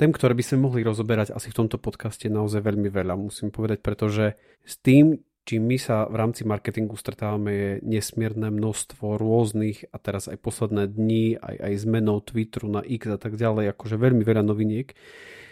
tém, 0.00 0.08
ktoré 0.16 0.32
by 0.32 0.40
sme 0.40 0.64
mohli 0.64 0.80
rozoberať 0.80 1.36
asi 1.36 1.52
v 1.52 1.58
tomto 1.60 1.76
podcaste 1.76 2.24
naozaj 2.32 2.64
veľmi 2.64 2.88
veľa, 2.88 3.20
musím 3.20 3.52
povedať, 3.52 3.84
pretože 3.84 4.40
s 4.64 4.80
tým, 4.80 5.20
čím 5.44 5.68
my 5.68 5.76
sa 5.76 6.08
v 6.08 6.16
rámci 6.16 6.48
marketingu 6.48 6.96
stretávame, 6.96 7.52
je 7.52 7.70
nesmierne 7.84 8.48
množstvo 8.48 9.20
rôznych 9.20 9.92
a 9.92 10.00
teraz 10.00 10.32
aj 10.32 10.40
posledné 10.40 10.88
dni, 10.88 11.36
aj, 11.36 11.56
aj 11.60 11.72
zmenou 11.84 12.24
Twitteru 12.24 12.72
na 12.72 12.80
X 12.80 13.12
a 13.12 13.20
tak 13.20 13.36
ďalej, 13.36 13.76
akože 13.76 14.00
veľmi 14.00 14.24
veľa 14.24 14.40
noviniek 14.40 14.96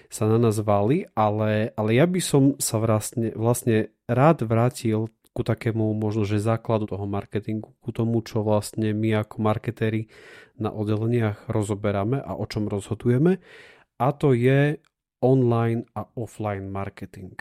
sa 0.08 0.24
na 0.24 0.40
nás 0.40 0.56
váli, 0.64 1.04
ale, 1.12 1.76
ale 1.76 1.90
ja 1.92 2.08
by 2.08 2.20
som 2.24 2.56
sa 2.56 2.80
vlastne, 2.80 3.36
vlastne 3.36 3.92
rád 4.08 4.48
vrátil 4.48 5.12
ku 5.36 5.44
takému 5.44 5.92
možno, 5.92 6.24
že 6.24 6.40
základu 6.40 6.88
toho 6.88 7.04
marketingu, 7.04 7.76
ku 7.84 7.92
tomu, 7.92 8.24
čo 8.24 8.40
vlastne 8.40 8.96
my 8.96 9.22
ako 9.22 9.44
marketéri 9.44 10.08
na 10.58 10.72
oddeleniach 10.74 11.46
rozoberáme 11.46 12.18
a 12.18 12.34
o 12.34 12.42
čom 12.48 12.66
rozhodujeme. 12.66 13.38
A 13.98 14.14
to 14.14 14.30
je 14.30 14.78
online 15.18 15.82
a 15.98 16.06
offline 16.14 16.70
marketing. 16.70 17.34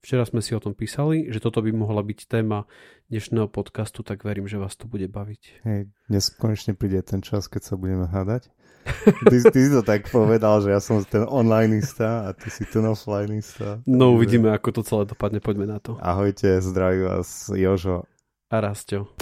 Včera 0.00 0.24
sme 0.24 0.40
si 0.40 0.56
o 0.56 0.60
tom 0.60 0.72
písali, 0.72 1.28
že 1.28 1.36
toto 1.36 1.60
by 1.60 1.68
mohla 1.68 2.00
byť 2.00 2.32
téma 2.32 2.64
dnešného 3.12 3.52
podcastu, 3.52 4.00
tak 4.00 4.24
verím, 4.24 4.48
že 4.48 4.56
vás 4.56 4.72
to 4.72 4.88
bude 4.88 5.04
baviť. 5.12 5.68
Hej, 5.68 5.92
dnes 6.08 6.24
konečne 6.32 6.72
príde 6.72 7.04
ten 7.04 7.20
čas, 7.20 7.44
keď 7.44 7.62
sa 7.62 7.74
budeme 7.76 8.08
hádať. 8.08 8.48
Ty, 9.30 9.36
ty 9.52 9.60
si 9.62 9.70
to 9.70 9.84
tak 9.86 10.08
povedal, 10.10 10.64
že 10.64 10.72
ja 10.74 10.80
som 10.82 11.04
ten 11.06 11.22
onlineista 11.22 12.26
a 12.26 12.28
ty 12.34 12.50
si 12.50 12.66
ten 12.66 12.82
offlineista. 12.82 13.78
No 13.86 14.16
uvidíme, 14.16 14.50
ako 14.50 14.80
to 14.80 14.82
celé 14.82 15.02
dopadne, 15.06 15.38
poďme 15.38 15.70
na 15.70 15.78
to. 15.78 16.00
Ahojte, 16.02 16.58
zdraví 16.58 17.06
vás 17.06 17.46
Jožo. 17.54 18.08
A 18.50 18.58
Rastio. 18.58 19.12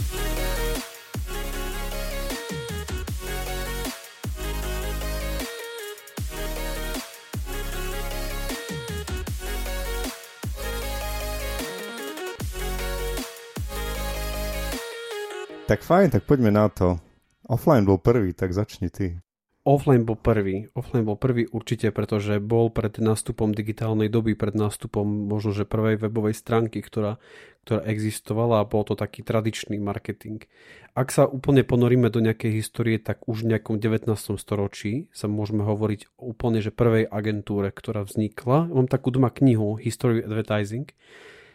Tak 15.71 15.87
fajn, 15.87 16.11
tak 16.11 16.27
poďme 16.27 16.51
na 16.51 16.67
to. 16.67 16.99
Offline 17.47 17.87
bol 17.87 17.95
prvý, 17.95 18.35
tak 18.35 18.51
začni 18.51 18.91
ty. 18.91 19.23
Offline 19.63 20.03
bol 20.03 20.19
prvý. 20.19 20.67
Offline 20.75 21.07
bol 21.07 21.15
prvý 21.15 21.47
určite, 21.47 21.95
pretože 21.95 22.43
bol 22.43 22.75
pred 22.75 22.99
nástupom 22.99 23.55
digitálnej 23.55 24.11
doby, 24.11 24.35
pred 24.35 24.59
nástupom 24.59 25.07
možno, 25.07 25.55
že 25.55 25.71
prvej 25.71 26.03
webovej 26.03 26.35
stránky, 26.35 26.83
ktorá, 26.83 27.23
ktorá 27.63 27.87
existovala 27.87 28.59
a 28.59 28.67
bol 28.67 28.83
to 28.83 28.99
taký 28.99 29.23
tradičný 29.23 29.79
marketing. 29.79 30.43
Ak 30.99 31.15
sa 31.15 31.31
úplne 31.31 31.63
ponoríme 31.63 32.11
do 32.11 32.19
nejakej 32.19 32.51
histórie, 32.51 32.99
tak 32.99 33.31
už 33.31 33.47
v 33.47 33.55
nejakom 33.55 33.79
19. 33.79 34.11
storočí 34.43 35.07
sa 35.15 35.31
môžeme 35.31 35.63
hovoriť 35.63 36.19
o 36.19 36.35
úplne, 36.35 36.59
že 36.59 36.75
prvej 36.75 37.07
agentúre, 37.07 37.71
ktorá 37.71 38.03
vznikla. 38.03 38.75
Mám 38.75 38.91
takú 38.91 39.15
doma 39.15 39.31
knihu 39.31 39.79
History 39.79 40.27
Advertising. 40.27 40.91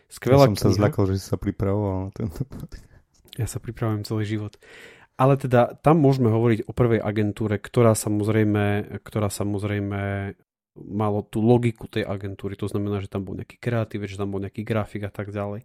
Skvelá 0.07 0.47
ja 0.47 0.55
som 0.55 0.55
kniha. 0.55 0.63
sa 0.63 0.69
zlakol, 0.71 1.03
že 1.11 1.19
si 1.19 1.27
sa 1.27 1.35
pripravoval 1.35 2.07
na 2.07 2.11
tento 2.15 2.47
Ja 3.35 3.47
sa 3.47 3.59
pripravujem 3.59 4.07
celý 4.07 4.23
život. 4.27 4.55
Ale 5.15 5.39
teda 5.39 5.79
tam 5.79 6.03
môžeme 6.03 6.27
hovoriť 6.27 6.67
o 6.67 6.75
prvej 6.75 6.99
agentúre, 6.99 7.55
ktorá 7.55 7.95
samozrejme, 7.95 8.99
ktorá 8.99 9.31
samozrejme 9.31 10.35
malo 10.75 11.23
tú 11.23 11.39
logiku 11.39 11.87
tej 11.87 12.03
agentúry, 12.03 12.59
to 12.59 12.67
znamená, 12.67 12.99
že 12.99 13.07
tam 13.07 13.23
bol 13.23 13.31
nejaký 13.31 13.55
kreatív, 13.55 14.11
že 14.11 14.19
tam 14.19 14.35
bol 14.35 14.43
nejaký 14.43 14.67
grafik 14.67 15.07
a 15.07 15.11
tak 15.11 15.31
ďalej. 15.31 15.63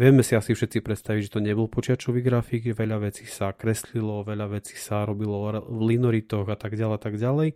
Vieme 0.00 0.24
si 0.24 0.32
asi 0.32 0.56
všetci 0.56 0.80
predstaviť, 0.80 1.28
že 1.28 1.34
to 1.36 1.44
nebol 1.44 1.68
počiačový 1.68 2.24
grafik, 2.24 2.72
veľa 2.72 3.04
vecí 3.04 3.28
sa 3.28 3.52
kreslilo, 3.52 4.24
veľa 4.24 4.48
vecí 4.56 4.72
sa 4.80 5.04
robilo 5.04 5.44
v 5.60 5.80
linoritoch 5.92 6.48
a 6.48 6.56
tak 6.56 6.72
ďalej, 6.72 6.96
tak 7.04 7.20
ďalej. 7.20 7.52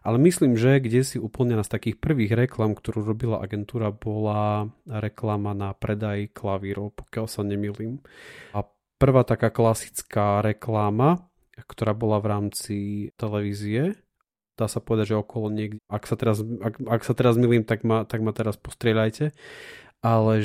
Ale 0.00 0.16
myslím, 0.24 0.56
že 0.56 0.80
kde 0.80 1.04
si 1.04 1.20
úplne 1.20 1.60
z 1.60 1.68
takých 1.68 2.00
prvých 2.00 2.32
reklam, 2.32 2.72
ktorú 2.72 3.04
robila 3.04 3.44
agentúra, 3.44 3.92
bola 3.92 4.72
reklama 4.88 5.52
na 5.52 5.76
predaj 5.76 6.32
klavírov, 6.32 6.96
pokiaľ 6.96 7.26
sa 7.28 7.44
nemýlim. 7.44 8.00
A 8.56 8.64
prvá 8.98 9.22
taká 9.22 9.48
klasická 9.48 10.42
reklama, 10.42 11.30
ktorá 11.54 11.94
bola 11.94 12.18
v 12.22 12.26
rámci 12.26 12.76
televízie. 13.14 13.98
Dá 14.58 14.66
sa 14.66 14.82
povedať, 14.82 15.14
že 15.14 15.22
okolo 15.22 15.54
niekde. 15.54 15.78
Ak 15.86 16.10
sa 16.10 16.18
teraz, 16.18 16.42
ak, 16.42 16.82
ak 16.82 17.02
sa 17.06 17.14
teraz 17.14 17.38
milím, 17.38 17.62
tak 17.62 17.86
ma, 17.86 18.02
tak 18.02 18.26
ma 18.26 18.34
teraz 18.34 18.58
postrieľajte. 18.58 19.30
Ale 20.02 20.42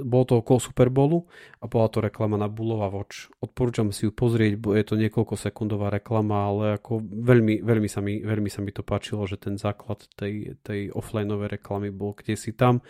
bolo 0.00 0.24
to 0.24 0.34
okolo 0.40 0.58
Super 0.58 0.88
Bowlu 0.88 1.28
a 1.60 1.68
bola 1.68 1.86
to 1.92 2.00
reklama 2.00 2.40
na 2.40 2.48
Bulova 2.48 2.88
Watch. 2.88 3.28
Odporúčam 3.44 3.92
si 3.92 4.08
ju 4.08 4.12
pozrieť, 4.14 4.56
bo 4.56 4.72
je 4.72 4.84
to 4.86 4.96
niekoľko 4.96 5.36
sekundová 5.36 5.92
reklama, 5.92 6.48
ale 6.48 6.64
ako 6.80 7.04
veľmi, 7.04 7.60
veľmi, 7.60 7.88
sa 7.92 8.00
mi, 8.00 8.24
veľmi 8.24 8.48
sa 8.48 8.64
mi 8.64 8.72
to 8.72 8.80
páčilo, 8.80 9.28
že 9.28 9.36
ten 9.36 9.60
základ 9.60 10.00
tej, 10.16 10.56
tej 10.64 10.88
offlineovej 10.96 11.60
reklamy 11.60 11.92
bol 11.92 12.16
kde 12.16 12.40
si 12.40 12.56
tam. 12.56 12.80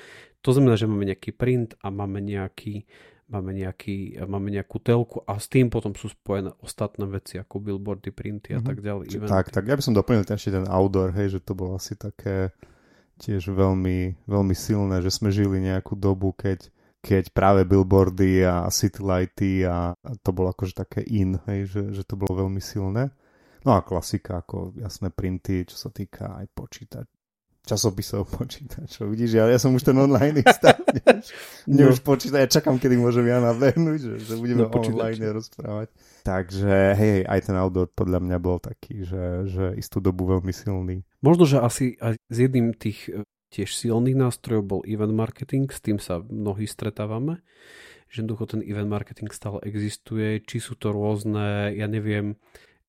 To 0.46 0.54
znamená, 0.54 0.78
že 0.78 0.86
máme 0.86 1.06
nejaký 1.06 1.34
print 1.34 1.74
a 1.82 1.90
máme 1.90 2.22
nejaký 2.22 2.86
máme, 3.32 3.56
nejaký, 3.56 4.20
máme 4.28 4.52
nejakú 4.52 4.76
telku 4.84 5.24
a 5.24 5.40
s 5.40 5.48
tým 5.48 5.72
potom 5.72 5.96
sú 5.96 6.12
spojené 6.12 6.52
ostatné 6.60 7.08
veci 7.08 7.40
ako 7.40 7.64
billboardy, 7.64 8.12
printy 8.12 8.52
a 8.52 8.60
mm-hmm. 8.60 8.68
tak 8.68 8.78
ďalej. 8.84 9.04
Eventy. 9.08 9.32
Tak, 9.32 9.46
tak 9.48 9.64
ja 9.64 9.74
by 9.74 9.82
som 9.82 9.96
doplnil 9.96 10.28
ešte 10.28 10.52
ten 10.52 10.68
outdoor, 10.68 11.16
hej, 11.16 11.34
že 11.34 11.40
to 11.40 11.56
bolo 11.56 11.80
asi 11.80 11.96
také 11.96 12.52
tiež 13.16 13.48
veľmi, 13.48 14.28
veľmi 14.28 14.54
silné, 14.54 15.00
že 15.00 15.08
sme 15.08 15.32
žili 15.32 15.64
nejakú 15.64 15.96
dobu, 15.96 16.36
keď, 16.36 16.68
keď 17.00 17.32
práve 17.32 17.64
billboardy 17.64 18.44
a 18.44 18.68
city 18.68 19.00
lighty 19.00 19.64
a, 19.64 19.96
a 19.96 20.10
to 20.20 20.30
bolo 20.36 20.52
akože 20.52 20.76
také 20.76 21.00
in, 21.08 21.40
hej, 21.48 21.72
že, 21.72 21.82
že 21.96 22.02
to 22.04 22.20
bolo 22.20 22.44
veľmi 22.46 22.60
silné. 22.60 23.08
No 23.62 23.78
a 23.78 23.80
klasika, 23.86 24.42
ako 24.42 24.74
jasné 24.74 25.14
printy, 25.14 25.62
čo 25.64 25.78
sa 25.78 25.88
týka 25.94 26.34
aj 26.34 26.46
počítať, 26.50 27.06
časopisov 27.62 28.26
počítačov. 28.38 29.06
Vidíš, 29.10 29.38
ja, 29.38 29.44
ja 29.46 29.58
som 29.58 29.74
už 29.74 29.86
ten 29.86 29.96
online 29.96 30.42
Mne 31.70 31.82
no. 31.86 31.90
už 31.94 32.02
počíta, 32.02 32.42
ja 32.42 32.48
čakám, 32.50 32.76
kedy 32.82 32.98
môžem 32.98 33.30
ja 33.30 33.38
nabehnúť, 33.38 33.98
že, 34.02 34.14
že 34.18 34.34
budeme 34.38 34.66
no, 34.66 34.74
online 34.74 35.22
rozprávať. 35.30 35.88
Takže 36.26 36.74
hej, 36.98 37.18
aj 37.26 37.40
ten 37.46 37.56
outdoor 37.58 37.90
podľa 37.94 38.18
mňa 38.22 38.38
bol 38.42 38.58
taký, 38.58 39.06
že, 39.06 39.46
že 39.46 39.64
istú 39.78 40.02
dobu 40.02 40.26
veľmi 40.26 40.50
silný. 40.50 41.06
Možno, 41.22 41.46
že 41.46 41.62
asi 41.62 41.94
aj 42.02 42.18
z 42.30 42.36
jedným 42.50 42.74
tých 42.74 43.10
e, 43.10 43.22
tiež 43.54 43.74
silných 43.78 44.18
nástrojov 44.18 44.62
bol 44.66 44.80
event 44.82 45.14
marketing, 45.14 45.70
s 45.70 45.78
tým 45.78 46.02
sa 46.02 46.18
mnohí 46.18 46.66
stretávame 46.66 47.42
že 48.12 48.20
jednoducho 48.20 48.44
ten 48.44 48.60
event 48.68 48.92
marketing 48.92 49.32
stále 49.32 49.56
existuje, 49.64 50.44
či 50.44 50.60
sú 50.60 50.76
to 50.76 50.92
rôzne, 50.92 51.72
ja 51.72 51.88
neviem, 51.88 52.36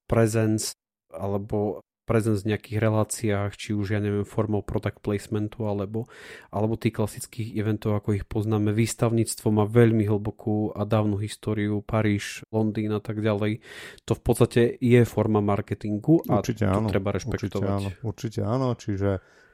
presence 0.03 0.75
alebo 1.15 1.79
presence 2.03 2.43
v 2.43 2.55
nejakých 2.55 2.77
reláciách, 2.79 3.51
či 3.55 3.71
už 3.71 3.95
ja 3.95 3.99
neviem 4.03 4.27
formou 4.27 4.59
product 4.59 4.99
placementu 4.99 5.65
alebo, 5.67 6.05
alebo 6.51 6.75
tých 6.75 6.99
klasických 6.99 7.55
eventov, 7.55 7.95
ako 7.95 8.19
ich 8.19 8.25
poznáme. 8.27 8.75
Výstavníctvo 8.75 9.47
má 9.51 9.63
veľmi 9.63 10.03
hlbokú 10.07 10.75
a 10.75 10.83
dávnu 10.83 11.19
históriu, 11.23 11.79
Paríž, 11.79 12.43
Londýn 12.51 12.91
a 12.91 13.01
tak 13.01 13.23
ďalej. 13.23 13.63
To 14.07 14.13
v 14.13 14.21
podstate 14.21 14.61
je 14.77 15.01
forma 15.07 15.39
marketingu 15.39 16.19
a 16.27 16.43
určite 16.43 16.67
to 16.67 16.79
áno, 16.83 16.87
treba 16.91 17.15
rešpektovať. 17.15 17.49
Určite 17.49 17.67
áno, 17.67 17.89
určite 18.03 18.39
áno, 18.43 18.67
čiže 18.75 19.09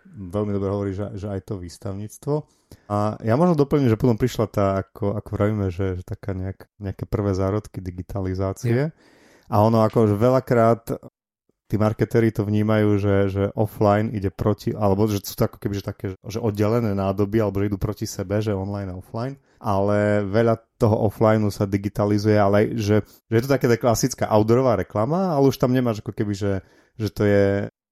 veľmi 0.10 0.52
dobre 0.58 0.70
hovorí, 0.70 0.92
že, 0.98 1.14
že 1.14 1.30
aj 1.30 1.42
to 1.46 1.62
výstavníctvo. 1.62 2.36
A 2.90 3.18
ja 3.26 3.34
možno 3.34 3.58
doplním, 3.58 3.90
že 3.90 3.98
potom 3.98 4.18
prišla 4.18 4.46
tá, 4.50 4.66
ako, 4.82 5.18
ako 5.18 5.30
vravíme, 5.34 5.68
že, 5.74 6.02
že 6.02 6.04
taká 6.06 6.38
nejak, 6.38 6.70
nejaké 6.78 7.06
prvé 7.10 7.34
zárodky 7.34 7.82
digitalizácie. 7.82 8.94
Je. 8.94 9.18
A 9.50 9.56
ono 9.66 9.82
ako 9.82 10.14
veľakrát 10.14 10.94
tí 11.70 11.78
marketéri 11.78 12.34
to 12.34 12.42
vnímajú, 12.42 12.98
že, 12.98 13.16
že 13.30 13.44
offline 13.54 14.10
ide 14.10 14.34
proti, 14.34 14.74
alebo 14.74 15.06
že 15.06 15.22
sú 15.22 15.38
to 15.38 15.46
ako 15.46 15.62
keby 15.62 15.78
že 15.78 15.86
také 15.86 16.06
že 16.26 16.42
oddelené 16.42 16.98
nádoby, 16.98 17.38
alebo 17.46 17.62
že 17.62 17.70
idú 17.70 17.78
proti 17.78 18.10
sebe, 18.10 18.42
že 18.42 18.58
online 18.58 18.90
a 18.90 18.98
offline. 18.98 19.38
Ale 19.62 20.26
veľa 20.26 20.82
toho 20.82 21.06
offline 21.06 21.46
sa 21.54 21.70
digitalizuje, 21.70 22.34
ale 22.34 22.74
že, 22.74 23.06
že 23.30 23.34
je 23.38 23.44
to 23.46 23.54
také 23.54 23.70
klasická 23.78 24.26
outdoorová 24.26 24.82
reklama, 24.82 25.38
ale 25.38 25.54
už 25.54 25.62
tam 25.62 25.70
nemáš 25.70 26.02
ako 26.02 26.12
keby, 26.18 26.34
že, 26.34 26.54
že 26.98 27.10
to 27.14 27.24
je 27.28 27.46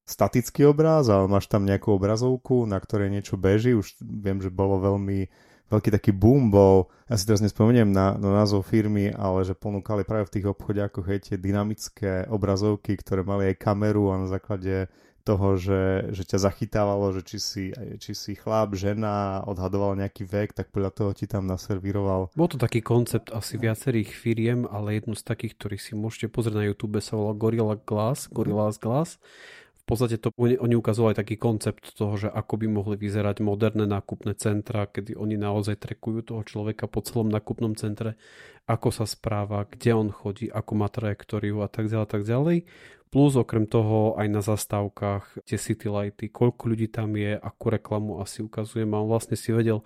statický 0.07 0.71
obraz, 0.71 1.11
ale 1.11 1.27
máš 1.27 1.51
tam 1.51 1.67
nejakú 1.67 1.91
obrazovku, 1.91 2.63
na 2.65 2.79
ktorej 2.79 3.11
niečo 3.11 3.35
beží. 3.35 3.75
Už 3.75 3.99
viem, 3.99 4.39
že 4.39 4.47
bolo 4.47 4.79
veľmi 4.79 5.27
veľký 5.67 5.89
taký 5.91 6.11
boom 6.15 6.49
bol, 6.51 6.87
ja 7.07 7.15
si 7.15 7.27
teraz 7.27 7.39
nespomeniem 7.39 7.87
na, 7.87 8.15
na 8.19 8.43
názov 8.43 8.67
firmy, 8.67 9.11
ale 9.15 9.47
že 9.47 9.55
ponúkali 9.55 10.03
práve 10.03 10.27
v 10.27 10.33
tých 10.39 10.45
obchodiakoch 10.51 11.07
aj 11.07 11.19
tie 11.31 11.37
dynamické 11.39 12.27
obrazovky, 12.27 12.99
ktoré 12.99 13.23
mali 13.23 13.51
aj 13.51 13.61
kameru 13.63 14.11
a 14.11 14.19
na 14.19 14.27
základe 14.27 14.91
toho, 15.27 15.59
že, 15.59 16.07
že 16.15 16.23
ťa 16.23 16.39
zachytávalo, 16.39 17.11
že 17.11 17.21
či 17.27 17.37
si, 17.43 17.63
či 17.99 18.15
si 18.15 18.31
chlap, 18.39 18.71
žena, 18.79 19.43
odhadoval 19.43 19.99
nejaký 19.99 20.23
vek, 20.23 20.55
tak 20.55 20.71
podľa 20.71 20.95
toho 20.95 21.11
ti 21.11 21.27
tam 21.27 21.43
naservíroval. 21.51 22.31
Bol 22.31 22.47
to 22.47 22.55
taký 22.55 22.79
koncept 22.79 23.35
asi 23.35 23.59
viacerých 23.59 24.15
firiem, 24.15 24.63
ale 24.71 25.03
jednu 25.03 25.19
z 25.19 25.27
takých, 25.27 25.59
ktorých 25.59 25.83
si 25.83 25.91
môžete 25.99 26.31
pozrieť 26.31 26.55
na 26.63 26.67
YouTube, 26.71 27.03
sa 27.03 27.19
volá 27.19 27.35
Gorilla 27.35 27.75
Glass, 27.75 28.31
Gorilla 28.31 28.71
Glass 28.79 29.19
podstate 29.87 30.19
to, 30.19 30.35
oni, 30.35 30.59
ukazovali 30.75 31.15
taký 31.15 31.39
koncept 31.39 31.95
toho, 31.95 32.19
že 32.19 32.27
ako 32.27 32.59
by 32.59 32.67
mohli 32.67 32.95
vyzerať 32.99 33.39
moderné 33.39 33.87
nákupné 33.87 34.35
centra, 34.35 34.83
kedy 34.83 35.15
oni 35.15 35.39
naozaj 35.39 35.79
trekujú 35.79 36.27
toho 36.27 36.43
človeka 36.43 36.91
po 36.91 36.99
celom 36.99 37.31
nákupnom 37.31 37.79
centre, 37.79 38.19
ako 38.67 38.91
sa 38.91 39.07
správa, 39.07 39.63
kde 39.63 39.95
on 39.95 40.09
chodí, 40.11 40.51
ako 40.51 40.71
má 40.75 40.91
trajektóriu 40.91 41.63
a 41.63 41.71
tak 41.71 41.87
ďalej, 41.87 42.07
tak 42.11 42.23
ďalej. 42.27 42.57
Plus 43.07 43.39
okrem 43.39 43.63
toho 43.63 44.19
aj 44.19 44.27
na 44.27 44.41
zastávkach 44.43 45.47
tie 45.47 45.55
city 45.55 45.87
lighty, 45.87 46.27
koľko 46.27 46.75
ľudí 46.75 46.91
tam 46.91 47.15
je, 47.15 47.39
akú 47.39 47.71
reklamu 47.71 48.19
asi 48.19 48.43
ukazujem 48.43 48.91
a 48.91 48.99
on 48.99 49.07
vlastne 49.07 49.39
si 49.39 49.55
vedel 49.55 49.83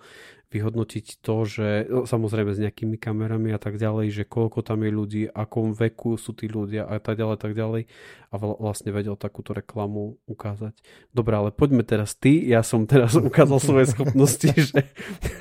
vyhodnotiť 0.52 1.24
to, 1.24 1.36
že 1.48 1.68
no, 1.88 2.04
samozrejme 2.04 2.52
s 2.52 2.60
nejakými 2.60 3.00
kamerami 3.00 3.56
a 3.56 3.58
tak 3.58 3.80
ďalej, 3.80 4.12
že 4.12 4.24
koľko 4.28 4.60
tam 4.60 4.84
je 4.84 4.92
ľudí, 4.92 5.22
akom 5.32 5.72
veku 5.72 6.20
sú 6.20 6.36
tí 6.36 6.44
ľudia 6.44 6.84
a 6.84 7.00
tak 7.00 7.16
ďalej, 7.16 7.36
tak 7.40 7.52
ďalej 7.56 7.88
a 8.28 8.34
vlastne 8.36 8.92
vedel 8.92 9.16
takúto 9.16 9.56
reklamu 9.56 10.20
ukázať. 10.28 10.76
Dobre, 11.08 11.32
ale 11.40 11.50
poďme 11.56 11.88
teraz 11.88 12.12
ty, 12.12 12.44
ja 12.44 12.60
som 12.60 12.84
teraz 12.84 13.16
ukázal 13.32 13.58
svoje 13.58 13.96
schopnosti, 13.96 14.52
že 14.70 14.92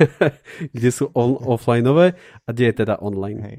kde 0.75 0.89
sú 0.89 1.11
on, 1.11 1.35
offlineové 1.35 2.15
a 2.47 2.55
kde 2.55 2.71
je 2.71 2.75
teda 2.87 2.95
online. 3.03 3.41
Hej. 3.43 3.57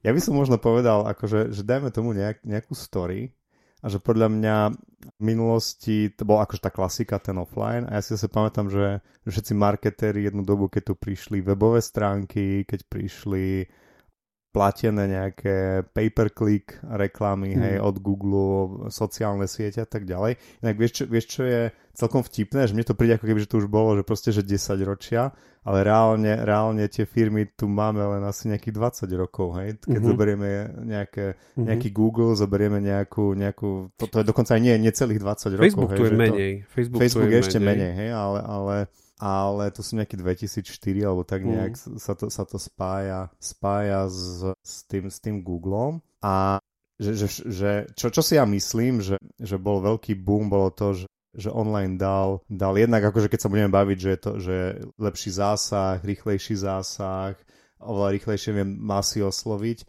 Ja 0.00 0.12
by 0.12 0.20
som 0.20 0.36
možno 0.36 0.60
povedal, 0.60 1.04
akože, 1.08 1.52
že 1.52 1.64
dajme 1.64 1.92
tomu 1.92 2.12
nejak, 2.12 2.44
nejakú 2.44 2.72
story, 2.72 3.32
a 3.80 3.86
že 3.88 3.98
podľa 3.98 4.28
mňa 4.28 4.56
v 5.00 5.22
minulosti 5.24 6.12
to 6.12 6.28
bola 6.28 6.44
akože 6.44 6.60
tá 6.60 6.70
klasika, 6.72 7.16
ten 7.16 7.40
offline. 7.40 7.88
A 7.88 7.96
ja 7.96 8.04
si 8.04 8.12
zase 8.12 8.28
pamätám, 8.28 8.68
že, 8.68 9.00
všetci 9.24 9.52
marketéri 9.56 10.28
jednu 10.28 10.44
dobu, 10.44 10.68
keď 10.68 10.92
tu 10.92 10.94
prišli 10.96 11.40
webové 11.40 11.80
stránky, 11.80 12.68
keď 12.68 12.80
prišli 12.88 13.64
platené 14.50 15.06
nejaké 15.06 15.86
pay-per-click 15.94 16.82
reklamy, 16.82 17.54
mm. 17.54 17.60
hej, 17.62 17.76
od 17.78 17.96
Google, 18.02 18.42
sociálne 18.90 19.46
siete 19.46 19.78
a 19.82 19.88
tak 19.88 20.10
ďalej. 20.10 20.42
Inak 20.66 20.74
vieš 20.74 20.92
čo, 20.98 21.04
vieš, 21.06 21.26
čo 21.38 21.42
je 21.46 21.70
celkom 21.94 22.26
vtipné, 22.26 22.66
že 22.66 22.74
mne 22.74 22.82
to 22.82 22.98
príde 22.98 23.14
ako 23.14 23.30
keby, 23.30 23.38
že 23.46 23.50
to 23.50 23.62
už 23.62 23.70
bolo, 23.70 23.94
že 23.94 24.02
proste, 24.02 24.34
že 24.34 24.42
10 24.42 24.82
ročia, 24.82 25.30
ale 25.62 25.86
reálne, 25.86 26.34
reálne 26.42 26.82
tie 26.90 27.06
firmy 27.06 27.46
tu 27.54 27.70
máme 27.70 28.02
len 28.02 28.22
asi 28.26 28.50
nejakých 28.50 28.74
20 29.06 29.22
rokov, 29.22 29.54
hej, 29.62 29.78
keď 29.78 29.86
mm-hmm. 29.86 30.10
zoberieme 30.10 30.48
nejaké, 30.82 31.26
mm-hmm. 31.38 31.66
nejaký 31.70 31.88
Google, 31.94 32.34
zoberieme 32.34 32.82
nejakú, 32.82 33.38
nejakú, 33.38 33.94
to, 33.94 34.04
to 34.10 34.16
je 34.18 34.26
dokonca 34.26 34.58
aj 34.58 34.62
nie, 34.66 34.74
necelých 34.82 35.20
20 35.22 35.62
Facebook 35.62 35.94
rokov. 35.94 35.98
Tu 35.98 36.02
hej, 36.02 36.10
je 36.10 36.18
menej. 36.18 36.52
To, 36.58 36.68
Facebook, 36.74 37.00
Facebook 37.06 37.28
tu 37.30 37.34
je 37.34 37.38
ešte 37.38 37.58
menej, 37.62 37.70
menej 37.70 37.92
hej, 38.02 38.10
ale, 38.10 38.38
ale 38.42 38.76
ale 39.20 39.68
to 39.68 39.84
sú 39.84 40.00
nejaké 40.00 40.16
2004 40.16 40.64
alebo 41.04 41.22
tak 41.28 41.44
nejak 41.44 41.76
mm. 41.76 42.00
sa, 42.00 42.16
to, 42.16 42.32
sa 42.32 42.48
to 42.48 42.56
spája, 42.56 43.28
spája 43.36 44.08
s, 44.08 44.48
s, 44.64 44.88
tým, 44.88 45.12
s 45.12 45.20
tým 45.20 45.44
Googlom 45.44 46.00
a 46.24 46.56
že, 47.00 47.16
že, 47.16 47.28
že 47.48 47.70
čo, 47.96 48.08
čo 48.08 48.20
si 48.24 48.40
ja 48.40 48.48
myslím, 48.48 49.04
že, 49.04 49.20
že 49.40 49.56
bol 49.60 49.80
veľký 49.84 50.16
boom, 50.20 50.48
bolo 50.48 50.72
to, 50.72 50.96
že 50.96 51.06
že 51.30 51.46
online 51.54 51.94
dal, 51.94 52.42
dal 52.50 52.74
jednak 52.74 53.06
akože 53.06 53.30
keď 53.30 53.38
sa 53.38 53.50
budeme 53.52 53.70
baviť, 53.70 53.98
že 54.02 54.10
je 54.10 54.20
to 54.20 54.32
že 54.42 54.56
lepší 54.98 55.30
zásah, 55.30 56.02
rýchlejší 56.02 56.58
zásah, 56.58 57.38
oveľa 57.78 58.18
rýchlejšie 58.18 58.50
viem 58.50 58.74
masy 58.74 59.22
osloviť 59.22 59.86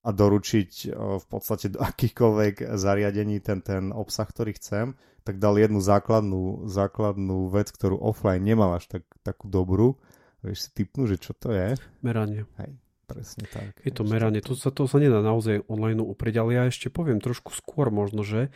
a 0.00 0.10
doručiť 0.10 0.96
v 0.96 1.26
podstate 1.28 1.76
do 1.76 1.78
akýchkoľvek 1.84 2.74
zariadení 2.74 3.38
ten, 3.44 3.62
ten 3.62 3.94
obsah, 3.94 4.26
ktorý 4.26 4.56
chcem 4.56 4.96
tak 5.24 5.38
dal 5.38 5.56
jednu 5.56 5.80
základnú, 5.80 6.68
základnú 6.68 7.52
vec, 7.52 7.68
ktorú 7.72 8.00
offline 8.00 8.42
nemal 8.44 8.76
až 8.76 8.88
tak, 8.88 9.04
takú 9.20 9.46
dobrú. 9.46 10.00
Vieš 10.40 10.68
si 10.68 10.70
typnú, 10.72 11.04
že 11.04 11.20
čo 11.20 11.36
to 11.36 11.52
je? 11.52 11.76
Meranie. 12.00 12.48
Hej, 12.56 12.80
presne 13.04 13.44
tak. 13.52 13.76
Je 13.84 13.92
to 13.92 14.08
meranie, 14.08 14.40
to 14.40 14.56
sa, 14.56 14.72
to 14.72 14.88
sa 14.88 14.96
nedá 14.96 15.20
naozaj 15.20 15.68
online 15.68 16.00
uprieť, 16.00 16.40
ale 16.40 16.50
ja 16.56 16.64
ešte 16.64 16.88
poviem 16.88 17.20
trošku 17.20 17.52
skôr 17.52 17.92
možno, 17.92 18.24
že 18.24 18.48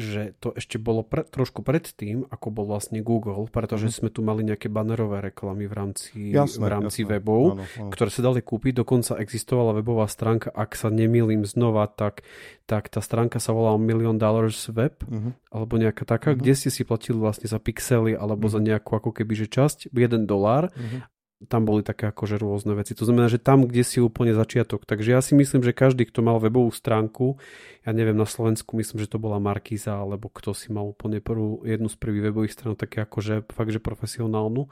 že 0.00 0.32
to 0.40 0.56
ešte 0.56 0.80
bolo 0.80 1.04
pre, 1.04 1.22
trošku 1.28 1.60
pred 1.60 1.84
tým, 1.84 2.24
ako 2.32 2.48
bol 2.48 2.64
vlastne 2.64 3.04
Google, 3.04 3.44
pretože 3.52 3.92
mm. 3.92 3.94
sme 3.94 4.08
tu 4.08 4.24
mali 4.24 4.42
nejaké 4.42 4.72
bannerové 4.72 5.20
reklamy 5.20 5.68
v 5.68 5.74
rámci, 5.76 6.32
jasné, 6.32 6.58
v 6.58 6.66
rámci 6.66 7.04
jasné. 7.04 7.12
webov, 7.20 7.42
áno, 7.60 7.64
áno. 7.68 7.90
ktoré 7.92 8.08
sa 8.08 8.24
dali 8.24 8.40
kúpiť. 8.40 8.80
Dokonca 8.80 9.20
existovala 9.20 9.76
webová 9.76 10.08
stránka, 10.08 10.48
ak 10.48 10.72
sa 10.72 10.88
nemýlim 10.88 11.44
znova, 11.44 11.84
tak, 11.92 12.24
tak 12.64 12.88
tá 12.88 13.04
stránka 13.04 13.38
sa 13.38 13.52
volala 13.52 13.76
Million 13.76 14.16
Dollars 14.16 14.72
Web, 14.72 15.04
mm-hmm. 15.04 15.52
alebo 15.52 15.72
nejaká 15.76 16.08
taká, 16.08 16.32
mm-hmm. 16.32 16.40
kde 16.40 16.52
ste 16.56 16.70
si 16.72 16.82
platili 16.82 17.20
vlastne 17.20 17.46
za 17.46 17.60
pixely 17.60 18.16
alebo 18.16 18.48
mm-hmm. 18.48 18.64
za 18.64 18.68
nejakú 18.72 18.90
ako 18.96 19.10
keby 19.12 19.32
že 19.36 19.46
časť, 19.52 19.92
1 19.92 20.24
dolár 20.24 20.72
mm-hmm 20.72 21.19
tam 21.48 21.64
boli 21.64 21.80
také 21.80 22.12
akože 22.12 22.36
rôzne 22.36 22.76
veci. 22.76 22.92
To 22.92 23.08
znamená, 23.08 23.32
že 23.32 23.40
tam, 23.40 23.64
kde 23.64 23.80
si 23.80 23.96
úplne 23.96 24.36
začiatok. 24.36 24.84
Takže 24.84 25.08
ja 25.16 25.20
si 25.24 25.32
myslím, 25.32 25.64
že 25.64 25.72
každý, 25.72 26.04
kto 26.04 26.20
mal 26.20 26.36
webovú 26.36 26.68
stránku, 26.68 27.40
ja 27.80 27.96
neviem, 27.96 28.16
na 28.16 28.28
Slovensku 28.28 28.76
myslím, 28.76 29.00
že 29.00 29.08
to 29.08 29.16
bola 29.16 29.40
Markíza, 29.40 29.96
alebo 29.96 30.28
kto 30.28 30.52
si 30.52 30.68
mal 30.68 30.92
úplne 30.92 31.24
prvú, 31.24 31.64
jednu 31.64 31.88
z 31.88 31.96
prvých 31.96 32.28
webových 32.28 32.52
strán, 32.52 32.76
také 32.76 33.08
akože 33.08 33.48
fakt, 33.48 33.72
že 33.72 33.80
profesionálnu, 33.80 34.68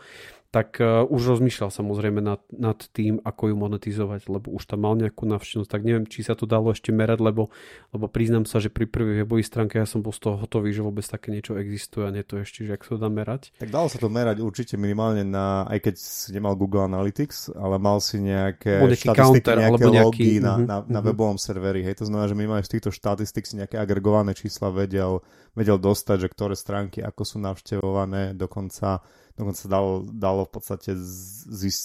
tak 0.48 0.80
uh, 0.80 1.04
už 1.04 1.36
rozmýšľal 1.36 1.68
samozrejme 1.68 2.24
nad, 2.24 2.40
nad 2.48 2.80
tým, 2.96 3.20
ako 3.20 3.52
ju 3.52 3.54
monetizovať, 3.60 4.32
lebo 4.32 4.56
už 4.56 4.64
tam 4.64 4.88
mal 4.88 4.96
nejakú 4.96 5.28
navštenosť, 5.28 5.68
tak 5.68 5.84
neviem, 5.84 6.08
či 6.08 6.24
sa 6.24 6.32
to 6.32 6.48
dalo 6.48 6.72
ešte 6.72 6.88
merať, 6.88 7.20
lebo, 7.20 7.52
lebo 7.92 8.08
priznám 8.08 8.48
sa, 8.48 8.56
že 8.56 8.72
pri 8.72 8.88
prvej 8.88 9.28
webovej 9.28 9.44
stránke 9.44 9.76
ja 9.76 9.84
som 9.84 10.00
bol 10.00 10.16
z 10.16 10.24
toho 10.24 10.40
hotový, 10.40 10.72
že 10.72 10.80
vôbec 10.80 11.04
také 11.04 11.36
niečo 11.36 11.60
existuje 11.60 12.08
a 12.08 12.14
nie 12.14 12.24
to 12.24 12.40
ešte, 12.40 12.64
že 12.64 12.80
ak 12.80 12.82
sa 12.88 12.96
to 12.96 12.98
dá 13.04 13.12
merať. 13.12 13.52
Tak 13.60 13.68
dalo 13.68 13.92
sa 13.92 14.00
to 14.00 14.08
merať 14.08 14.40
určite 14.40 14.80
minimálne 14.80 15.20
na, 15.20 15.68
aj 15.68 15.84
keď 15.84 15.94
si 16.00 16.32
nemal 16.32 16.56
Google 16.56 16.88
Analytics, 16.88 17.52
ale 17.52 17.76
mal 17.76 18.00
si 18.00 18.16
nejaké 18.16 18.80
štatistiky, 18.88 19.20
counter, 19.20 19.56
nejaké 19.60 19.68
alebo 19.68 19.88
nejaký, 19.92 20.08
logy 20.08 20.32
na, 20.40 20.54
uh-huh, 20.56 20.64
na, 20.64 20.76
na 20.80 21.00
uh-huh. 21.04 21.12
webovom 21.12 21.36
serveri, 21.36 21.84
hej, 21.84 22.00
to 22.00 22.08
znamená, 22.08 22.24
že 22.24 22.36
minimálne 22.40 22.64
z 22.64 22.72
týchto 22.72 22.88
štatistik 22.88 23.44
si 23.44 23.60
nejaké 23.60 23.76
agregované 23.76 24.32
čísla 24.32 24.72
vedel, 24.72 25.20
vedel 25.52 25.76
dostať, 25.76 26.24
že 26.24 26.28
ktoré 26.32 26.56
stránky 26.56 27.04
ako 27.04 27.22
sú 27.28 27.36
navštevované, 27.36 28.32
dokonca 28.32 29.04
dokonca 29.38 29.64
dalo, 29.70 30.02
dalo 30.02 30.42
v 30.44 30.52
podstate 30.58 30.90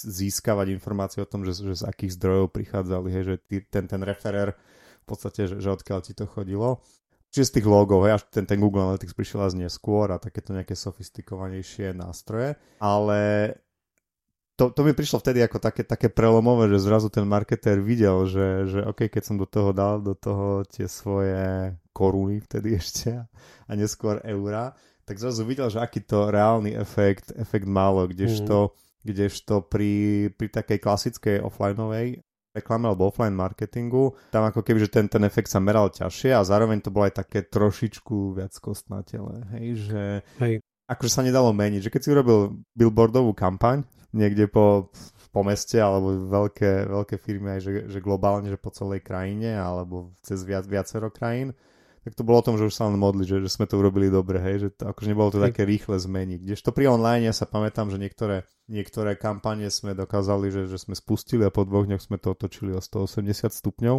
získavať 0.10 0.74
informácie 0.74 1.22
o 1.22 1.30
tom, 1.30 1.46
že, 1.46 1.54
že 1.54 1.86
z 1.86 1.88
akých 1.88 2.18
zdrojov 2.18 2.50
prichádzali, 2.50 3.08
hej, 3.14 3.24
že 3.24 3.36
ty, 3.46 3.56
ten, 3.62 3.86
ten 3.86 4.02
referer 4.02 4.58
v 5.04 5.06
podstate, 5.06 5.46
že, 5.46 5.62
že 5.62 5.70
odkiaľ 5.70 6.00
ti 6.02 6.18
to 6.18 6.26
chodilo. 6.26 6.82
Čiže 7.30 7.50
z 7.50 7.54
tých 7.62 7.68
logov, 7.70 8.10
hej, 8.10 8.18
až 8.18 8.24
ten, 8.34 8.50
ten 8.50 8.58
Google 8.58 8.90
Analytics 8.90 9.14
prišiel 9.14 9.46
až 9.46 9.54
neskôr 9.58 10.10
a 10.10 10.22
takéto 10.22 10.54
nejaké 10.54 10.74
sofistikovanejšie 10.74 11.94
nástroje, 11.94 12.58
ale 12.82 13.54
to, 14.54 14.70
to 14.70 14.86
mi 14.86 14.94
prišlo 14.94 15.18
vtedy 15.18 15.42
ako 15.42 15.58
také, 15.58 15.82
také 15.82 16.14
prelomové, 16.14 16.70
že 16.70 16.86
zrazu 16.86 17.10
ten 17.10 17.26
marketér 17.26 17.82
videl, 17.82 18.30
že, 18.30 18.70
že 18.70 18.80
OK, 18.86 19.10
keď 19.10 19.24
som 19.26 19.36
do 19.38 19.50
toho 19.50 19.74
dal, 19.74 19.98
do 19.98 20.14
toho 20.14 20.62
tie 20.70 20.86
svoje 20.86 21.74
koruny 21.90 22.38
vtedy 22.38 22.76
ešte 22.82 23.18
a 23.66 23.72
neskôr 23.74 24.22
eura, 24.22 24.78
tak 25.04 25.20
zrazu 25.20 25.44
videl, 25.44 25.68
že 25.68 25.84
aký 25.84 26.04
to 26.04 26.32
reálny 26.32 26.76
efekt, 26.76 27.36
efekt 27.36 27.68
malo, 27.68 28.08
kdežto, 28.08 28.72
mm. 28.72 28.74
kdežto 29.04 29.56
pri, 29.68 29.94
pri 30.36 30.48
takej 30.48 30.80
klasickej 30.80 31.38
offlineovej 31.44 32.24
reklame 32.54 32.86
alebo 32.86 33.10
offline 33.10 33.34
marketingu, 33.34 34.14
tam 34.30 34.46
ako 34.46 34.62
keby, 34.62 34.86
že 34.86 34.94
ten, 34.94 35.10
ten 35.10 35.26
efekt 35.26 35.50
sa 35.50 35.58
meral 35.58 35.90
ťažšie 35.90 36.38
a 36.38 36.46
zároveň 36.46 36.86
to 36.86 36.94
bolo 36.94 37.10
aj 37.10 37.26
také 37.26 37.42
trošičku 37.42 38.38
viac 38.38 38.54
kostnatele, 38.62 39.42
hej, 39.58 39.90
že 39.90 40.04
hej. 40.38 40.62
akože 40.86 41.12
sa 41.12 41.26
nedalo 41.26 41.50
meniť, 41.50 41.90
že 41.90 41.92
keď 41.92 42.02
si 42.06 42.14
urobil 42.14 42.40
billboardovú 42.78 43.34
kampaň 43.34 43.82
niekde 44.14 44.46
po, 44.46 44.94
po 45.34 45.42
meste 45.42 45.82
alebo 45.82 46.14
veľké, 46.30 46.94
veľké 46.94 47.16
firmy 47.18 47.58
aj, 47.58 47.60
že, 47.66 47.72
že 47.90 48.00
globálne, 48.06 48.54
že 48.54 48.62
po 48.62 48.70
celej 48.70 49.02
krajine 49.02 49.58
alebo 49.58 50.14
cez 50.22 50.46
viac, 50.46 50.70
viacero 50.70 51.10
krajín, 51.10 51.58
tak 52.04 52.20
to 52.20 52.28
bolo 52.28 52.44
o 52.44 52.46
tom, 52.46 52.60
že 52.60 52.68
už 52.68 52.76
sa 52.76 52.92
len 52.92 53.00
modli, 53.00 53.24
že, 53.24 53.40
že 53.40 53.48
sme 53.48 53.64
to 53.64 53.80
urobili 53.80 54.12
dobre, 54.12 54.36
hej, 54.44 54.68
že 54.68 54.70
to, 54.76 54.92
akože 54.92 55.08
nebolo 55.08 55.32
to 55.32 55.40
také 55.40 55.64
rýchle 55.64 55.96
zmeniť. 55.96 56.40
Kdežto 56.44 56.76
pri 56.76 56.92
online 56.92 57.32
ja 57.32 57.34
sa 57.34 57.48
pamätám, 57.48 57.88
že 57.88 57.96
niektoré, 57.96 58.44
niektoré 58.68 59.16
kampanie 59.16 59.72
sme 59.72 59.96
dokázali, 59.96 60.52
že, 60.52 60.68
že 60.68 60.76
sme 60.76 61.00
spustili 61.00 61.48
a 61.48 61.54
po 61.56 61.64
dvoch 61.64 61.88
dňoch 61.88 62.04
sme 62.04 62.20
to 62.20 62.36
otočili 62.36 62.76
o 62.76 62.84
180 62.84 63.48
stupňov, 63.56 63.98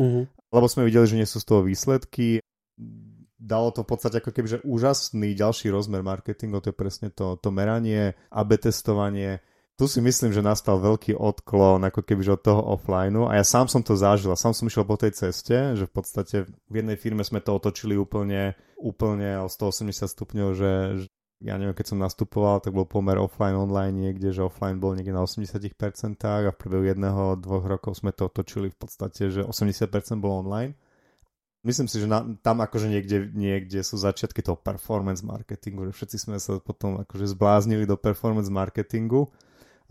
uh-huh. 0.00 0.24
lebo 0.32 0.66
sme 0.66 0.88
videli, 0.88 1.04
že 1.04 1.18
nie 1.20 1.28
sú 1.28 1.44
z 1.44 1.46
toho 1.52 1.60
výsledky. 1.60 2.40
Dalo 3.36 3.68
to 3.76 3.84
v 3.84 3.88
podstate 3.92 4.24
ako 4.24 4.32
keby, 4.32 4.48
že 4.48 4.64
úžasný 4.64 5.36
ďalší 5.36 5.68
rozmer 5.68 6.00
marketingu, 6.00 6.64
to 6.64 6.72
je 6.72 6.76
presne 6.80 7.12
to, 7.12 7.36
to 7.36 7.52
meranie, 7.52 8.16
AB 8.32 8.56
testovanie, 8.56 9.44
tu 9.82 9.90
si 9.90 9.98
myslím, 9.98 10.30
že 10.30 10.46
nastal 10.46 10.78
veľký 10.78 11.18
odklon 11.18 11.82
ako 11.82 12.06
keby 12.06 12.22
od 12.30 12.38
toho 12.38 12.62
offline 12.70 13.18
a 13.26 13.34
ja 13.34 13.42
sám 13.42 13.66
som 13.66 13.82
to 13.82 13.98
zažil. 13.98 14.30
A 14.30 14.38
sám 14.38 14.54
som 14.54 14.70
išiel 14.70 14.86
po 14.86 14.94
tej 14.94 15.10
ceste, 15.10 15.74
že 15.74 15.90
v 15.90 15.92
podstate 15.98 16.46
v 16.70 16.74
jednej 16.78 16.94
firme 16.94 17.26
sme 17.26 17.42
to 17.42 17.50
otočili 17.50 17.98
úplne, 17.98 18.54
úplne 18.78 19.42
o 19.42 19.50
180 19.50 20.06
stupňov, 20.06 20.48
že, 20.54 20.72
že 21.02 21.06
ja 21.42 21.58
neviem, 21.58 21.74
keď 21.74 21.86
som 21.90 21.98
nastupoval, 21.98 22.62
tak 22.62 22.78
bol 22.78 22.86
pomer 22.86 23.18
offline 23.18 23.58
online 23.58 23.90
niekde, 23.90 24.30
že 24.30 24.46
offline 24.46 24.78
bol 24.78 24.94
niekde 24.94 25.18
na 25.18 25.26
80% 25.26 25.74
a 26.30 26.54
v 26.54 26.58
priebehu 26.62 26.86
jedného, 26.86 27.34
dvoch 27.42 27.66
rokov 27.66 27.98
sme 27.98 28.14
to 28.14 28.30
otočili 28.30 28.70
v 28.70 28.78
podstate, 28.78 29.34
že 29.34 29.42
80% 29.42 30.22
bol 30.22 30.46
online. 30.46 30.78
Myslím 31.66 31.90
si, 31.90 31.98
že 31.98 32.06
na, 32.06 32.22
tam 32.38 32.62
akože 32.62 32.86
niekde, 32.86 33.34
niekde 33.34 33.82
sú 33.82 33.98
začiatky 33.98 34.46
toho 34.46 34.54
performance 34.54 35.26
marketingu, 35.26 35.90
že 35.90 35.98
všetci 35.98 36.16
sme 36.22 36.38
sa 36.38 36.62
potom 36.62 37.02
akože 37.02 37.34
zbláznili 37.34 37.82
do 37.82 37.98
performance 37.98 38.46
marketingu 38.46 39.26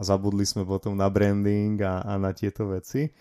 a 0.02 0.04
zabudli 0.04 0.42
sme 0.50 0.66
potom 0.66 0.98
na 0.98 1.06
branding 1.06 1.78
a, 1.86 2.02
a 2.02 2.18
na 2.18 2.34
tieto 2.34 2.66
veci. 2.66 3.14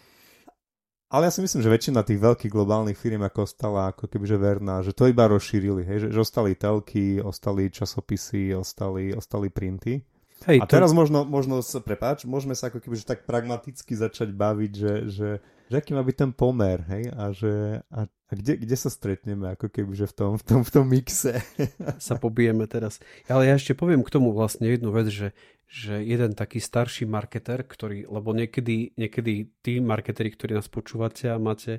Ale 1.10 1.26
ja 1.26 1.34
si 1.34 1.42
myslím, 1.42 1.60
že 1.60 1.74
väčšina 1.74 2.06
tých 2.06 2.22
veľkých 2.22 2.54
globálnych 2.54 2.94
firm 2.94 3.26
ako 3.26 3.42
ostala 3.42 3.90
ako 3.90 4.06
kebyže 4.06 4.38
verná, 4.38 4.78
že 4.80 4.94
to 4.94 5.10
iba 5.10 5.26
rozšírili, 5.26 5.82
hej, 5.82 6.06
že, 6.06 6.08
že 6.14 6.22
ostali 6.22 6.54
telky, 6.54 7.18
ostali 7.18 7.66
časopisy, 7.66 8.54
ostali, 8.54 9.10
ostali 9.10 9.50
printy. 9.50 10.06
Hej, 10.46 10.62
a 10.62 10.64
to... 10.64 10.72
teraz 10.78 10.94
možno, 10.94 11.26
možno 11.26 11.60
sa, 11.66 11.82
prepáč, 11.82 12.24
môžeme 12.24 12.54
sa 12.54 12.70
ako 12.70 12.80
kebyže 12.80 13.04
tak 13.04 13.26
pragmaticky 13.26 13.92
začať 13.92 14.32
baviť, 14.32 14.72
že, 14.72 14.94
že, 15.10 15.28
že 15.68 15.74
aký 15.74 15.98
má 15.98 16.06
byť 16.06 16.16
ten 16.16 16.30
pomer, 16.30 16.78
hej, 16.86 17.04
a 17.10 17.24
že 17.34 17.82
a, 17.90 18.06
a 18.30 18.32
kde, 18.38 18.62
kde 18.62 18.76
sa 18.78 18.88
stretneme, 18.88 19.50
ako 19.50 19.66
kebyže 19.66 20.06
v 20.06 20.14
tom, 20.14 20.30
v 20.38 20.44
tom, 20.46 20.60
v 20.62 20.70
tom 20.70 20.86
mixe. 20.86 21.42
sa 22.06 22.14
pobijeme 22.14 22.70
teraz. 22.70 23.02
Ale 23.26 23.50
ja 23.50 23.58
ešte 23.58 23.74
poviem 23.74 24.06
k 24.06 24.14
tomu 24.14 24.30
vlastne 24.30 24.70
jednu 24.70 24.94
vec, 24.94 25.10
že 25.10 25.34
že 25.70 26.02
jeden 26.02 26.34
taký 26.34 26.58
starší 26.58 27.06
marketer, 27.06 27.62
ktorý, 27.62 28.10
lebo 28.10 28.34
niekedy, 28.34 28.90
niekedy 28.98 29.54
tí 29.62 29.78
marketeri, 29.78 30.34
ktorí 30.34 30.58
nás 30.58 30.66
počúvate 30.66 31.30
a 31.30 31.38
máte 31.38 31.78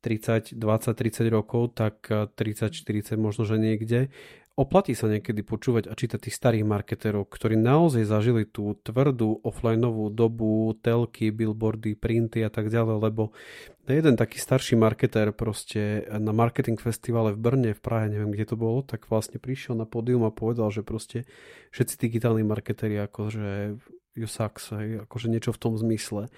30, 0.00 0.56
20, 0.56 0.96
30 0.96 1.28
rokov, 1.28 1.76
tak 1.76 2.00
30, 2.08 2.72
40 2.72 3.20
možno, 3.20 3.44
že 3.44 3.60
niekde, 3.60 4.08
oplatí 4.56 4.96
sa 4.96 5.06
niekedy 5.06 5.44
počúvať 5.44 5.84
a 5.86 5.94
čítať 5.94 6.26
tých 6.26 6.36
starých 6.40 6.64
marketerov, 6.64 7.28
ktorí 7.28 7.60
naozaj 7.60 8.08
zažili 8.08 8.48
tú 8.48 8.72
tvrdú 8.80 9.44
offlineovú 9.44 10.08
dobu, 10.08 10.72
telky, 10.80 11.28
billboardy, 11.28 11.92
printy 11.92 12.40
a 12.40 12.48
tak 12.48 12.72
ďalej, 12.72 12.96
lebo 13.04 13.36
jeden 13.84 14.16
taký 14.16 14.40
starší 14.40 14.74
marketer 14.80 15.30
proste 15.36 16.08
na 16.08 16.32
marketing 16.32 16.80
festivale 16.80 17.36
v 17.36 17.38
Brne, 17.38 17.70
v 17.76 17.80
Prahe, 17.84 18.08
neviem 18.08 18.32
kde 18.32 18.48
to 18.48 18.56
bolo, 18.56 18.80
tak 18.80 19.06
vlastne 19.12 19.36
prišiel 19.36 19.76
na 19.76 19.84
pódium 19.84 20.24
a 20.24 20.32
povedal, 20.32 20.72
že 20.72 20.80
proste 20.80 21.28
všetci 21.76 22.00
digitálni 22.00 22.42
marketeri 22.42 22.96
akože 23.04 23.76
you 24.16 24.24
sucks, 24.24 24.72
hej, 24.72 25.04
akože 25.04 25.28
niečo 25.28 25.52
v 25.52 25.60
tom 25.60 25.76
zmysle. 25.76 26.32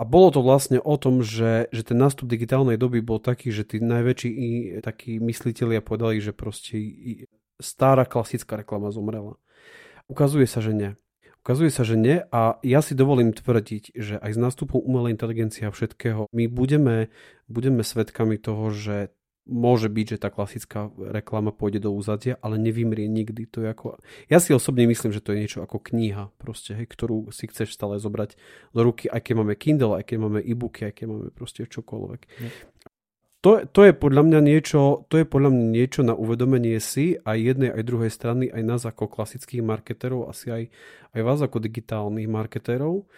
A 0.00 0.08
bolo 0.08 0.32
to 0.32 0.40
vlastne 0.40 0.80
o 0.80 0.96
tom, 0.96 1.20
že, 1.20 1.68
že 1.76 1.84
ten 1.84 2.00
nástup 2.00 2.24
digitálnej 2.24 2.80
doby 2.80 3.04
bol 3.04 3.20
taký, 3.20 3.52
že 3.52 3.68
tí 3.68 3.84
najväčší 3.84 4.30
takí 4.80 5.20
mysliteľia 5.20 5.84
povedali, 5.84 6.24
že 6.24 6.32
proste 6.32 6.80
stará 7.60 8.08
klasická 8.08 8.56
reklama 8.56 8.88
zomrela. 8.96 9.36
Ukazuje 10.08 10.48
sa, 10.48 10.64
že 10.64 10.72
nie. 10.72 10.90
Ukazuje 11.44 11.68
sa, 11.68 11.84
že 11.84 12.00
nie 12.00 12.24
a 12.32 12.56
ja 12.64 12.80
si 12.80 12.96
dovolím 12.96 13.36
tvrdiť, 13.36 13.92
že 13.92 14.16
aj 14.16 14.36
s 14.36 14.38
nástupom 14.40 14.80
umelej 14.80 15.20
inteligencie 15.20 15.68
a 15.68 15.72
všetkého 15.72 16.32
my 16.32 16.48
budeme, 16.48 17.12
budeme 17.44 17.84
svedkami 17.84 18.40
toho, 18.40 18.72
že 18.72 19.12
môže 19.48 19.88
byť, 19.88 20.06
že 20.16 20.22
tá 20.22 20.28
klasická 20.28 20.92
reklama 20.96 21.50
pôjde 21.50 21.82
do 21.82 21.90
úzadia, 21.90 22.36
ale 22.44 22.60
nevymrie 22.60 23.08
nikdy. 23.08 23.48
To 23.50 23.64
je 23.64 23.68
ako... 23.72 23.86
Ja 24.28 24.38
si 24.38 24.52
osobne 24.52 24.84
myslím, 24.86 25.10
že 25.10 25.24
to 25.24 25.32
je 25.32 25.40
niečo 25.42 25.60
ako 25.64 25.80
kniha, 25.80 26.30
proste, 26.36 26.76
hej, 26.76 26.86
ktorú 26.86 27.32
si 27.32 27.48
chceš 27.48 27.74
stále 27.74 27.96
zobrať 27.98 28.36
do 28.76 28.80
ruky, 28.84 29.08
aj 29.08 29.20
keď 29.24 29.34
máme 29.40 29.54
Kindle, 29.56 29.96
aj 29.96 30.04
keď 30.06 30.16
máme 30.20 30.40
e-booky, 30.44 30.88
aj 30.88 30.94
keď 31.00 31.06
máme 31.08 31.26
proste 31.32 31.64
čokoľvek. 31.66 32.20
Nie. 32.40 32.50
To, 33.40 33.64
to, 33.64 33.88
je 33.88 33.96
podľa 33.96 34.22
mňa 34.28 34.40
niečo, 34.44 35.08
to 35.08 35.16
je 35.16 35.24
podľa 35.24 35.48
mňa 35.48 35.66
niečo 35.72 36.04
na 36.04 36.12
uvedomenie 36.12 36.76
si 36.76 37.16
aj 37.24 37.40
jednej, 37.40 37.72
aj 37.72 37.88
druhej 37.88 38.12
strany, 38.12 38.52
aj 38.52 38.60
nás 38.60 38.84
ako 38.84 39.08
klasických 39.08 39.64
marketerov, 39.64 40.28
asi 40.28 40.52
aj, 40.52 40.62
aj 41.16 41.20
vás 41.24 41.40
ako 41.40 41.56
digitálnych 41.56 42.28
marketerov, 42.28 43.08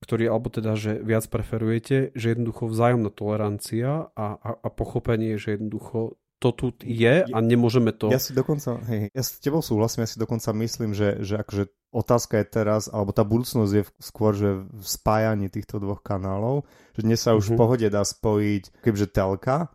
ktorý, 0.00 0.32
alebo 0.32 0.48
teda, 0.48 0.74
že 0.80 0.96
viac 1.00 1.28
preferujete, 1.28 2.16
že 2.16 2.32
jednoducho 2.32 2.72
vzájomná 2.72 3.12
tolerancia 3.12 4.08
a, 4.16 4.26
a, 4.40 4.50
a 4.56 4.68
pochopenie, 4.72 5.36
že 5.36 5.60
jednoducho 5.60 6.16
to 6.40 6.56
tu 6.56 6.66
je 6.80 7.28
a 7.28 7.38
nemôžeme 7.44 7.92
to... 7.92 8.08
Ja 8.08 8.16
si 8.16 8.32
dokonca, 8.32 8.80
hej, 8.88 9.12
ja 9.12 9.22
s 9.22 9.36
tebou 9.44 9.60
súhlasím, 9.60 10.08
ja 10.08 10.10
si 10.10 10.16
dokonca 10.16 10.56
myslím, 10.56 10.96
že, 10.96 11.20
že 11.20 11.36
akože 11.36 11.68
otázka 11.92 12.40
je 12.40 12.46
teraz, 12.48 12.88
alebo 12.88 13.12
tá 13.12 13.28
budúcnosť 13.28 13.72
je 13.76 13.84
skôr, 14.00 14.32
že 14.32 14.64
v 14.64 14.86
spájaní 14.88 15.52
týchto 15.52 15.76
dvoch 15.76 16.00
kanálov, 16.00 16.64
že 16.96 17.04
dnes 17.04 17.20
sa 17.20 17.36
už 17.36 17.44
mm-hmm. 17.44 17.54
v 17.54 17.60
pohode 17.60 17.86
dá 17.92 18.00
spojiť 18.00 18.72
kebyže 18.80 19.08
telka 19.12 19.68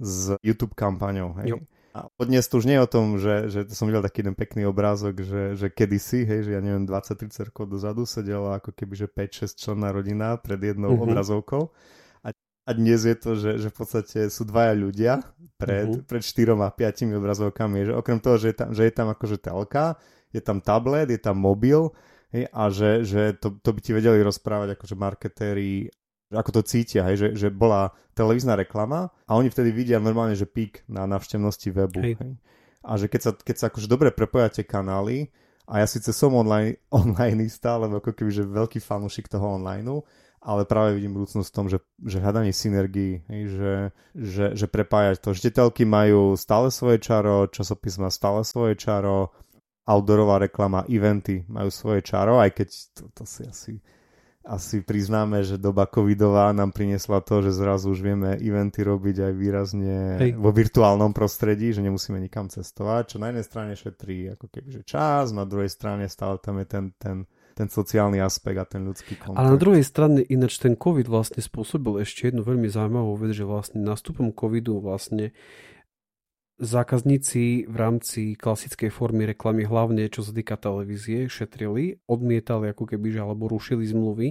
s 0.00 0.32
YouTube 0.40 0.72
kampaňou, 0.72 1.36
hej. 1.44 1.48
Jo. 1.52 1.58
A 1.96 2.22
dnes 2.22 2.44
to 2.46 2.60
už 2.60 2.68
nie 2.68 2.76
je 2.76 2.84
o 2.84 2.90
tom, 2.90 3.06
že, 3.16 3.34
že 3.48 3.60
to 3.64 3.72
som 3.72 3.88
videl 3.88 4.04
taký 4.04 4.20
jeden 4.20 4.36
pekný 4.36 4.68
obrázok, 4.68 5.24
že, 5.24 5.42
že 5.56 5.66
kedysi, 5.72 6.22
hej, 6.28 6.46
že 6.46 6.50
ja 6.54 6.60
neviem, 6.60 6.84
20-30 6.84 7.48
rokov 7.48 7.64
dozadu 7.66 8.04
sedela 8.04 8.60
ako 8.60 8.76
keby, 8.76 8.94
že 8.94 9.06
5-6 9.08 9.56
členná 9.56 9.88
rodina 9.90 10.36
pred 10.36 10.60
jednou 10.60 10.94
uh-huh. 10.94 11.08
obrazovkou. 11.08 11.72
A, 12.22 12.30
a 12.36 12.70
dnes 12.76 13.02
je 13.02 13.16
to, 13.16 13.34
že, 13.34 13.50
že 13.58 13.68
v 13.72 13.76
podstate 13.76 14.18
sú 14.28 14.44
dvaja 14.44 14.76
ľudia 14.76 15.12
pred, 15.56 15.88
uh-huh. 15.88 16.04
pred 16.04 16.22
4 16.22 16.54
a 16.54 16.70
5 16.70 17.18
obrazovkami. 17.18 17.78
Že 17.88 17.92
okrem 17.96 18.18
toho, 18.20 18.36
že 18.36 18.46
je 18.52 18.56
tam, 18.56 18.68
že 18.76 18.82
je 18.84 18.92
tam 18.92 19.08
akože 19.08 19.36
telka, 19.40 19.96
je 20.30 20.40
tam 20.44 20.60
tablet, 20.60 21.08
je 21.08 21.18
tam 21.18 21.40
mobil, 21.40 21.88
hej, 22.36 22.46
a 22.52 22.62
že, 22.68 23.02
že 23.08 23.22
to, 23.40 23.56
to 23.58 23.70
by 23.72 23.80
ti 23.80 23.96
vedeli 23.96 24.20
rozprávať 24.20 24.76
akože 24.76 24.94
marketéri 24.94 25.88
ako 26.28 26.60
to 26.60 26.62
cítia, 26.64 27.08
hej, 27.08 27.16
že, 27.16 27.28
že 27.36 27.48
bola 27.48 27.96
televízna 28.12 28.52
reklama 28.52 29.08
a 29.24 29.32
oni 29.36 29.48
vtedy 29.48 29.72
vidia 29.72 29.96
normálne, 29.96 30.36
že 30.36 30.44
pík 30.44 30.84
na 30.84 31.08
navštevnosti 31.08 31.68
webu. 31.72 32.00
Hej. 32.04 32.14
Hej. 32.20 32.32
A 32.84 32.90
že 33.00 33.06
keď 33.08 33.20
sa, 33.20 33.30
keď 33.32 33.56
sa 33.56 33.64
akože 33.72 33.88
dobre 33.88 34.12
prepojate 34.12 34.64
kanály, 34.64 35.32
a 35.68 35.84
ja 35.84 35.86
síce 35.86 36.16
som 36.16 36.32
online, 36.32 36.80
onlineista, 36.92 37.76
alebo 37.76 38.00
ako 38.00 38.12
keby, 38.16 38.30
že 38.32 38.44
veľký 38.44 38.80
fanúšik 38.80 39.28
toho 39.28 39.60
online, 39.60 40.04
ale 40.38 40.62
práve 40.64 40.96
vidím 40.96 41.18
budúcnosť 41.18 41.48
v 41.50 41.56
tom, 41.56 41.66
že, 41.66 41.82
že 42.00 42.22
hľadanie 42.22 42.54
synergii, 42.54 43.14
hej, 43.26 43.42
že, 43.52 43.72
že, 44.14 44.44
že 44.54 44.66
prepájať 44.70 45.20
to. 45.20 45.34
Žiteľky 45.34 45.82
majú 45.84 46.38
stále 46.38 46.70
svoje 46.70 47.02
čaro, 47.02 47.50
časopis 47.50 47.98
má 47.98 48.08
stále 48.08 48.46
svoje 48.46 48.78
čaro, 48.78 49.34
outdoorová 49.88 50.44
reklama, 50.44 50.84
eventy 50.86 51.48
majú 51.48 51.72
svoje 51.72 52.04
čaro, 52.04 52.36
aj 52.38 52.52
keď 52.54 52.68
to, 52.92 53.02
to 53.16 53.24
si 53.24 53.42
asi 53.48 53.72
asi 54.48 54.80
priznáme, 54.80 55.44
že 55.44 55.60
doba 55.60 55.84
covidová 55.84 56.48
nám 56.56 56.72
priniesla 56.72 57.20
to, 57.20 57.44
že 57.44 57.52
zrazu 57.52 57.92
už 57.92 58.00
vieme 58.00 58.32
eventy 58.40 58.80
robiť 58.80 59.28
aj 59.28 59.32
výrazne 59.36 59.96
Hej. 60.16 60.30
vo 60.40 60.48
virtuálnom 60.48 61.12
prostredí, 61.12 61.76
že 61.76 61.84
nemusíme 61.84 62.16
nikam 62.16 62.48
cestovať, 62.48 63.02
čo 63.12 63.16
na 63.20 63.28
jednej 63.28 63.44
strane 63.44 63.72
šetrí 63.76 64.32
ako 64.32 64.48
keby 64.48 64.80
že 64.80 64.82
čas, 64.88 65.36
na 65.36 65.44
druhej 65.44 65.68
strane 65.68 66.08
stále 66.08 66.40
tam 66.40 66.64
je 66.64 66.66
ten, 66.66 66.84
ten, 66.96 67.16
ten 67.52 67.68
sociálny 67.68 68.24
aspekt 68.24 68.56
a 68.56 68.64
ten 68.64 68.88
ľudský 68.88 69.20
kontakt. 69.20 69.36
Ale 69.36 69.52
na 69.52 69.60
druhej 69.60 69.84
strane 69.84 70.24
ináč 70.24 70.56
ten 70.56 70.80
covid 70.80 71.12
vlastne 71.12 71.44
spôsobil 71.44 72.00
ešte 72.00 72.32
jednu 72.32 72.40
veľmi 72.40 72.72
zaujímavú 72.72 73.20
vec, 73.20 73.36
že 73.36 73.44
vlastne 73.44 73.84
nástupom 73.84 74.32
covidu 74.32 74.80
vlastne 74.80 75.36
zákazníci 76.58 77.70
v 77.70 77.76
rámci 77.78 78.34
klasickej 78.34 78.90
formy 78.90 79.30
reklamy, 79.30 79.62
hlavne 79.62 80.10
čo 80.10 80.26
sa 80.26 80.34
týka 80.34 80.58
televízie, 80.58 81.30
šetrili, 81.30 82.02
odmietali 82.10 82.74
ako 82.74 82.84
keby, 82.94 83.14
že 83.14 83.20
alebo 83.22 83.46
rušili 83.46 83.86
zmluvy 83.86 84.28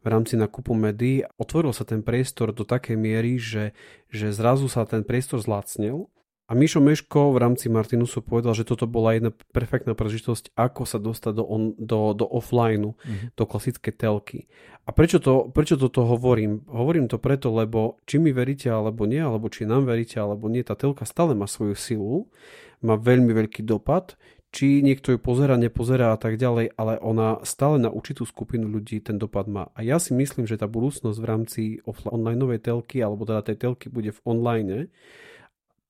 v 0.00 0.06
rámci 0.08 0.40
nakupu 0.40 0.72
médií. 0.72 1.28
Otvoril 1.36 1.76
sa 1.76 1.84
ten 1.84 2.00
priestor 2.00 2.56
do 2.56 2.64
takej 2.64 2.96
miery, 2.96 3.36
že, 3.36 3.76
že 4.08 4.32
zrazu 4.32 4.72
sa 4.72 4.88
ten 4.88 5.04
priestor 5.04 5.44
zlacnil 5.44 6.08
a 6.46 6.54
Mišo 6.54 6.78
Meško 6.78 7.34
v 7.34 7.42
rámci 7.42 7.66
Martinusu 7.66 8.22
povedal, 8.22 8.54
že 8.54 8.62
toto 8.62 8.86
bola 8.86 9.18
jedna 9.18 9.34
perfektná 9.50 9.98
príležitosť, 9.98 10.54
ako 10.54 10.82
sa 10.86 11.02
dostať 11.02 11.42
do, 11.42 11.44
on, 11.44 11.62
do, 11.74 12.14
do 12.14 12.22
offline, 12.22 12.94
mm-hmm. 12.94 13.34
do 13.34 13.44
klasickej 13.44 13.94
telky. 13.98 14.46
A 14.86 14.94
prečo, 14.94 15.18
to, 15.18 15.50
prečo 15.50 15.74
toto 15.74 16.06
hovorím? 16.06 16.62
Hovorím 16.70 17.10
to 17.10 17.18
preto, 17.18 17.50
lebo 17.50 17.98
či 18.06 18.22
mi 18.22 18.30
veríte 18.30 18.70
alebo 18.70 19.10
nie, 19.10 19.18
alebo 19.18 19.50
či 19.50 19.66
nám 19.66 19.90
veríte 19.90 20.22
alebo 20.22 20.46
nie, 20.46 20.62
tá 20.62 20.78
telka 20.78 21.02
stále 21.02 21.34
má 21.34 21.50
svoju 21.50 21.74
silu, 21.74 22.30
má 22.78 22.94
veľmi 22.94 23.34
veľký 23.34 23.66
dopad, 23.66 24.14
či 24.54 24.80
niekto 24.86 25.12
ju 25.12 25.18
pozera, 25.18 25.58
nepozerá 25.58 26.14
a 26.14 26.18
tak 26.22 26.38
ďalej, 26.38 26.78
ale 26.78 26.96
ona 27.02 27.42
stále 27.42 27.82
na 27.82 27.90
určitú 27.90 28.22
skupinu 28.22 28.70
ľudí 28.70 29.02
ten 29.02 29.18
dopad 29.18 29.50
má. 29.50 29.68
A 29.74 29.82
ja 29.82 29.98
si 29.98 30.14
myslím, 30.14 30.46
že 30.46 30.56
tá 30.56 30.70
budúcnosť 30.70 31.18
v 31.18 31.26
rámci 31.26 31.62
online 32.06 32.40
telky, 32.62 33.02
alebo 33.02 33.26
teda 33.26 33.42
tej 33.42 33.58
telky 33.58 33.90
bude 33.90 34.14
v 34.14 34.20
online, 34.22 34.88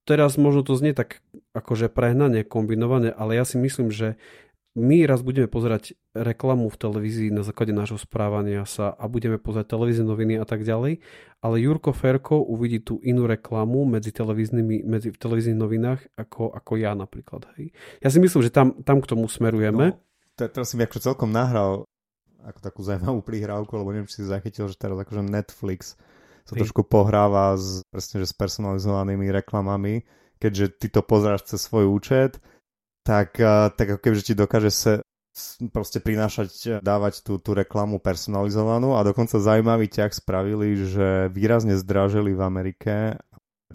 teraz 0.07 0.39
možno 0.39 0.63
to 0.63 0.79
znie 0.79 0.95
tak 0.95 1.21
akože 1.53 1.91
prehnane 1.91 2.47
kombinované, 2.47 3.11
ale 3.11 3.37
ja 3.37 3.45
si 3.45 3.59
myslím, 3.59 3.91
že 3.91 4.15
my 4.77 5.09
raz 5.09 5.25
budeme 5.25 5.49
pozerať 5.49 5.97
reklamu 6.13 6.69
v 6.69 6.77
televízii 6.77 7.29
na 7.33 7.41
základe 7.41 7.73
nášho 7.73 7.97
správania 7.97 8.69
sa 8.69 8.93
a 8.93 9.09
budeme 9.09 9.41
pozerať 9.41 9.73
televízne 9.73 10.05
noviny 10.05 10.37
a 10.37 10.45
tak 10.45 10.69
ďalej, 10.69 11.01
ale 11.41 11.57
Jurko 11.65 11.97
Ferko 11.97 12.45
uvidí 12.45 12.85
tú 12.85 13.01
inú 13.01 13.25
reklamu 13.25 13.89
medzi, 13.89 14.13
televíznymi, 14.13 14.85
medzi 14.85 15.09
v 15.09 15.17
televíznych 15.17 15.57
novinách 15.57 16.01
ako, 16.21 16.53
ako 16.53 16.73
ja 16.77 16.93
napríklad. 16.93 17.49
Hej. 17.57 17.73
Ja 18.05 18.13
si 18.13 18.21
myslím, 18.21 18.45
že 18.45 18.53
tam, 18.53 18.77
tam 18.85 19.01
k 19.01 19.09
tomu 19.09 19.25
smerujeme. 19.33 19.97
No, 19.97 20.45
teraz 20.45 20.69
si 20.69 20.77
mi 20.77 20.85
ako 20.85 21.01
celkom 21.01 21.33
nahral 21.33 21.89
ako 22.47 22.61
takú 22.63 22.81
zaujímavú 22.85 23.25
prihrávku, 23.27 23.75
lebo 23.75 23.91
neviem, 23.91 24.07
či 24.07 24.23
si 24.23 24.31
zachytil, 24.31 24.71
že 24.71 24.79
teraz 24.79 24.95
akože 24.95 25.25
Netflix 25.25 25.99
sa 26.47 26.55
Ty. 26.55 26.63
trošku 26.63 26.87
pohráva 26.87 27.59
s, 27.59 27.83
presne, 27.91 28.23
že 28.23 28.31
s 28.31 28.35
personalizovanými 28.39 29.27
reklamami, 29.35 30.07
keďže 30.39 30.79
ty 30.79 30.87
to 30.87 31.03
pozráš 31.03 31.51
cez 31.51 31.67
svoj 31.67 31.91
účet, 31.91 32.39
tak, 33.03 33.35
tak 33.75 33.87
ako 33.87 34.01
keby, 34.03 34.15
že 34.19 34.27
ti 34.31 34.35
dokáže 34.35 34.71
sa 34.71 34.93
proste 35.69 36.01
prinášať, 36.01 36.81
dávať 36.81 37.21
tú, 37.21 37.37
tú 37.37 37.53
reklamu 37.53 38.01
personalizovanú 38.01 38.97
a 38.97 39.05
dokonca 39.05 39.37
zaujímavý 39.37 39.93
ťah 39.93 40.09
spravili, 40.09 40.81
že 40.81 41.29
výrazne 41.29 41.77
zdražili 41.77 42.33
v 42.33 42.41
Amerike 42.41 43.21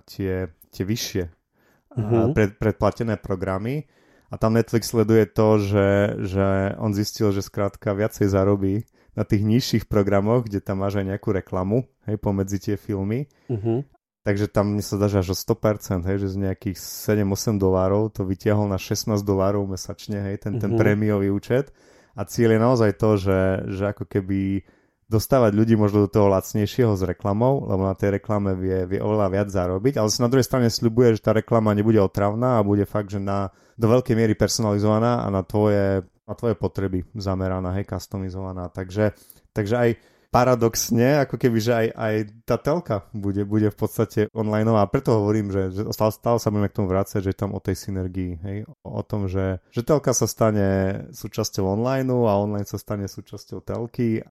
tie, 0.09 0.49
tie 0.73 0.83
vyššie 0.83 1.23
uh-huh. 1.29 2.33
pred, 2.33 2.57
predplatené 2.57 3.21
programy 3.21 3.85
a 4.33 4.39
tam 4.41 4.57
Netflix 4.57 4.89
sleduje 4.89 5.29
to, 5.29 5.61
že, 5.61 5.89
že 6.23 6.47
on 6.81 6.97
zistil, 6.97 7.29
že 7.29 7.45
skrátka 7.45 7.93
viacej 7.93 8.25
zarobí 8.25 8.87
na 9.11 9.23
tých 9.27 9.43
nižších 9.43 9.83
programoch, 9.91 10.47
kde 10.47 10.63
tam 10.63 10.83
máš 10.83 11.03
aj 11.03 11.15
nejakú 11.15 11.35
reklamu, 11.35 11.83
hej, 12.07 12.15
pomedzi 12.15 12.57
tie 12.63 12.75
filmy. 12.79 13.27
Uh-huh. 13.51 13.83
Takže 14.21 14.47
tam 14.47 14.77
mi 14.77 14.85
sa 14.85 15.01
dá, 15.01 15.09
že 15.09 15.19
až 15.19 15.33
o 15.33 15.37
100%, 15.37 16.07
hej, 16.07 16.17
že 16.21 16.27
z 16.33 16.37
nejakých 16.47 16.77
7-8 16.77 17.57
dolárov 17.57 18.13
to 18.13 18.21
vytiahol 18.23 18.69
na 18.69 18.77
16 18.77 19.19
dolárov 19.25 19.67
mesačne, 19.67 20.21
hej, 20.31 20.45
ten, 20.45 20.61
ten 20.61 20.71
uh-huh. 20.71 20.79
prémiový 20.79 21.33
účet. 21.33 21.75
A 22.15 22.27
cieľ 22.27 22.55
je 22.55 22.61
naozaj 22.61 22.91
to, 22.99 23.09
že, 23.19 23.39
že 23.71 23.83
ako 23.95 24.03
keby 24.07 24.67
dostávať 25.11 25.51
ľudí 25.51 25.75
možno 25.75 26.07
do 26.07 26.09
toho 26.09 26.31
lacnejšieho 26.31 26.95
s 26.95 27.03
reklamou, 27.03 27.67
lebo 27.67 27.83
na 27.83 27.91
tej 27.91 28.15
reklame 28.15 28.55
vie, 28.55 28.87
vie 28.87 28.99
oveľa 29.03 29.27
viac 29.27 29.47
zarobiť, 29.51 29.99
ale 29.99 30.07
sa 30.07 30.23
na 30.23 30.31
druhej 30.31 30.47
strane 30.47 30.71
sľubuje, 30.71 31.19
že 31.19 31.25
tá 31.27 31.35
reklama 31.35 31.75
nebude 31.75 31.99
otravná 31.99 32.55
a 32.55 32.65
bude 32.65 32.87
fakt, 32.87 33.11
že 33.11 33.19
na, 33.19 33.51
do 33.75 33.91
veľkej 33.91 34.15
miery 34.15 34.39
personalizovaná 34.39 35.19
a 35.19 35.27
na 35.27 35.43
tvoje, 35.43 36.07
na 36.31 36.35
tvoje 36.39 36.55
potreby 36.55 37.03
zameraná, 37.11 37.75
hej, 37.75 37.83
customizovaná. 37.91 38.71
Takže, 38.71 39.11
takže 39.51 39.75
aj 39.75 39.89
paradoxne, 40.31 41.27
ako 41.27 41.35
keby, 41.35 41.57
že 41.59 41.73
aj, 41.75 41.87
aj 41.91 42.15
tá 42.47 42.55
telka 42.55 43.03
bude, 43.11 43.43
bude 43.43 43.67
v 43.67 43.77
podstate 43.77 44.31
online 44.31 44.71
a 44.71 44.87
preto 44.87 45.19
hovorím, 45.19 45.51
že, 45.51 45.75
že 45.75 45.81
stále, 45.91 46.15
stále 46.15 46.39
sa 46.39 46.47
budeme 46.47 46.71
k 46.71 46.77
tomu 46.79 46.87
vrácať, 46.87 47.19
že 47.19 47.35
tam 47.35 47.51
o 47.51 47.59
tej 47.59 47.75
synergii, 47.75 48.31
hej, 48.39 48.57
o 48.87 49.03
tom, 49.03 49.27
že, 49.27 49.59
že 49.75 49.83
telka 49.83 50.15
sa 50.15 50.25
stane 50.31 51.03
súčasťou 51.11 51.67
online 51.67 52.07
a 52.07 52.39
online 52.39 52.63
sa 52.63 52.79
stane 52.79 53.11
súčasťou 53.11 53.59
telky 53.59 54.23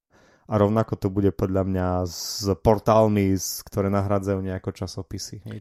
a 0.50 0.52
rovnako 0.58 0.96
to 0.96 1.12
bude 1.12 1.30
podľa 1.36 1.62
mňa 1.68 1.88
s 2.08 2.48
portálmi, 2.64 3.36
ktoré 3.68 3.92
nahradzajú 3.92 4.40
nejako 4.40 4.72
časopisy. 4.74 5.44
Hej. 5.46 5.60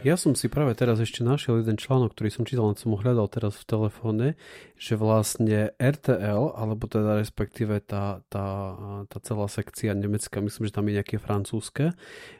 Ja 0.00 0.16
som 0.16 0.32
si 0.32 0.48
práve 0.48 0.72
teraz 0.72 0.96
ešte 0.96 1.20
našiel 1.20 1.60
jeden 1.60 1.76
článok, 1.76 2.16
ktorý 2.16 2.32
som 2.32 2.48
čítal, 2.48 2.72
len 2.72 2.78
som 2.80 2.96
ho 2.96 2.98
hľadal 2.98 3.28
teraz 3.28 3.60
v 3.60 3.68
telefóne, 3.68 4.26
že 4.80 4.96
vlastne 4.96 5.76
RTL, 5.76 6.56
alebo 6.56 6.88
teda 6.88 7.20
respektíve 7.20 7.84
tá, 7.84 8.24
tá, 8.32 8.46
tá 9.04 9.18
celá 9.20 9.44
sekcia 9.44 9.92
nemecká, 9.92 10.40
myslím, 10.40 10.72
že 10.72 10.76
tam 10.76 10.88
je 10.88 10.96
nejaké 10.96 11.20
francúzske, 11.20 11.92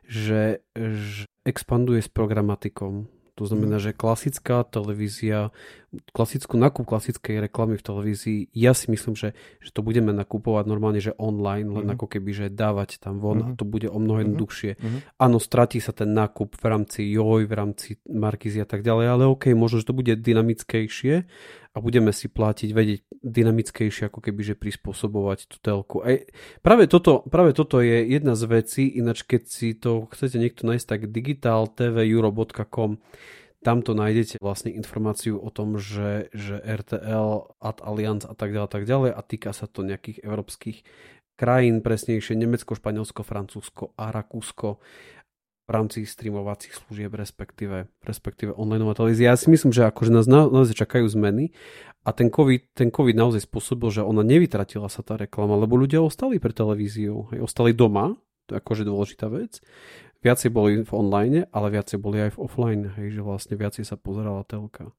že, 0.09 0.65
že 0.73 1.29
expanduje 1.45 2.01
s 2.01 2.09
programatikom 2.09 3.13
to 3.41 3.49
znamená, 3.49 3.81
mhm. 3.81 3.85
že 3.89 3.97
klasická 3.97 4.69
televízia, 4.69 5.49
klasickú 6.15 6.55
nakup 6.55 6.87
klasickej 6.87 7.51
reklamy 7.51 7.75
v 7.75 7.83
televízii, 7.83 8.39
ja 8.55 8.71
si 8.71 8.87
myslím, 8.95 9.19
že, 9.19 9.35
že 9.59 9.71
to 9.75 9.83
budeme 9.83 10.15
nakupovať 10.15 10.65
normálne, 10.71 11.03
že 11.03 11.19
online, 11.19 11.67
len 11.67 11.91
mm-hmm. 11.91 11.97
ako 11.99 12.07
keby, 12.07 12.31
že 12.31 12.47
dávať 12.47 13.03
tam 13.03 13.19
von 13.19 13.43
mm-hmm. 13.43 13.51
a 13.51 13.55
mhm. 13.55 13.59
to 13.59 13.65
bude 13.67 13.89
o 13.91 13.99
mnoho 13.99 14.19
mhm. 14.23 14.25
jednoduchšie. 14.27 14.73
Mm-hmm. 14.79 15.01
Áno, 15.19 15.37
stratí 15.43 15.83
sa 15.83 15.91
ten 15.91 16.15
nákup 16.15 16.55
v 16.55 16.65
rámci 16.71 17.11
joj, 17.11 17.43
v 17.51 17.55
rámci 17.55 17.99
markizy 18.07 18.63
a 18.63 18.69
tak 18.69 18.87
ďalej, 18.87 19.07
ale 19.11 19.23
OK, 19.27 19.51
možno, 19.51 19.83
že 19.83 19.89
to 19.91 19.99
bude 19.99 20.15
dynamickejšie 20.15 21.27
a 21.71 21.79
budeme 21.79 22.11
si 22.11 22.27
platiť, 22.27 22.71
vedieť 22.75 23.01
dynamickejšie, 23.23 24.11
ako 24.11 24.19
keby, 24.19 24.43
že 24.43 24.55
prispôsobovať 24.59 25.39
tú 25.47 25.57
telku. 25.63 26.03
Aj 26.03 26.19
práve, 26.67 26.91
toto, 26.91 27.23
práve 27.31 27.55
toto 27.55 27.79
je 27.79 28.11
jedna 28.11 28.35
z 28.35 28.43
vecí, 28.51 28.85
ináč 28.91 29.23
keď 29.23 29.43
si 29.47 29.79
to 29.79 30.11
chcete 30.11 30.39
niekto 30.39 30.67
nájsť, 30.67 30.87
tak 30.87 31.01
digitaltveuro.com 31.15 32.99
tam 33.61 33.85
to 33.85 33.93
nájdete 33.93 34.41
vlastne 34.41 34.73
informáciu 34.73 35.37
o 35.37 35.53
tom, 35.53 35.77
že, 35.77 36.33
že 36.33 36.57
RTL, 36.61 37.57
Ad 37.61 37.85
Allianz 37.85 38.25
a 38.25 38.33
tak 38.33 38.57
ďalej, 38.57 38.71
tak 38.73 38.85
ďalej 38.89 39.11
a 39.13 39.21
týka 39.21 39.51
sa 39.53 39.69
to 39.69 39.85
nejakých 39.85 40.25
európskych 40.25 40.81
krajín, 41.37 41.81
presnejšie 41.85 42.37
Nemecko, 42.37 42.77
Španielsko, 42.77 43.25
Francúzsko 43.25 43.97
a 43.97 44.13
Rakúsko 44.13 44.81
v 45.65 45.71
rámci 45.71 46.03
streamovacích 46.03 46.75
služieb, 46.75 47.15
respektíve, 47.15 47.87
respektíve 48.03 48.51
online 48.59 48.91
televízie. 48.91 49.31
Ja 49.31 49.39
si 49.39 49.49
myslím, 49.55 49.71
že 49.71 49.87
akože 49.87 50.11
nás 50.11 50.27
naozaj 50.27 50.75
čakajú 50.75 51.07
zmeny 51.07 51.55
a 52.03 52.11
ten 52.11 52.27
COVID, 52.27 52.75
ten 52.75 52.91
COVID 52.91 53.15
naozaj 53.15 53.47
spôsobil, 53.47 53.89
že 53.95 54.03
ona 54.03 54.27
nevytratila 54.27 54.91
sa 54.91 55.07
tá 55.07 55.15
reklama, 55.15 55.55
lebo 55.55 55.79
ľudia 55.79 56.03
ostali 56.03 56.43
pre 56.43 56.51
televíziu, 56.51 57.31
ostali 57.39 57.71
doma, 57.71 58.19
to 58.51 58.57
je 58.57 58.61
akože 58.61 58.83
dôležitá 58.83 59.31
vec. 59.31 59.63
Viacej 60.21 60.51
boli 60.53 60.85
v 60.85 60.93
online, 60.93 61.49
ale 61.49 61.73
viacej 61.73 61.97
boli 61.97 62.21
aj 62.21 62.37
v 62.37 62.41
offline, 62.45 62.85
hej, 63.01 63.17
že 63.17 63.23
vlastne 63.25 63.57
viacej 63.57 63.89
sa 63.89 63.97
pozerala 63.97 64.45
telka. 64.45 64.93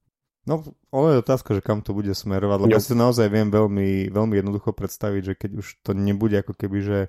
No, 0.50 0.66
ale 0.90 1.14
je 1.14 1.22
otázka, 1.22 1.54
že 1.54 1.62
kam 1.62 1.86
to 1.86 1.94
bude 1.94 2.10
smerovať, 2.10 2.58
lebo 2.66 2.74
ja 2.74 2.82
si 2.82 2.98
naozaj 2.98 3.30
viem 3.30 3.54
veľmi, 3.54 4.10
veľmi 4.10 4.34
jednoducho 4.42 4.74
predstaviť, 4.74 5.22
že 5.22 5.34
keď 5.38 5.52
už 5.62 5.68
to 5.86 5.94
nebude 5.94 6.34
ako 6.34 6.58
keby, 6.58 6.82
že, 6.82 7.00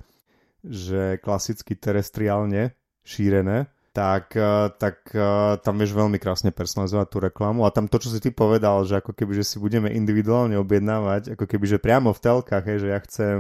že 0.61 1.17
klasicky 1.25 1.73
terestriálne, 1.73 2.77
šírené, 3.01 3.73
tak, 3.97 4.37
eh, 4.37 4.69
tak 4.77 5.09
eh, 5.17 5.57
tam 5.61 5.75
vieš 5.81 5.97
veľmi 5.97 6.21
krásne 6.21 6.53
personalizovať 6.53 7.07
tú 7.09 7.19
reklamu 7.25 7.65
a 7.65 7.73
tam 7.73 7.89
to, 7.89 7.97
čo 7.97 8.13
si 8.13 8.21
ty 8.21 8.29
povedal, 8.29 8.85
že 8.85 9.01
ako 9.01 9.17
keby, 9.17 9.33
že 9.41 9.45
si 9.45 9.57
budeme 9.57 9.89
individuálne 9.93 10.57
objednávať, 10.61 11.37
ako 11.37 11.45
keby, 11.49 11.65
že 11.65 11.81
priamo 11.81 12.13
v 12.13 12.23
telkách, 12.25 12.65
hej, 12.69 12.79
že 12.85 12.89
ja 12.89 13.01
chcem 13.05 13.37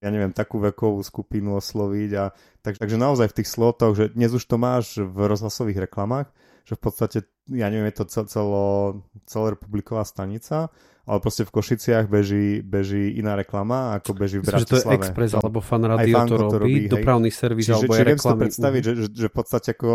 ja 0.00 0.08
neviem, 0.08 0.32
takú 0.32 0.60
vekovú 0.60 1.04
skupinu 1.04 1.60
osloviť 1.60 2.10
a 2.16 2.32
tak, 2.64 2.80
takže 2.80 2.96
naozaj 2.96 3.32
v 3.32 3.36
tých 3.40 3.48
slotoch, 3.48 3.92
že 3.96 4.12
dnes 4.16 4.32
už 4.32 4.44
to 4.48 4.56
máš 4.56 4.96
v 4.96 5.28
rozhlasových 5.28 5.86
reklamách, 5.88 6.32
že 6.64 6.76
v 6.76 6.80
podstate, 6.80 7.18
ja 7.52 7.68
neviem, 7.68 7.92
je 7.92 7.96
to 8.00 8.24
celo, 8.28 9.04
celorepubliková 9.28 10.04
stanica 10.08 10.72
ale 11.10 11.18
proste 11.18 11.42
v 11.42 11.50
Košiciach 11.50 12.06
beží, 12.06 12.62
beží 12.62 13.18
iná 13.18 13.34
reklama, 13.34 13.98
ako 13.98 14.14
beží 14.14 14.38
v 14.38 14.46
Bratislave. 14.46 14.78
Myslím, 14.78 14.78
že 14.78 14.86
to 14.86 14.94
je 14.94 14.98
Express, 15.10 15.32
alebo 15.34 15.58
Fan 15.58 15.82
Radio 15.82 16.14
to 16.22 16.36
robí, 16.38 16.38
to 16.38 16.58
robí 16.62 16.80
dopravný 16.86 17.30
servis, 17.34 17.66
Čiže, 17.66 17.74
alebo 17.74 17.92
či 17.98 18.02
viem 18.06 18.20
si 18.20 18.28
to 18.30 18.38
predstaviť, 18.38 18.82
že, 18.84 18.92
že, 18.94 19.06
že 19.10 19.26
v 19.26 19.34
podstate 19.34 19.68
ako 19.74 19.90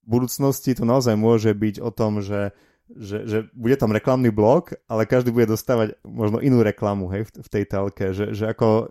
v 0.00 0.08
budúcnosti 0.10 0.70
to 0.74 0.82
naozaj 0.82 1.14
môže 1.14 1.54
byť 1.54 1.76
o 1.78 1.90
tom, 1.94 2.18
že 2.18 2.50
že, 2.90 3.22
že 3.22 3.38
bude 3.54 3.78
tam 3.78 3.94
reklamný 3.94 4.34
blok, 4.34 4.74
ale 4.90 5.06
každý 5.06 5.30
bude 5.30 5.54
dostávať 5.54 5.94
možno 6.02 6.42
inú 6.42 6.66
reklamu 6.66 7.06
hej, 7.14 7.30
v, 7.30 7.46
v 7.46 7.48
tej 7.54 7.64
telke, 7.70 8.10
že, 8.10 8.34
že 8.34 8.50
ako 8.50 8.90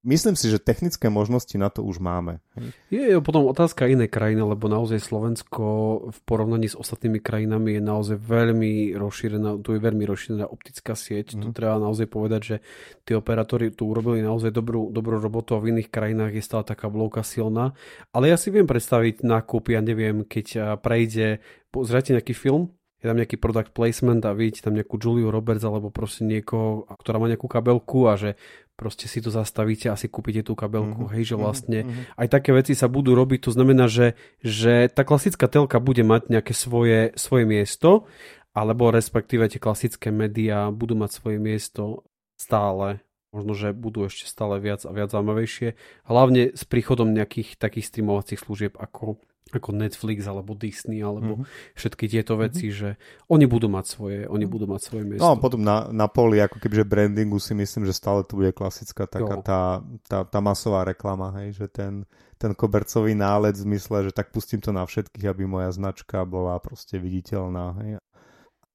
Myslím 0.00 0.32
si, 0.32 0.48
že 0.48 0.56
technické 0.56 1.12
možnosti 1.12 1.52
na 1.60 1.68
to 1.68 1.84
už 1.84 2.00
máme. 2.00 2.40
Je, 2.88 3.20
potom 3.20 3.44
otázka 3.44 3.84
inej 3.84 4.08
krajiny, 4.08 4.40
lebo 4.40 4.64
naozaj 4.64 4.96
Slovensko 4.96 5.64
v 6.08 6.18
porovnaní 6.24 6.72
s 6.72 6.76
ostatnými 6.80 7.20
krajinami 7.20 7.76
je 7.76 7.82
naozaj 7.84 8.16
veľmi 8.16 8.96
rozšírená, 8.96 9.60
tu 9.60 9.76
je 9.76 9.80
veľmi 9.84 10.08
rozšírená 10.08 10.48
optická 10.48 10.96
sieť. 10.96 11.36
Mm. 11.36 11.40
Tu 11.44 11.46
mhm. 11.52 11.56
treba 11.56 11.76
naozaj 11.76 12.08
povedať, 12.08 12.40
že 12.40 12.56
tí 13.04 13.12
operátori 13.12 13.68
tu 13.76 13.92
urobili 13.92 14.24
naozaj 14.24 14.48
dobrú, 14.48 14.88
dobrú 14.88 15.20
robotu 15.20 15.52
a 15.52 15.60
v 15.60 15.76
iných 15.76 15.92
krajinách 15.92 16.32
je 16.32 16.48
stále 16.48 16.64
taká 16.64 16.88
blóka 16.88 17.20
silná. 17.20 17.76
Ale 18.16 18.32
ja 18.32 18.40
si 18.40 18.48
viem 18.48 18.64
predstaviť 18.64 19.20
nákup, 19.20 19.68
ja 19.68 19.84
neviem, 19.84 20.24
keď 20.24 20.80
prejde, 20.80 21.44
pozrite 21.68 22.16
nejaký 22.16 22.32
film, 22.32 22.72
je 23.00 23.08
tam 23.08 23.16
nejaký 23.16 23.40
product 23.40 23.72
placement 23.72 24.20
a 24.28 24.36
vidíte 24.36 24.68
tam 24.68 24.76
nejakú 24.76 25.00
Juliu 25.00 25.32
Roberts 25.32 25.64
alebo 25.64 25.88
proste 25.88 26.28
niekoho, 26.28 26.84
ktorá 27.00 27.16
má 27.16 27.32
nejakú 27.32 27.48
kabelku 27.48 28.12
a 28.12 28.20
že 28.20 28.36
proste 28.76 29.08
si 29.08 29.24
to 29.24 29.32
zastavíte 29.32 29.88
a 29.88 29.96
si 29.96 30.12
kúpite 30.12 30.44
tú 30.44 30.52
kabelku. 30.52 31.08
Mm-hmm. 31.08 31.14
Hej, 31.16 31.24
že 31.32 31.36
mhm, 31.36 31.40
vlastne 31.40 31.78
mm-hmm. 31.84 32.04
aj 32.20 32.28
také 32.28 32.50
veci 32.52 32.72
sa 32.76 32.92
budú 32.92 33.16
robiť, 33.16 33.48
to 33.48 33.52
znamená, 33.56 33.88
že, 33.88 34.16
že 34.44 34.88
tá 34.92 35.04
klasická 35.04 35.48
telka 35.48 35.80
bude 35.80 36.04
mať 36.04 36.28
nejaké 36.28 36.52
svoje, 36.52 37.16
svoje 37.16 37.44
miesto, 37.48 38.04
alebo 38.52 38.92
respektíve 38.92 39.48
tie 39.48 39.62
klasické 39.62 40.12
médiá 40.12 40.68
budú 40.68 40.92
mať 40.96 41.10
svoje 41.16 41.38
miesto 41.40 42.04
stále 42.36 43.00
možno, 43.30 43.54
že 43.54 43.70
budú 43.70 44.10
ešte 44.10 44.26
stále 44.26 44.58
viac 44.58 44.82
a 44.82 44.90
viac 44.90 45.14
zaujímavejšie. 45.14 45.78
Hlavne 46.10 46.50
s 46.50 46.66
príchodom 46.66 47.14
nejakých 47.14 47.62
takých 47.62 47.86
streamovacích 47.86 48.42
služieb 48.42 48.74
ako 48.74 49.22
ako 49.54 49.70
Netflix 49.74 50.26
alebo 50.26 50.54
Disney 50.54 51.02
alebo 51.02 51.42
mm-hmm. 51.42 51.74
všetky 51.74 52.06
tieto 52.06 52.34
mhm. 52.36 52.40
veci, 52.46 52.66
mm-hmm. 52.70 52.80
že 52.80 52.90
oni 53.30 53.46
budú 53.50 53.66
mať 53.66 53.84
svoje, 53.86 54.18
oni 54.30 54.46
budú 54.46 54.70
mať 54.70 54.80
svoje 54.80 55.04
miesto. 55.06 55.22
No 55.24 55.34
a 55.34 55.40
potom 55.40 55.60
na, 55.60 55.90
na 55.90 56.06
poli 56.06 56.38
ako 56.38 56.62
kebyže 56.62 56.86
brandingu 56.86 57.38
si 57.42 57.52
myslím, 57.54 57.84
že 57.86 57.96
stále 57.96 58.22
tu 58.22 58.38
bude 58.38 58.54
klasická 58.54 59.10
taká 59.10 59.42
tá, 59.42 59.60
tá, 60.06 60.18
tá 60.26 60.38
masová 60.38 60.86
reklama, 60.86 61.34
hej, 61.42 61.56
že 61.58 61.66
ten, 61.70 62.04
ten 62.38 62.52
kobercový 62.54 63.12
náled 63.16 63.56
v 63.56 63.64
zmysle, 63.66 64.10
že 64.10 64.12
tak 64.14 64.30
pustím 64.30 64.62
to 64.62 64.70
na 64.70 64.86
všetkých, 64.86 65.26
aby 65.28 65.44
moja 65.46 65.70
značka 65.74 66.22
bola 66.22 66.58
proste 66.62 67.00
viditeľná. 67.00 67.66
Hej 67.82 67.90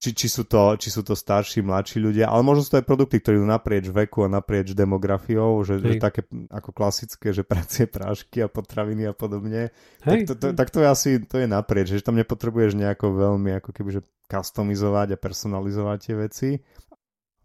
či, 0.05 0.13
či, 0.13 0.27
sú 0.29 0.45
to, 0.45 0.77
či 0.77 0.93
sú 0.93 1.01
to 1.01 1.17
starší, 1.17 1.65
mladší 1.65 1.97
ľudia, 1.97 2.29
ale 2.29 2.45
možno 2.45 2.61
sú 2.61 2.77
to 2.77 2.79
aj 2.83 2.85
produkty, 2.85 3.17
ktorí 3.17 3.41
idú 3.41 3.49
naprieč 3.49 3.89
veku 3.89 4.21
a 4.21 4.29
naprieč 4.29 4.77
demografiou, 4.77 5.65
že, 5.65 5.81
že 5.81 5.97
také 5.97 6.29
ako 6.53 6.69
klasické, 6.69 7.33
že 7.33 7.41
pracie 7.41 7.89
prášky 7.89 8.45
a 8.45 8.47
potraviny 8.47 9.09
a 9.09 9.13
podobne. 9.17 9.73
Tak 10.05 10.29
to, 10.29 10.33
to, 10.37 10.45
tak 10.53 10.69
to 10.69 10.85
je 10.85 10.87
asi 10.87 11.09
to 11.25 11.41
je 11.41 11.49
naprieč, 11.49 11.97
že 11.97 12.05
tam 12.05 12.21
nepotrebuješ 12.21 12.77
nejako 12.77 13.17
veľmi 13.17 13.57
ako 13.57 13.73
keby, 13.73 13.89
že 13.97 14.01
customizovať 14.29 15.17
a 15.17 15.17
personalizovať 15.17 15.97
tie 15.97 16.15
veci. 16.15 16.49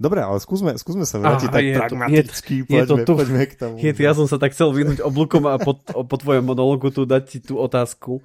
Dobre, 0.01 0.25
ale 0.25 0.40
skúsme, 0.40 0.77
skúsme 0.81 1.05
sa 1.05 1.20
vrátiť 1.20 1.49
tak 1.53 1.61
je 1.61 1.77
pragmaticky, 1.77 2.55
to, 2.64 2.73
je, 2.73 2.73
poďme, 2.73 2.77
je 2.77 2.85
to 2.88 2.96
tu, 3.05 3.12
poďme 3.20 3.42
k 3.44 3.55
tomu. 3.57 3.75
Je 3.77 3.92
ja 3.92 4.12
som 4.16 4.25
sa 4.25 4.40
tak 4.40 4.57
chcel 4.57 4.73
vyhnúť 4.73 5.05
oblúkom 5.05 5.44
a 5.44 5.61
po, 5.61 5.77
po 5.81 6.16
tvojom 6.16 6.44
monologu 6.44 6.88
tu 6.88 7.05
dať 7.05 7.23
ti 7.29 7.38
tú 7.44 7.61
otázku 7.61 8.25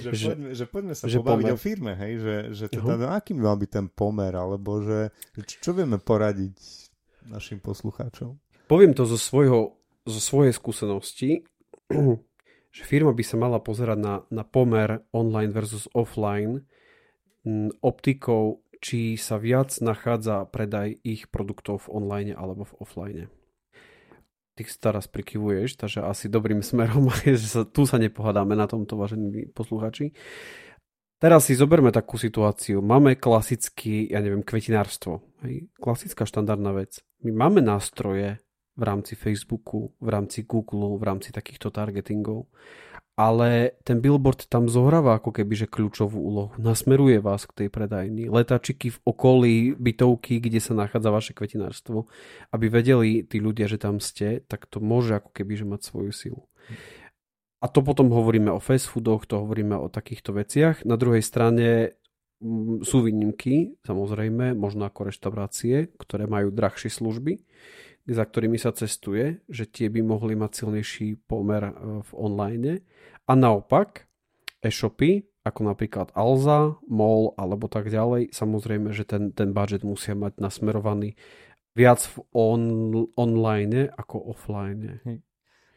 že, 0.00 0.10
že, 0.12 0.26
poďme, 0.32 0.48
že 0.52 0.64
poďme 0.66 0.94
sa 0.94 1.04
že 1.06 1.18
pobaviť 1.20 1.46
pomer. 1.48 1.54
o 1.54 1.58
firme, 1.58 1.92
hej, 1.96 2.12
že, 2.20 2.34
že 2.52 2.64
teda, 2.72 2.94
uh-huh. 2.96 3.16
aký 3.16 3.32
by 3.36 3.42
mal 3.46 3.56
byť 3.58 3.70
ten 3.70 3.86
pomer, 3.88 4.32
alebo 4.32 4.82
že, 4.84 5.00
čo, 5.46 5.56
čo 5.60 5.70
vieme 5.72 5.96
poradiť 5.96 6.56
našim 7.28 7.58
poslucháčom? 7.58 8.36
Poviem 8.66 8.92
to 8.92 9.06
zo, 9.06 9.18
svojho, 9.18 9.78
zo 10.06 10.20
svojej 10.20 10.52
skúsenosti, 10.54 11.46
že 12.76 12.82
firma 12.82 13.14
by 13.14 13.24
sa 13.24 13.36
mala 13.38 13.58
pozerať 13.62 13.98
na, 13.98 14.14
na 14.28 14.44
pomer 14.44 15.04
online 15.14 15.52
versus 15.54 15.86
offline 15.94 16.66
optikou 17.78 18.66
či 18.80 19.16
sa 19.16 19.40
viac 19.40 19.72
nachádza 19.80 20.46
predaj 20.46 21.00
ich 21.02 21.26
produktov 21.32 21.88
v 21.88 21.98
online 21.98 22.32
alebo 22.36 22.68
v 22.68 22.76
offline. 22.78 23.20
Ty 24.56 24.64
teraz 24.80 25.04
prikyvuješ, 25.04 25.76
takže 25.76 26.00
asi 26.00 26.32
dobrým 26.32 26.64
smerom 26.72 27.12
je, 27.28 27.36
že 27.36 27.48
sa, 27.48 27.62
tu 27.68 27.84
sa 27.84 28.00
nepohadáme 28.00 28.56
na 28.56 28.64
tomto, 28.64 28.96
vážení 28.96 29.52
posluchači. 29.52 30.16
Teraz 31.16 31.48
si 31.48 31.56
zoberme 31.56 31.88
takú 31.88 32.20
situáciu. 32.20 32.84
Máme 32.84 33.16
klasický, 33.16 34.12
ja 34.12 34.20
neviem, 34.20 34.44
kvetinárstvo. 34.44 35.24
Hej? 35.48 35.72
Klasická 35.80 36.28
štandardná 36.28 36.76
vec. 36.76 37.00
My 37.24 37.32
máme 37.32 37.64
nástroje 37.64 38.36
v 38.76 38.82
rámci 38.84 39.16
Facebooku, 39.16 39.96
v 39.96 40.08
rámci 40.12 40.44
Google, 40.44 41.00
v 41.00 41.04
rámci 41.08 41.32
takýchto 41.32 41.72
targetingov 41.72 42.52
ale 43.16 43.72
ten 43.80 44.04
billboard 44.04 44.44
tam 44.52 44.68
zohráva 44.68 45.16
ako 45.16 45.32
keby 45.32 45.64
že 45.64 45.66
kľúčovú 45.66 46.20
úlohu. 46.20 46.52
Nasmeruje 46.60 47.16
vás 47.24 47.48
k 47.48 47.64
tej 47.64 47.68
predajni. 47.72 48.28
Letačiky 48.28 48.92
v 48.92 48.98
okolí 49.08 49.72
bytovky, 49.72 50.36
kde 50.36 50.60
sa 50.60 50.76
nachádza 50.76 51.08
vaše 51.08 51.32
kvetinárstvo, 51.32 52.12
aby 52.52 52.68
vedeli 52.68 53.24
tí 53.24 53.40
ľudia, 53.40 53.72
že 53.72 53.80
tam 53.80 54.04
ste, 54.04 54.44
tak 54.44 54.68
to 54.68 54.84
môže 54.84 55.16
ako 55.16 55.32
keby 55.32 55.56
že 55.56 55.64
mať 55.64 55.80
svoju 55.88 56.12
silu. 56.12 56.42
A 57.64 57.72
to 57.72 57.80
potom 57.80 58.12
hovoríme 58.12 58.52
o 58.52 58.60
fast 58.60 58.92
foodoch, 58.92 59.24
to 59.24 59.40
hovoríme 59.40 59.72
o 59.80 59.88
takýchto 59.88 60.36
veciach. 60.36 60.84
Na 60.84 61.00
druhej 61.00 61.24
strane 61.24 61.96
mm, 62.44 62.84
sú 62.84 63.00
výnimky, 63.00 63.80
samozrejme, 63.88 64.52
možno 64.52 64.84
ako 64.84 65.08
reštaurácie, 65.08 65.88
ktoré 65.96 66.28
majú 66.28 66.52
drahšie 66.52 66.92
služby, 66.92 67.40
za 68.06 68.22
ktorými 68.22 68.56
sa 68.56 68.70
cestuje, 68.70 69.42
že 69.50 69.66
tie 69.66 69.90
by 69.90 70.00
mohli 70.02 70.38
mať 70.38 70.62
silnejší 70.62 71.26
pomer 71.26 71.70
e, 71.70 71.72
v 72.06 72.10
online. 72.14 72.86
A 73.26 73.32
naopak, 73.34 74.06
e-shopy, 74.62 75.26
ako 75.46 75.60
napríklad 75.62 76.10
Alza, 76.14 76.78
MOL 76.86 77.34
alebo 77.38 77.66
tak 77.70 77.90
ďalej, 77.90 78.34
samozrejme, 78.34 78.90
že 78.94 79.06
ten, 79.06 79.30
ten 79.30 79.54
budget 79.54 79.86
musia 79.86 80.14
mať 80.14 80.42
nasmerovaný 80.42 81.14
viac 81.76 82.00
v 82.02 82.16
on, 82.32 82.62
online 83.14 83.92
ako 83.94 84.32
offline. 84.32 84.98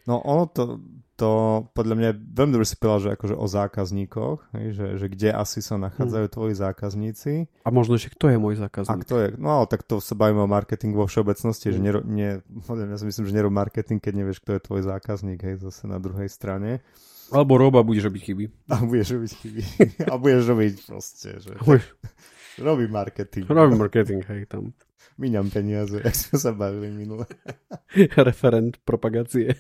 No 0.10 0.26
ono 0.26 0.50
to, 0.50 0.82
to 1.14 1.30
podľa 1.78 1.96
mňa 2.02 2.10
veľmi 2.34 2.52
dobre 2.58 2.66
si 2.66 2.74
povedal, 2.82 3.00
že 3.06 3.10
akože 3.14 3.36
o 3.38 3.46
zákazníkoch, 3.46 4.38
že, 4.74 4.98
že 4.98 5.06
kde 5.06 5.30
asi 5.38 5.62
sa 5.62 5.78
nachádzajú 5.78 6.26
hmm. 6.26 6.34
tvoji 6.34 6.54
zákazníci. 6.58 7.32
A 7.62 7.70
možno 7.70 7.94
ešte 7.94 8.18
kto 8.18 8.34
je 8.34 8.38
môj 8.42 8.58
zákazník. 8.58 8.90
A 8.90 9.04
kto 9.06 9.16
je, 9.22 9.28
no 9.38 9.62
ale 9.62 9.70
tak 9.70 9.86
to 9.86 10.02
sa 10.02 10.18
bavíme 10.18 10.42
o 10.42 10.50
marketingu 10.50 10.98
vo 10.98 11.06
všeobecnosti, 11.06 11.70
hmm. 11.70 11.76
že 11.78 11.80
nero, 11.80 12.00
nie, 12.02 12.42
ja 12.42 12.98
si 12.98 13.06
myslím, 13.06 13.30
že 13.30 13.38
nerob 13.38 13.54
marketing, 13.54 14.02
keď 14.02 14.14
nevieš, 14.18 14.42
kto 14.42 14.58
je 14.58 14.66
tvoj 14.66 14.82
zákazník, 14.90 15.46
hej, 15.46 15.62
zase 15.62 15.86
na 15.86 16.02
druhej 16.02 16.32
strane. 16.32 16.82
Alebo 17.30 17.62
roba 17.62 17.86
budeš 17.86 18.10
robiť 18.10 18.22
chyby. 18.26 18.46
A 18.74 18.82
budeš 18.82 19.14
robiť 19.14 19.32
chyby. 19.38 19.62
a 20.10 20.14
budeš 20.18 20.44
robiť 20.50 20.74
proste, 20.90 21.30
že... 21.38 21.54
Robí 22.66 22.90
marketing. 22.90 23.46
Robí 23.46 23.78
marketing, 23.78 24.26
hej, 24.26 24.50
tam. 24.50 24.74
Míňam 25.20 25.52
peniaze, 25.52 26.00
jak 26.06 26.16
sme 26.16 26.38
sa 26.40 26.52
bavili 26.56 26.96
minule. 26.96 27.28
Referent 28.28 28.80
propagácie. 28.88 29.52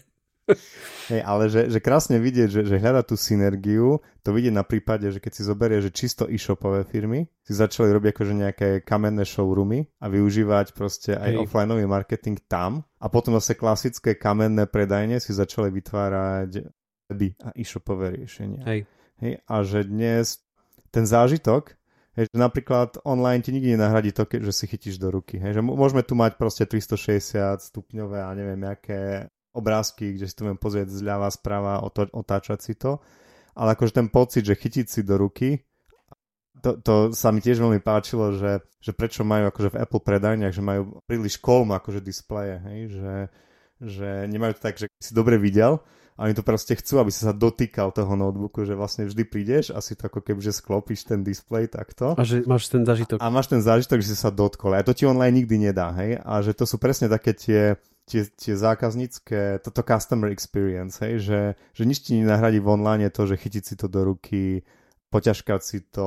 Hej, 1.12 1.22
ale 1.26 1.50
že, 1.50 1.74
že 1.74 1.80
krásne 1.82 2.22
vidieť, 2.22 2.50
že, 2.50 2.62
že 2.70 2.76
hľada 2.78 3.02
tú 3.02 3.18
synergiu, 3.18 3.98
to 4.22 4.30
vidieť 4.30 4.54
na 4.54 4.62
prípade, 4.62 5.10
že 5.10 5.18
keď 5.18 5.32
si 5.34 5.42
zoberie, 5.42 5.82
že 5.82 5.90
čisto 5.90 6.30
e-shopové 6.30 6.86
firmy 6.86 7.26
si 7.42 7.58
začali 7.58 7.90
robiť 7.90 8.10
akože 8.14 8.34
nejaké 8.38 8.68
kamenné 8.86 9.26
showroomy 9.26 9.90
a 9.98 10.06
využívať 10.06 10.78
proste 10.78 11.18
aj 11.18 11.32
Hej. 11.34 11.40
offlineový 11.50 11.86
marketing 11.90 12.38
tam 12.46 12.86
a 13.02 13.10
potom 13.10 13.34
zase 13.42 13.58
klasické 13.58 14.22
kamenné 14.22 14.70
predajne 14.70 15.18
si 15.18 15.34
začali 15.34 15.74
vytvárať 15.74 16.70
weby 17.10 17.34
a 17.42 17.50
e-shopové 17.58 18.14
riešenia. 18.22 18.62
Hej. 18.70 18.86
Hej, 19.20 19.34
a 19.50 19.56
že 19.66 19.90
dnes 19.90 20.46
ten 20.94 21.10
zážitok, 21.10 21.74
Hej, 22.18 22.36
že 22.36 22.38
napríklad 22.42 23.00
online 23.08 23.40
ti 23.40 23.56
nikdy 23.56 23.80
nenahradí 23.80 24.12
to, 24.12 24.28
že 24.28 24.52
si 24.52 24.66
chytíš 24.68 25.00
do 25.00 25.08
ruky. 25.08 25.40
Hej, 25.40 25.56
že 25.56 25.62
môžeme 25.64 26.04
tu 26.04 26.20
mať 26.20 26.36
proste 26.36 26.68
360 26.68 27.64
stupňové 27.64 28.20
a 28.20 28.36
neviem, 28.36 28.60
aké 28.68 29.32
obrázky, 29.60 30.16
kde 30.16 30.26
si 30.26 30.36
to 30.36 30.48
viem 30.48 30.56
pozrieť 30.56 30.90
zľava, 30.90 31.28
sprava, 31.30 31.84
otáčať 32.16 32.60
si 32.64 32.74
to. 32.80 33.04
Ale 33.54 33.76
akože 33.76 34.00
ten 34.00 34.08
pocit, 34.08 34.48
že 34.48 34.56
chytiť 34.56 34.86
si 34.88 35.04
do 35.04 35.20
ruky, 35.20 35.60
to, 36.64 36.80
to 36.80 36.94
sa 37.16 37.32
mi 37.32 37.40
tiež 37.40 37.60
veľmi 37.60 37.80
páčilo, 37.84 38.36
že, 38.36 38.64
že 38.80 38.92
prečo 38.92 39.24
majú 39.24 39.52
akože 39.52 39.76
v 39.76 39.80
Apple 39.80 40.04
predajniach, 40.04 40.56
že 40.56 40.64
majú 40.64 41.04
príliš 41.08 41.40
kolmo 41.40 41.76
akože 41.76 42.04
displeje, 42.04 42.60
hej, 42.68 42.80
že, 43.00 43.14
že 43.80 44.10
nemajú 44.28 44.60
to 44.60 44.62
tak, 44.64 44.76
že 44.76 44.92
si 45.00 45.12
dobre 45.16 45.40
videl, 45.40 45.80
a 46.20 46.28
oni 46.28 46.36
to 46.36 46.44
proste 46.44 46.76
chcú, 46.76 47.00
aby 47.00 47.16
si 47.16 47.24
sa 47.24 47.32
dotýkal 47.32 47.96
toho 47.96 48.12
notebooku, 48.12 48.68
že 48.68 48.76
vlastne 48.76 49.08
vždy 49.08 49.24
prídeš 49.24 49.72
a 49.72 49.80
si 49.80 49.96
to 49.96 50.12
ako 50.12 50.20
keby, 50.20 50.44
že 50.44 50.52
sklopíš 50.52 51.08
ten 51.08 51.24
displej 51.24 51.72
takto. 51.72 52.12
A 52.20 52.28
že 52.28 52.44
máš 52.44 52.68
ten 52.68 52.84
zážitok. 52.84 53.24
A 53.24 53.32
máš 53.32 53.48
ten 53.48 53.64
zážitok, 53.64 54.04
že 54.04 54.12
si 54.12 54.20
sa 54.20 54.28
dotkol. 54.28 54.76
A 54.76 54.84
to 54.84 54.92
ti 54.92 55.08
online 55.08 55.32
nikdy 55.32 55.72
nedá, 55.72 55.96
hej. 55.96 56.20
A 56.20 56.44
že 56.44 56.52
to 56.52 56.68
sú 56.68 56.76
presne 56.76 57.08
také 57.08 57.32
tie, 57.32 57.80
tie, 58.10 58.26
tie 58.26 58.58
zákaznícke, 58.58 59.62
toto 59.62 59.86
customer 59.86 60.34
experience, 60.34 60.98
hej, 61.06 61.22
že, 61.22 61.40
že 61.78 61.84
nič 61.86 62.02
ti 62.02 62.18
nenahradí 62.18 62.58
v 62.58 62.74
online 62.74 63.14
to, 63.14 63.30
že 63.30 63.38
chytiť 63.38 63.64
si 63.64 63.76
to 63.78 63.86
do 63.86 64.02
ruky, 64.02 64.66
poťažkať 65.10 65.62
si 65.62 65.82
to 65.90 66.06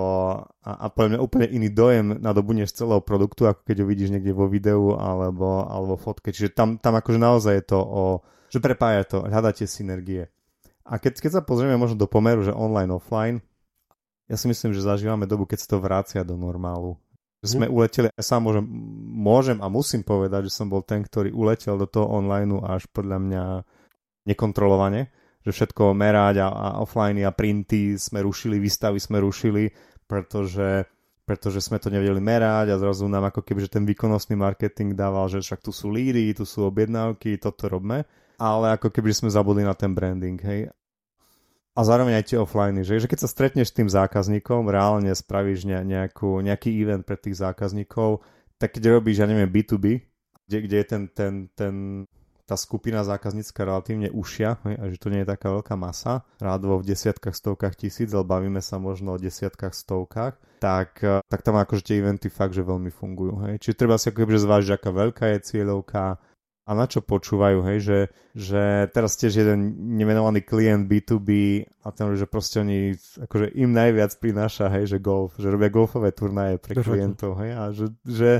a, 0.62 0.70
a 0.70 0.86
poviem 0.90 1.18
úplne 1.18 1.50
iný 1.50 1.74
dojem 1.74 2.22
nadobudneš 2.22 2.74
celého 2.74 3.02
produktu, 3.02 3.50
ako 3.50 3.66
keď 3.66 3.76
ho 3.82 3.86
vidíš 3.86 4.14
niekde 4.14 4.30
vo 4.30 4.46
videu 4.46 4.94
alebo, 4.94 5.66
alebo 5.66 5.98
fotke. 5.98 6.30
Čiže 6.30 6.54
tam, 6.54 6.78
tam 6.78 6.94
akože 6.98 7.18
naozaj 7.18 7.54
je 7.58 7.64
to 7.66 7.78
o, 7.82 8.04
že 8.46 8.62
prepája 8.62 9.02
to, 9.06 9.18
hľadáte 9.26 9.66
synergie. 9.66 10.30
A 10.86 10.98
keď, 11.02 11.18
keď 11.18 11.30
sa 11.38 11.42
pozrieme 11.42 11.74
možno 11.78 11.98
do 11.98 12.10
pomeru, 12.10 12.46
že 12.46 12.54
online, 12.54 12.94
offline, 12.94 13.38
ja 14.30 14.38
si 14.38 14.46
myslím, 14.46 14.70
že 14.70 14.86
zažívame 14.86 15.26
dobu, 15.26 15.50
keď 15.50 15.66
sa 15.66 15.68
to 15.74 15.82
vrácia 15.82 16.22
do 16.22 16.38
normálu. 16.38 16.98
Sme 17.42 17.66
mm. 17.66 17.72
uleteli, 17.74 18.06
ja 18.14 18.22
sám 18.22 18.46
môžem, 18.46 18.64
môžem 19.18 19.58
a 19.58 19.66
musím 19.66 20.06
povedať, 20.06 20.46
že 20.46 20.54
som 20.62 20.70
bol 20.70 20.86
ten, 20.86 21.02
ktorý 21.02 21.34
uletel 21.34 21.74
do 21.74 21.90
toho 21.90 22.06
online 22.06 22.54
až 22.62 22.86
podľa 22.94 23.18
mňa 23.18 23.44
nekontrolovane, 24.30 25.10
že 25.42 25.50
všetko 25.50 25.90
merať 25.90 26.38
a, 26.38 26.48
a 26.48 26.66
offline 26.78 27.18
a 27.26 27.34
printy 27.34 27.98
sme 27.98 28.22
rušili, 28.22 28.62
výstavy 28.62 29.02
sme 29.02 29.18
rušili, 29.18 29.74
pretože, 30.06 30.86
pretože 31.26 31.58
sme 31.58 31.82
to 31.82 31.90
nevedeli 31.90 32.22
merať 32.22 32.70
a 32.70 32.78
zrazu 32.78 33.10
nám 33.10 33.34
ako 33.34 33.42
keby, 33.42 33.66
že 33.66 33.74
ten 33.74 33.82
výkonnostný 33.90 34.38
marketing 34.38 34.94
dával, 34.94 35.26
že 35.26 35.42
však 35.42 35.66
tu 35.66 35.74
sú 35.74 35.90
lídy, 35.90 36.38
tu 36.38 36.46
sú 36.46 36.70
objednávky, 36.70 37.42
toto 37.42 37.66
robme, 37.66 38.06
ale 38.38 38.78
ako 38.78 38.94
keby 38.94 39.10
sme 39.10 39.34
zabudli 39.34 39.66
na 39.66 39.74
ten 39.74 39.90
branding, 39.90 40.38
hej 40.38 40.70
a 41.72 41.80
zároveň 41.80 42.20
aj 42.20 42.32
tie 42.32 42.38
offline, 42.38 42.84
že, 42.84 43.00
že 43.00 43.08
keď 43.08 43.18
sa 43.24 43.32
stretneš 43.32 43.72
s 43.72 43.76
tým 43.76 43.88
zákazníkom, 43.88 44.68
reálne 44.68 45.08
spravíš 45.08 45.64
ne, 45.64 45.80
nejakú, 45.80 46.44
nejaký 46.44 46.68
event 46.84 47.08
pre 47.08 47.16
tých 47.16 47.40
zákazníkov, 47.40 48.20
tak 48.60 48.76
keď 48.76 49.00
robíš, 49.00 49.24
ja 49.24 49.26
neviem, 49.26 49.48
B2B, 49.48 50.04
kde, 50.44 50.58
kde 50.68 50.76
je 50.76 50.86
ten, 50.86 51.02
ten, 51.08 51.34
ten, 51.56 51.74
tá 52.44 52.60
skupina 52.60 53.00
zákaznícka 53.00 53.64
relatívne 53.64 54.12
ušia, 54.12 54.60
a 54.60 54.84
že 54.92 55.00
to 55.00 55.08
nie 55.08 55.24
je 55.24 55.32
taká 55.32 55.48
veľká 55.48 55.72
masa, 55.80 56.28
rádovo 56.36 56.84
v 56.84 56.92
desiatkách, 56.92 57.32
stovkách 57.32 57.74
tisíc, 57.80 58.12
ale 58.12 58.28
bavíme 58.28 58.60
sa 58.60 58.76
možno 58.76 59.16
o 59.16 59.18
desiatkách, 59.18 59.72
stovkách, 59.72 60.36
tak, 60.60 61.00
tak 61.02 61.40
tam 61.40 61.56
akože 61.56 61.88
tie 61.88 62.04
eventy 62.04 62.28
fakt, 62.28 62.52
že 62.52 62.62
veľmi 62.62 62.92
fungujú. 62.92 63.48
Hej. 63.48 63.54
Čiže 63.64 63.78
treba 63.80 63.96
si 63.96 64.12
ako 64.12 64.18
keby 64.22 64.38
zvážiť, 64.38 64.70
aká 64.76 64.90
veľká 64.92 65.24
je 65.34 65.38
cieľovka, 65.42 66.20
a 66.62 66.70
na 66.78 66.86
čo 66.86 67.02
počúvajú, 67.02 67.58
hej, 67.66 67.78
že, 67.82 67.98
že 68.38 68.62
teraz 68.94 69.18
tiež 69.18 69.42
jeden 69.42 69.74
nemenovaný 69.98 70.46
klient 70.46 70.86
B2B 70.86 71.62
a 71.82 71.90
ten, 71.90 72.06
že 72.14 72.30
proste 72.30 72.62
oni, 72.62 72.94
akože 72.94 73.50
im 73.58 73.74
najviac 73.74 74.14
prináša, 74.22 74.70
hej, 74.70 74.94
že 74.94 74.98
golf, 75.02 75.34
že 75.42 75.50
robia 75.50 75.74
golfové 75.74 76.14
turnaje 76.14 76.62
pre 76.62 76.78
klientov, 76.78 77.42
hej, 77.42 77.50
a 77.50 77.62
že, 77.74 77.86
že 78.06 78.30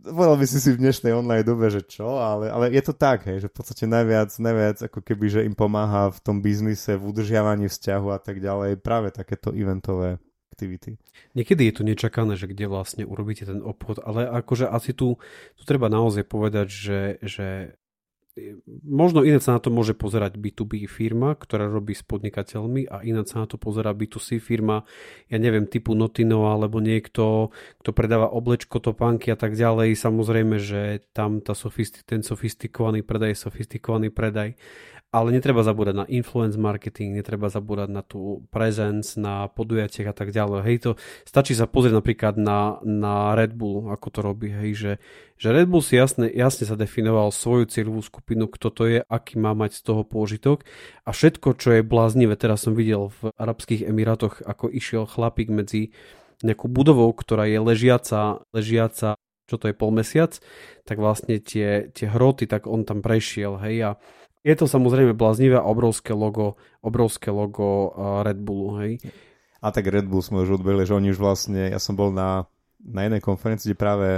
povedal 0.00 0.40
by 0.40 0.46
si 0.48 0.56
si 0.56 0.72
v 0.72 0.80
dnešnej 0.80 1.12
online 1.12 1.44
dobe, 1.44 1.68
že 1.68 1.84
čo, 1.84 2.16
ale, 2.16 2.48
ale 2.48 2.72
je 2.72 2.80
to 2.80 2.96
tak, 2.96 3.28
hej, 3.28 3.44
že 3.44 3.52
v 3.52 3.56
podstate 3.60 3.84
najviac, 3.84 4.32
najviac 4.40 4.76
ako 4.88 5.00
keby, 5.04 5.26
že 5.28 5.40
im 5.44 5.52
pomáha 5.52 6.08
v 6.08 6.18
tom 6.24 6.40
biznise, 6.40 6.96
v 6.96 7.12
udržiavaní 7.12 7.68
vzťahu 7.68 8.08
a 8.08 8.18
tak 8.24 8.40
ďalej, 8.40 8.80
práve 8.80 9.12
takéto 9.12 9.52
eventové 9.52 10.16
aktivity. 10.60 11.00
Niekedy 11.32 11.72
je 11.72 11.74
to 11.80 11.82
nečakané, 11.88 12.36
že 12.36 12.44
kde 12.44 12.68
vlastne 12.68 13.08
urobíte 13.08 13.48
ten 13.48 13.64
obchod, 13.64 14.04
ale 14.04 14.28
akože 14.28 14.68
asi 14.68 14.92
tu, 14.92 15.16
tu 15.56 15.62
treba 15.64 15.88
naozaj 15.88 16.28
povedať, 16.28 16.68
že, 16.68 17.00
že 17.24 17.46
možno 18.84 19.24
ináč 19.24 19.48
sa 19.48 19.56
na 19.56 19.60
to 19.60 19.72
môže 19.72 19.96
pozerať 19.96 20.36
B2B 20.36 20.84
firma, 20.84 21.32
ktorá 21.32 21.66
robí 21.66 21.96
s 21.96 22.04
podnikateľmi 22.04 22.86
a 22.92 23.00
ináč 23.02 23.32
sa 23.32 23.42
na 23.42 23.46
to 23.48 23.56
pozerá 23.56 23.96
B2C 23.96 24.36
firma, 24.36 24.84
ja 25.32 25.40
neviem, 25.40 25.64
typu 25.64 25.96
Notino 25.96 26.52
alebo 26.52 26.78
niekto, 26.78 27.50
kto 27.80 27.90
predáva 27.96 28.28
oblečko, 28.28 28.84
topánky 28.84 29.32
a 29.32 29.38
tak 29.40 29.56
ďalej. 29.56 29.96
Samozrejme, 29.96 30.60
že 30.60 31.02
tam 31.16 31.40
tá 31.40 31.56
sofisti- 31.56 32.04
ten 32.04 32.20
sofistikovaný 32.20 33.00
predaj 33.00 33.32
je 33.32 33.42
sofistikovaný 33.48 34.12
predaj 34.12 34.54
ale 35.10 35.34
netreba 35.34 35.66
zabúdať 35.66 35.94
na 35.94 36.06
influence 36.06 36.54
marketing, 36.54 37.18
netreba 37.18 37.50
zabúdať 37.50 37.90
na 37.90 38.06
tú 38.06 38.46
presence, 38.54 39.18
na 39.18 39.50
podujatiach 39.50 40.08
a 40.10 40.14
tak 40.14 40.30
ďalej. 40.30 40.62
Hej, 40.62 40.76
to 40.86 40.90
stačí 41.26 41.58
sa 41.58 41.66
pozrieť 41.66 41.98
napríklad 41.98 42.38
na, 42.38 42.78
na 42.86 43.34
Red 43.34 43.58
Bull, 43.58 43.90
ako 43.90 44.06
to 44.14 44.20
robí, 44.22 44.54
hej, 44.54 44.70
že, 44.78 44.92
že 45.34 45.50
Red 45.50 45.66
Bull 45.66 45.82
si 45.82 45.98
jasne, 45.98 46.30
jasne 46.30 46.62
sa 46.62 46.78
definoval 46.78 47.34
svoju 47.34 47.66
cieľovú 47.66 48.06
skupinu, 48.06 48.46
kto 48.46 48.70
to 48.70 48.82
je, 48.86 48.98
aký 49.02 49.34
má 49.42 49.50
mať 49.50 49.82
z 49.82 49.90
toho 49.90 50.06
pôžitok 50.06 50.62
a 51.02 51.10
všetko, 51.10 51.58
čo 51.58 51.68
je 51.74 51.82
bláznivé, 51.82 52.38
teraz 52.38 52.62
som 52.62 52.78
videl 52.78 53.10
v 53.18 53.34
Arabských 53.34 53.90
Emirátoch, 53.90 54.46
ako 54.46 54.70
išiel 54.70 55.10
chlapík 55.10 55.50
medzi 55.50 55.90
nejakú 56.46 56.70
budovou, 56.70 57.10
ktorá 57.10 57.50
je 57.50 57.58
ležiaca, 57.58 58.46
ležiaca 58.54 59.18
čo 59.50 59.58
to 59.58 59.66
je 59.66 59.74
pol 59.74 59.90
mesiac, 59.90 60.38
tak 60.86 61.02
vlastne 61.02 61.42
tie, 61.42 61.90
tie 61.90 62.06
hroty, 62.06 62.46
tak 62.46 62.70
on 62.70 62.86
tam 62.86 63.02
prešiel, 63.02 63.58
hej, 63.58 63.76
a 63.82 63.90
je 64.40 64.54
to 64.56 64.64
samozrejme 64.64 65.12
bláznivé 65.12 65.60
obrovské 65.60 66.16
logo, 66.16 66.56
obrovské 66.80 67.28
logo 67.28 67.92
Red 68.24 68.40
Bullu, 68.40 68.80
hej. 68.80 68.92
A 69.60 69.68
tak 69.68 69.92
Red 69.92 70.08
Bull 70.08 70.24
sme 70.24 70.48
už 70.48 70.60
odbili, 70.60 70.88
že 70.88 70.96
oni 70.96 71.12
už 71.12 71.20
vlastne, 71.20 71.68
ja 71.68 71.76
som 71.76 71.92
bol 71.92 72.08
na, 72.08 72.48
na 72.80 73.04
jednej 73.04 73.20
konferencii, 73.20 73.72
kde 73.72 73.76
práve 73.76 74.08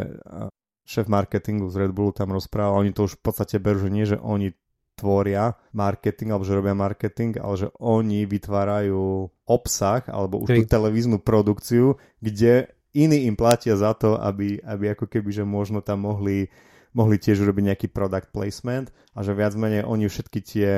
šéf 0.86 1.10
marketingu 1.10 1.66
z 1.70 1.86
Red 1.86 1.92
Bullu 1.94 2.14
tam 2.14 2.30
rozprával, 2.30 2.78
oni 2.78 2.94
to 2.94 3.10
už 3.10 3.18
v 3.18 3.22
podstate 3.22 3.58
berú, 3.58 3.82
že 3.82 3.90
nie, 3.90 4.06
že 4.06 4.18
oni 4.18 4.54
tvoria 4.94 5.56
marketing 5.72 6.30
alebo 6.30 6.46
že 6.46 6.54
robia 6.54 6.76
marketing, 6.76 7.40
ale 7.40 7.54
že 7.58 7.68
oni 7.80 8.28
vytvárajú 8.28 9.26
obsah 9.48 10.04
alebo 10.06 10.44
už 10.44 10.52
Hej. 10.52 10.58
tú 10.62 10.62
televíznu 10.68 11.18
produkciu, 11.18 11.96
kde 12.20 12.70
iní 12.92 13.24
im 13.26 13.34
platia 13.34 13.74
za 13.74 13.96
to, 13.96 14.20
aby, 14.20 14.60
aby 14.62 14.92
ako 14.92 15.08
keby, 15.08 15.32
že 15.32 15.44
možno 15.48 15.80
tam 15.80 16.04
mohli, 16.06 16.52
mohli 16.92 17.16
tiež 17.16 17.44
urobiť 17.44 17.64
nejaký 17.72 17.88
product 17.88 18.32
placement 18.32 18.92
a 19.16 19.24
že 19.24 19.32
viac 19.36 19.56
menej 19.56 19.84
oni 19.84 20.08
všetky 20.08 20.40
tie, 20.44 20.70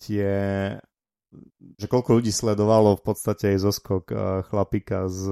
tie 0.00 0.28
že 1.78 1.86
koľko 1.86 2.18
ľudí 2.18 2.34
sledovalo 2.34 2.98
v 2.98 3.02
podstate 3.06 3.54
aj 3.54 3.58
zoskok 3.62 4.04
uh, 4.10 4.42
chlapika 4.50 5.06
z 5.06 5.30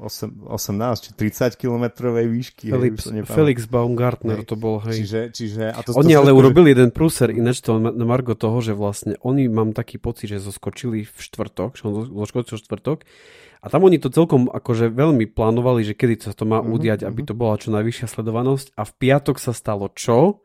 eh, 0.00 0.56
18 0.56 1.04
či 1.04 1.10
30 1.12 1.60
kilometrovej 1.60 2.26
výšky. 2.32 2.72
Felix, 2.72 3.12
hej, 3.12 3.28
Felix 3.28 3.58
Baumgartner 3.68 4.40
hej. 4.40 4.48
to 4.48 4.56
bol, 4.56 4.80
hej. 4.80 5.04
Čiže, 5.04 5.20
čiže, 5.36 5.64
a 5.76 5.80
to, 5.84 5.92
oni 6.00 6.16
to 6.16 6.24
ale 6.24 6.32
urobili 6.32 6.72
že... 6.72 6.80
jeden 6.80 6.90
prúser, 6.90 7.28
ináč 7.36 7.60
to 7.60 7.76
na 7.76 8.04
Margo 8.08 8.32
toho, 8.32 8.64
že 8.64 8.72
vlastne 8.72 9.20
oni 9.20 9.44
mám 9.52 9.76
taký 9.76 10.00
pocit, 10.00 10.32
že 10.32 10.40
zoskočili 10.40 11.04
v 11.04 11.18
štvrtok, 11.20 11.76
že 11.76 11.82
on 11.84 12.08
zoskočil 12.08 12.56
v 12.56 12.62
štvrtok 12.64 12.98
a 13.64 13.66
tam 13.72 13.88
oni 13.88 13.96
to 13.96 14.12
celkom 14.12 14.52
akože 14.52 14.92
veľmi 14.92 15.24
plánovali, 15.32 15.88
že 15.88 15.96
kedy 15.96 16.28
sa 16.28 16.36
to 16.36 16.44
má 16.44 16.60
mm-hmm, 16.60 16.74
udiať, 16.76 17.00
aby 17.08 17.24
mhm. 17.24 17.28
to 17.32 17.34
bola 17.34 17.56
čo 17.56 17.72
najvyššia 17.72 18.06
sledovanosť 18.12 18.66
a 18.76 18.84
v 18.84 18.92
piatok 18.92 19.40
sa 19.40 19.56
stalo 19.56 19.88
čo? 19.96 20.44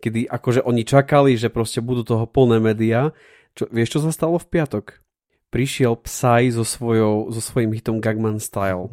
Kedy 0.00 0.28
akože 0.28 0.64
oni 0.64 0.84
čakali, 0.84 1.36
že 1.36 1.52
proste 1.52 1.80
budú 1.80 2.04
toho 2.04 2.24
plné 2.28 2.60
médiá 2.60 3.16
čo, 3.58 3.66
vieš, 3.70 3.98
čo 3.98 4.00
sa 4.04 4.14
stalo 4.14 4.38
v 4.38 4.46
piatok? 4.46 4.99
Prišiel 5.50 5.98
Psy 5.98 6.54
so, 6.54 6.62
svojou, 6.62 7.34
so 7.34 7.42
svojím 7.42 7.74
hitom 7.74 7.98
Gagman 7.98 8.38
Style. 8.38 8.90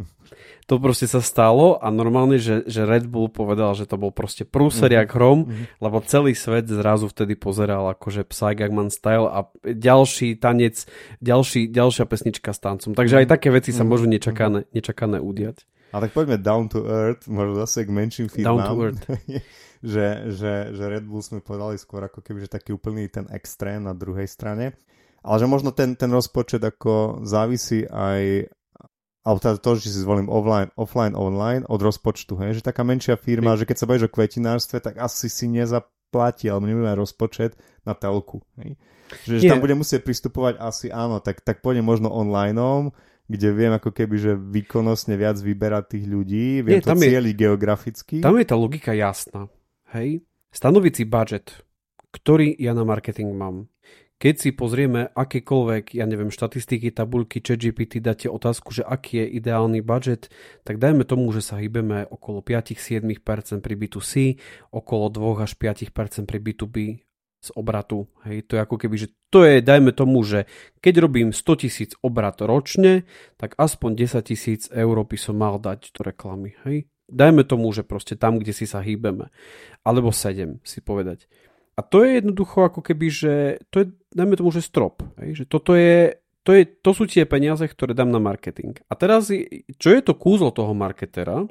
To 0.67 0.83
proste 0.83 1.07
sa 1.07 1.23
stalo 1.23 1.79
a 1.79 1.87
normálne, 1.87 2.35
že, 2.35 2.67
že 2.67 2.83
Red 2.83 3.07
Bull 3.07 3.31
povedal, 3.31 3.71
že 3.71 3.87
to 3.87 3.95
bol 3.95 4.11
proste 4.11 4.43
prúser 4.43 4.91
jak 4.91 5.07
hrom, 5.15 5.47
mm-hmm. 5.47 5.79
lebo 5.79 6.03
celý 6.03 6.35
svet 6.35 6.67
zrazu 6.67 7.07
vtedy 7.07 7.39
pozeral 7.39 7.87
akože 7.95 8.27
Psy 8.27 8.51
Gagman 8.51 8.91
Style 8.91 9.31
a 9.31 9.47
ďalší 9.63 10.35
tanec, 10.35 10.83
ďalší, 11.23 11.71
ďalšia 11.71 12.03
pesnička 12.03 12.51
s 12.51 12.59
tancom. 12.59 12.91
Takže 12.99 13.23
aj 13.23 13.25
mhm. 13.25 13.31
také 13.31 13.47
veci 13.47 13.71
sa 13.71 13.87
mhm. 13.87 13.89
môžu 13.89 14.05
nečakané, 14.11 14.67
nečakané 14.75 15.23
udiať. 15.23 15.63
A 15.95 16.03
tak 16.03 16.11
poďme 16.11 16.35
down 16.35 16.67
to 16.67 16.83
earth, 16.83 17.31
možno 17.31 17.63
zase 17.63 17.87
k 17.87 17.89
menším 17.95 18.27
firmám. 18.27 18.43
Down 18.43 18.59
to 18.67 18.75
earth. 18.83 19.03
že, 19.93 20.07
že, 20.35 20.53
že 20.75 20.83
Red 20.83 21.07
Bull 21.07 21.23
sme 21.23 21.39
povedali 21.39 21.79
skôr 21.79 22.03
ako 22.03 22.19
keby, 22.19 22.43
že 22.43 22.59
taký 22.59 22.75
úplný 22.75 23.07
ten 23.07 23.23
extrém 23.31 23.79
na 23.79 23.95
druhej 23.95 24.27
strane. 24.27 24.75
Ale 25.27 25.43
že 25.43 25.47
možno 25.51 25.75
ten, 25.75 25.99
ten 25.99 26.07
rozpočet 26.07 26.63
ako 26.63 27.19
závisí 27.27 27.83
aj 27.83 28.47
alebo 29.27 29.43
teda 29.43 29.59
to, 29.59 29.75
že 29.75 29.91
si 29.91 29.99
zvolím 29.99 30.31
offline, 30.31 30.71
offline, 30.79 31.11
online 31.11 31.67
od 31.67 31.83
rozpočtu, 31.83 32.39
hej? 32.39 32.55
že 32.55 32.61
taká 32.63 32.87
menšia 32.87 33.19
firma, 33.19 33.59
že 33.59 33.67
keď 33.67 33.75
sa 33.75 33.83
bavíš 33.83 34.07
o 34.07 34.13
kvetinárstve, 34.15 34.79
tak 34.79 34.95
asi 35.03 35.27
si 35.27 35.51
nezaplatí, 35.51 36.47
alebo 36.47 36.63
nebude 36.63 36.95
rozpočet 36.95 37.59
na 37.83 37.91
telku. 37.91 38.39
Hej? 38.55 38.79
Že, 39.27 39.35
že 39.43 39.51
tam 39.51 39.59
bude 39.59 39.75
musieť 39.75 40.07
pristupovať 40.07 40.63
asi 40.63 40.87
áno, 40.87 41.19
tak, 41.19 41.43
tak 41.43 41.59
pôjde 41.59 41.83
možno 41.83 42.07
onlineom, 42.07 42.95
kde 43.27 43.49
viem 43.51 43.75
ako 43.75 43.91
keby, 43.91 44.15
že 44.15 44.31
výkonnostne 44.39 45.19
viac 45.19 45.35
vyberať 45.43 45.99
tých 45.99 46.05
ľudí, 46.07 46.63
viem 46.63 46.79
Nie, 46.79 46.87
to 46.87 46.95
cieliť 46.95 47.35
geograficky. 47.35 48.23
Tam 48.23 48.39
je 48.39 48.47
tá 48.47 48.55
logika 48.55 48.95
jasná. 48.95 49.51
Hej? 49.91 50.23
Stanoviť 50.55 50.93
si 50.95 51.03
budget, 51.03 51.51
ktorý 52.15 52.55
ja 52.55 52.71
na 52.71 52.87
marketing 52.87 53.35
mám. 53.35 53.67
Keď 54.17 54.35
si 54.41 54.49
pozrieme 54.49 55.13
akékoľvek, 55.13 55.93
ja 55.93 56.09
neviem, 56.09 56.33
štatistiky, 56.33 56.89
tabulky, 56.89 57.37
ChatGPT, 57.37 58.01
dáte 58.01 58.25
otázku, 58.25 58.73
že 58.73 58.81
aký 58.81 59.21
je 59.21 59.37
ideálny 59.37 59.85
budget, 59.85 60.33
tak 60.65 60.81
dajme 60.81 61.05
tomu, 61.05 61.29
že 61.29 61.45
sa 61.45 61.61
hýbeme 61.61 62.09
okolo 62.09 62.41
5-7% 62.41 63.61
pri 63.61 63.75
B2C, 63.77 64.41
okolo 64.73 65.13
2 65.13 65.45
až 65.45 65.53
5% 65.53 66.25
pri 66.25 66.39
B2B 66.41 67.05
z 67.45 67.49
obratu. 67.53 68.09
Hej, 68.25 68.49
to 68.49 68.57
je 68.57 68.65
ako 68.65 68.75
keby, 68.81 68.95
že 68.97 69.13
to 69.29 69.45
je, 69.45 69.61
dajme 69.61 69.93
tomu, 69.93 70.25
že 70.25 70.49
keď 70.81 71.05
robím 71.05 71.29
100 71.29 71.61
tisíc 71.61 71.93
obrat 72.01 72.41
ročne, 72.41 73.05
tak 73.37 73.53
aspoň 73.61 74.01
10 74.01 74.33
tisíc 74.33 74.65
eur 74.73 74.97
by 74.97 75.17
som 75.21 75.37
mal 75.37 75.61
dať 75.61 75.93
do 75.93 76.01
reklamy. 76.01 76.57
Hej 76.65 76.89
dajme 77.07 77.47
tomu, 77.47 77.71
že 77.71 77.87
proste 77.87 78.19
tam, 78.19 78.37
kde 78.37 78.51
si 78.51 78.67
sa 78.67 78.83
hýbeme. 78.83 79.31
Alebo 79.87 80.11
7 80.11 80.59
si 80.63 80.83
povedať. 80.83 81.31
A 81.77 81.85
to 81.85 82.01
je 82.01 82.17
jednoducho 82.17 82.65
ako 82.65 82.81
keby, 82.81 83.07
že 83.13 83.33
to 83.69 83.85
je, 83.85 83.85
dajme 84.09 84.33
tomu, 84.33 84.49
že 84.49 84.65
strop. 84.65 85.05
Hej? 85.21 85.43
Že 85.43 85.45
toto 85.45 85.77
je, 85.77 86.17
to, 86.41 86.57
je, 86.57 86.65
to 86.65 86.91
sú 86.97 87.05
tie 87.05 87.29
peniaze, 87.29 87.61
ktoré 87.61 87.93
dám 87.93 88.09
na 88.09 88.17
marketing. 88.17 88.81
A 88.89 88.97
teraz, 88.97 89.29
čo 89.77 89.89
je 89.93 90.01
to 90.01 90.17
kúzlo 90.17 90.49
toho 90.49 90.73
marketera 90.73 91.45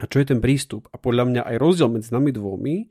a 0.00 0.04
čo 0.08 0.16
je 0.16 0.32
ten 0.32 0.40
prístup 0.40 0.88
a 0.92 0.96
podľa 0.96 1.24
mňa 1.28 1.42
aj 1.44 1.56
rozdiel 1.60 1.92
medzi 1.92 2.08
nami 2.08 2.32
dvomi, 2.32 2.88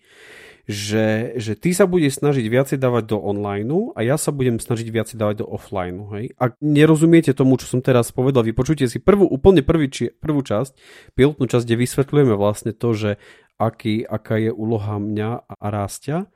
že, 0.65 1.37
že 1.37 1.53
ty 1.53 1.77
sa 1.77 1.85
budeš 1.85 2.21
snažiť 2.21 2.45
viacej 2.49 2.77
dávať 2.81 3.13
do 3.13 3.17
online 3.21 3.93
a 3.93 4.01
ja 4.01 4.17
sa 4.17 4.33
budem 4.33 4.57
snažiť 4.57 4.89
viacej 4.89 5.17
dávať 5.17 5.45
do 5.45 5.47
offline. 5.49 6.01
Hej? 6.17 6.33
Ak 6.41 6.57
nerozumiete 6.57 7.37
tomu, 7.37 7.61
čo 7.61 7.69
som 7.69 7.85
teraz 7.85 8.09
povedal, 8.09 8.41
vypočujte 8.41 8.89
si 8.89 8.97
prvú, 8.97 9.29
úplne 9.29 9.61
prvý, 9.61 9.93
či, 9.93 10.09
prvú 10.09 10.41
časť, 10.41 10.73
pilotnú 11.13 11.45
časť, 11.45 11.65
kde 11.69 11.81
vysvetľujeme 11.85 12.33
vlastne 12.33 12.73
to, 12.73 12.89
že 12.97 13.11
aký, 13.61 14.01
aká 14.05 14.41
je 14.41 14.51
úloha 14.51 14.97
mňa 14.97 15.29
a 15.45 15.65
rástia. 15.69 16.33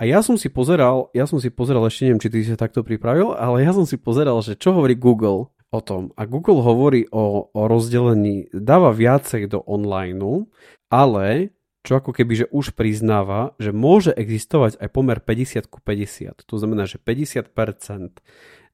A 0.00 0.08
ja 0.08 0.24
som 0.24 0.40
si 0.40 0.48
pozeral, 0.48 1.12
ja 1.12 1.28
som 1.28 1.36
si 1.36 1.52
pozeral, 1.52 1.84
ešte 1.84 2.08
neviem, 2.08 2.24
či 2.24 2.32
ty 2.32 2.40
si 2.40 2.56
takto 2.56 2.80
pripravil, 2.80 3.36
ale 3.36 3.60
ja 3.60 3.76
som 3.76 3.84
si 3.84 4.00
pozeral, 4.00 4.40
že 4.40 4.56
čo 4.56 4.72
hovorí 4.72 4.96
Google 4.96 5.52
o 5.52 5.80
tom. 5.84 6.16
A 6.16 6.24
Google 6.24 6.64
hovorí 6.64 7.04
o, 7.12 7.52
o 7.52 7.60
rozdelení, 7.68 8.48
dáva 8.48 8.96
viacej 8.96 9.52
do 9.52 9.60
online, 9.68 10.48
ale 10.88 11.52
čo 11.84 12.00
ako 12.00 12.16
keby 12.16 12.44
že 12.44 12.46
už 12.48 12.72
priznáva, 12.72 13.52
že 13.60 13.76
môže 13.76 14.12
existovať 14.16 14.80
aj 14.80 14.88
pomer 14.88 15.20
50 15.20 15.68
ku 15.68 15.84
50. 15.84 16.48
To 16.48 16.54
znamená, 16.56 16.88
že 16.88 16.96
50% 16.96 18.24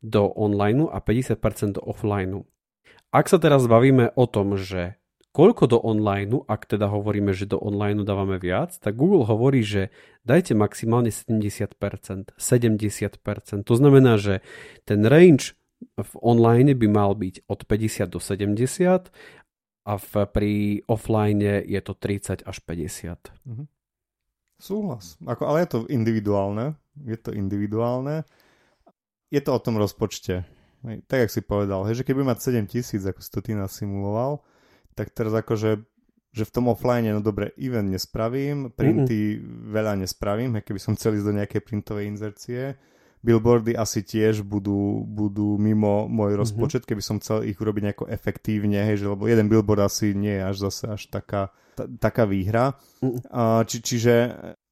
do 0.06 0.22
online 0.30 0.86
a 0.86 1.02
50% 1.02 1.78
do 1.78 1.82
offline. 1.82 2.46
Ak 3.10 3.26
sa 3.26 3.42
teraz 3.42 3.66
bavíme 3.66 4.14
o 4.14 4.24
tom, 4.30 4.54
že 4.58 4.98
koľko 5.36 5.68
do 5.68 5.78
online, 5.84 6.32
ak 6.48 6.64
teda 6.64 6.88
hovoríme, 6.88 7.36
že 7.36 7.44
do 7.44 7.60
online 7.60 8.08
dávame 8.08 8.40
viac, 8.40 8.72
tak 8.80 8.96
Google 8.96 9.28
hovorí, 9.28 9.60
že 9.60 9.92
dajte 10.24 10.56
maximálne 10.56 11.12
70%, 11.12 11.76
70%. 12.32 12.32
To 13.68 13.74
znamená, 13.76 14.16
že 14.16 14.40
ten 14.88 15.04
range 15.04 15.52
v 16.00 16.12
online 16.24 16.72
by 16.72 16.88
mal 16.88 17.12
byť 17.12 17.44
od 17.52 17.68
50 17.68 18.08
do 18.08 18.16
70 18.16 19.12
a 19.84 19.92
v, 20.00 20.12
pri 20.24 20.52
offline 20.88 21.44
je 21.44 21.80
to 21.84 21.92
30 21.92 22.48
až 22.48 22.56
50. 22.64 23.20
Mhm. 23.44 23.64
Súhlas. 24.56 25.20
Ako, 25.20 25.52
ale 25.52 25.68
je 25.68 25.76
to 25.76 25.78
individuálne. 25.92 26.80
Je 27.04 27.20
to 27.20 27.36
individuálne. 27.36 28.24
Je 29.28 29.44
to 29.44 29.52
o 29.52 29.60
tom 29.60 29.76
rozpočte. 29.76 30.48
Tak, 30.80 31.28
jak 31.28 31.30
si 31.34 31.44
povedal, 31.44 31.84
hej, 31.84 32.00
že 32.00 32.06
keby 32.08 32.24
mať 32.24 32.56
7 32.56 32.72
tisíc, 32.72 33.04
ako 33.04 33.20
si 33.20 33.28
to 33.28 33.44
ty 33.44 33.52
nasimuloval, 33.52 34.40
tak 34.96 35.12
teraz 35.12 35.36
akože 35.36 35.84
že 36.36 36.44
v 36.44 36.52
tom 36.52 36.68
offline, 36.68 37.08
no 37.16 37.24
dobre, 37.24 37.56
event 37.56 37.88
nespravím, 37.88 38.68
printy 38.68 39.40
Mm-mm. 39.40 39.72
veľa 39.72 40.04
nespravím, 40.04 40.60
keby 40.60 40.76
som 40.76 40.92
chcel 40.92 41.16
ísť 41.16 41.26
do 41.32 41.36
nejakej 41.40 41.60
printovej 41.64 42.04
inzercie, 42.12 42.76
billboardy 43.24 43.72
asi 43.72 44.04
tiež 44.04 44.44
budú, 44.44 45.00
budú 45.08 45.56
mimo 45.56 46.04
môj 46.06 46.36
mhm. 46.36 46.38
rozpočet, 46.44 46.84
mm-hmm. 46.84 46.92
keby 46.92 47.02
som 47.02 47.16
chcel 47.24 47.48
ich 47.48 47.56
urobiť 47.56 47.82
nejako 47.88 48.04
efektívne, 48.12 48.84
hej, 48.84 49.00
že, 49.00 49.06
lebo 49.08 49.24
jeden 49.24 49.48
billboard 49.48 49.88
asi 49.88 50.12
nie 50.12 50.36
je 50.36 50.42
až 50.44 50.56
zase 50.68 50.84
až 50.92 51.02
taká, 51.08 51.56
t- 51.80 51.88
taká 51.96 52.28
výhra. 52.28 52.76
Mm-hmm. 53.00 53.32
Uh, 53.32 53.64
či, 53.64 53.80
čiže 53.80 54.14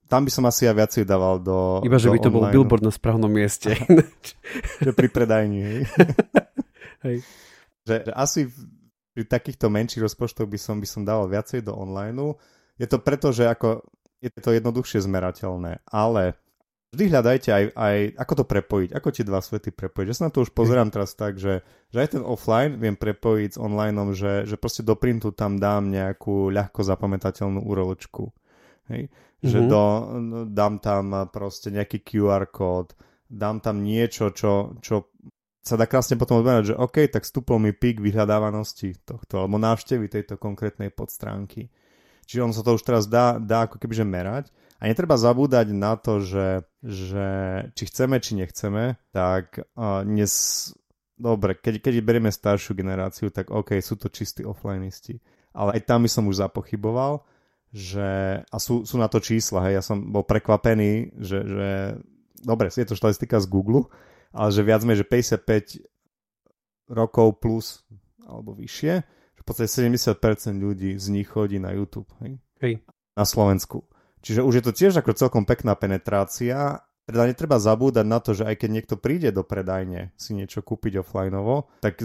tam 0.05 0.29
by 0.29 0.31
som 0.31 0.45
asi 0.45 0.69
aj 0.69 0.77
viacej 0.77 1.05
dával 1.09 1.41
do 1.41 1.81
Iba, 1.81 1.97
že 1.97 2.13
do 2.13 2.15
by 2.15 2.21
to 2.21 2.29
online. 2.29 2.37
bol 2.37 2.53
billboard 2.53 2.85
na 2.85 2.93
správnom 2.93 3.33
mieste. 3.33 3.73
že 4.85 4.93
pri 4.93 5.09
predajni, 5.09 5.61
hej. 5.65 5.81
hej. 7.09 7.17
Že, 7.89 7.97
že 8.05 8.13
asi 8.13 8.41
pri 9.15 9.23
takýchto 9.25 9.71
menších 9.71 10.03
rozpočtoch 10.03 10.51
by 10.51 10.59
som, 10.59 10.83
by 10.83 10.89
som 10.91 11.07
dával 11.07 11.31
viacej 11.31 11.63
do 11.63 11.73
online. 11.73 12.35
Je 12.75 12.91
to 12.91 12.99
preto, 12.99 13.31
že 13.31 13.47
ako 13.47 13.87
je 14.19 14.31
to 14.35 14.51
jednoduchšie 14.51 15.07
zmerateľné, 15.07 15.87
ale 15.87 16.35
vždy 16.95 17.05
hľadajte 17.11 17.49
aj, 17.51 17.65
aj, 17.75 17.97
ako 18.19 18.33
to 18.43 18.45
prepojiť, 18.47 18.91
ako 18.95 19.09
tie 19.11 19.25
dva 19.27 19.39
svety 19.43 19.71
prepojiť. 19.75 20.07
Ja 20.11 20.17
sa 20.17 20.27
na 20.27 20.33
to 20.33 20.43
už 20.43 20.51
pozerám 20.51 20.91
teraz 20.91 21.19
tak, 21.19 21.39
že, 21.39 21.67
že 21.91 21.99
aj 21.99 22.19
ten 22.19 22.25
offline 22.27 22.79
viem 22.79 22.95
prepojiť 22.99 23.55
s 23.55 23.59
online, 23.59 24.15
že, 24.15 24.47
že 24.47 24.59
proste 24.59 24.87
do 24.87 24.99
printu 24.99 25.31
tam 25.31 25.59
dám 25.59 25.91
nejakú 25.91 26.55
ľahko 26.55 26.81
zapamätateľnú 26.83 27.63
uroločku. 27.63 28.31
Hej? 28.91 29.11
Mm-hmm. 29.11 29.45
Že 29.45 29.59
mhm. 29.61 29.69
do, 29.69 29.85
dám 30.55 30.75
tam 30.81 31.05
proste 31.29 31.69
nejaký 31.75 32.01
QR 32.01 32.49
kód, 32.49 32.97
dám 33.29 33.61
tam 33.61 33.83
niečo, 33.83 34.33
čo, 34.33 34.79
čo 34.81 35.13
sa 35.65 35.81
dá 35.81 35.89
krásne 35.89 36.21
potom 36.21 36.45
odmerať, 36.45 36.77
že 36.77 36.79
OK, 36.79 37.09
tak 37.09 37.25
stúpol 37.25 37.57
mi 37.57 37.73
pík 37.73 38.05
vyhľadávanosti 38.05 39.01
tohto, 39.09 39.41
alebo 39.41 39.57
návštevy 39.57 40.13
tejto 40.13 40.37
konkrétnej 40.37 40.93
podstránky. 40.93 41.73
Čiže 42.29 42.45
on 42.45 42.53
sa 42.53 42.61
to 42.61 42.77
už 42.77 42.85
teraz 42.85 43.09
dá, 43.09 43.41
dá 43.41 43.65
ako 43.65 43.81
kebyže 43.81 44.05
merať. 44.05 44.53
A 44.77 44.93
netreba 44.93 45.17
zabúdať 45.17 45.73
na 45.73 45.97
to, 45.97 46.21
že, 46.21 46.69
že 46.85 47.27
či 47.73 47.83
chceme, 47.89 48.21
či 48.21 48.37
nechceme, 48.37 49.01
tak 49.17 49.65
uh, 49.81 50.05
dnes, 50.05 50.33
dobre, 51.17 51.57
keď, 51.57 51.81
keď 51.81 52.05
berieme 52.05 52.29
staršiu 52.29 52.77
generáciu, 52.77 53.33
tak 53.33 53.49
OK, 53.49 53.81
sú 53.81 53.97
to 53.97 54.13
čistí 54.13 54.45
offlineisti. 54.45 55.17
Ale 55.57 55.81
aj 55.81 55.89
tam 55.89 56.05
by 56.05 56.11
som 56.13 56.29
už 56.29 56.45
zapochyboval, 56.45 57.25
že, 57.73 58.45
a 58.45 58.57
sú, 58.61 58.85
sú 58.85 59.01
na 59.01 59.09
to 59.09 59.25
čísla, 59.25 59.65
hej, 59.65 59.81
ja 59.81 59.83
som 59.83 60.13
bol 60.13 60.29
prekvapený, 60.29 61.17
že, 61.17 61.39
že 61.41 61.69
dobre, 62.45 62.69
je 62.69 62.85
to 62.85 62.99
štatistika 62.99 63.41
z 63.41 63.49
Google, 63.49 63.89
ale 64.35 64.51
že 64.51 64.67
viac 64.67 64.83
menej, 64.83 65.07
že 65.07 65.07
55 65.07 66.91
rokov 66.91 67.39
plus 67.39 67.67
alebo 68.27 68.53
vyššie, 68.59 68.95
že 69.07 69.41
v 69.41 69.47
podstate 69.47 69.71
70% 69.71 70.59
ľudí 70.59 70.99
z 70.99 71.07
nich 71.15 71.29
chodí 71.31 71.63
na 71.63 71.73
YouTube, 71.73 72.11
hej? 72.21 72.43
Hej. 72.61 72.75
Na 73.15 73.23
Slovensku. 73.23 73.87
Čiže 74.25 74.41
už 74.43 74.55
je 74.59 74.65
to 74.65 74.73
tiež 74.73 74.93
ako 74.99 75.15
celkom 75.15 75.45
pekná 75.45 75.77
penetrácia. 75.77 76.83
Teda 77.05 77.29
netreba 77.29 77.61
zabúdať 77.61 78.07
na 78.09 78.19
to, 78.19 78.33
že 78.33 78.49
aj 78.49 78.65
keď 78.65 78.71
niekto 78.73 78.97
príde 78.97 79.29
do 79.29 79.45
predajne 79.45 80.17
si 80.17 80.33
niečo 80.33 80.65
kúpiť 80.65 81.05
offlineovo, 81.05 81.69
tak 81.85 82.01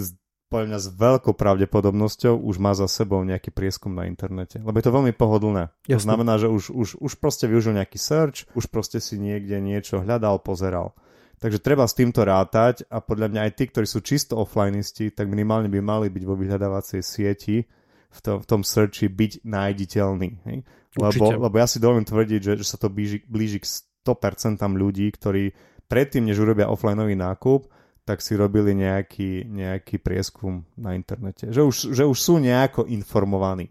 podľa 0.51 0.65
mňa 0.67 0.79
s 0.81 0.87
veľkou 0.91 1.33
pravdepodobnosťou 1.37 2.35
už 2.35 2.55
má 2.59 2.75
za 2.75 2.91
sebou 2.91 3.23
nejaký 3.23 3.55
prieskum 3.55 3.95
na 3.95 4.09
internete. 4.09 4.59
Lebo 4.59 4.75
je 4.75 4.85
to 4.89 4.95
veľmi 4.97 5.13
pohodlné. 5.15 5.71
Jasne. 5.87 5.95
To 5.95 6.03
znamená, 6.03 6.33
že 6.41 6.51
už, 6.51 6.73
už, 6.75 6.89
už 6.99 7.11
proste 7.21 7.47
využil 7.47 7.77
nejaký 7.77 7.95
search, 7.95 8.49
už 8.57 8.67
proste 8.67 8.99
si 8.99 9.15
niekde 9.15 9.61
niečo 9.63 10.03
hľadal, 10.03 10.43
pozeral. 10.43 10.97
Takže 11.39 11.63
treba 11.63 11.87
s 11.87 11.95
týmto 11.95 12.27
rátať 12.27 12.83
a 12.91 12.99
podľa 12.99 13.31
mňa 13.31 13.41
aj 13.47 13.51
tí, 13.55 13.63
ktorí 13.71 13.87
sú 13.87 14.03
čisto 14.03 14.35
offlineisti, 14.35 15.15
tak 15.15 15.31
minimálne 15.31 15.71
by 15.71 15.79
mali 15.79 16.07
byť 16.11 16.23
vo 16.27 16.35
vyhľadávacej 16.35 16.99
sieti 16.99 17.63
v 18.11 18.19
tom, 18.19 18.43
v 18.43 18.45
tom 18.45 18.61
searchi 18.67 19.07
byť 19.07 19.47
nájditeľný. 19.47 20.29
Hej? 20.51 20.57
Lebo, 20.99 21.23
lebo 21.47 21.55
ja 21.55 21.67
si 21.69 21.79
dovolím 21.79 22.03
tvrdiť, 22.03 22.41
že, 22.43 22.53
že 22.59 22.65
sa 22.67 22.75
to 22.75 22.91
blíži, 22.91 23.23
blíži 23.23 23.63
k 23.63 23.71
100% 24.03 24.59
ľudí, 24.75 25.07
ktorí 25.15 25.55
predtým, 25.87 26.27
než 26.27 26.43
urobia 26.43 26.67
offlineový 26.67 27.15
nákup, 27.15 27.71
tak 28.03 28.19
si 28.19 28.33
robili 28.35 28.73
nejaký, 28.75 29.47
nejaký 29.47 30.01
prieskum 30.01 30.65
na 30.75 30.97
internete. 30.97 31.53
Že 31.53 31.61
už, 31.61 31.75
že 31.93 32.03
už 32.03 32.17
sú 32.17 32.41
nejako 32.41 32.89
informovaní. 32.89 33.69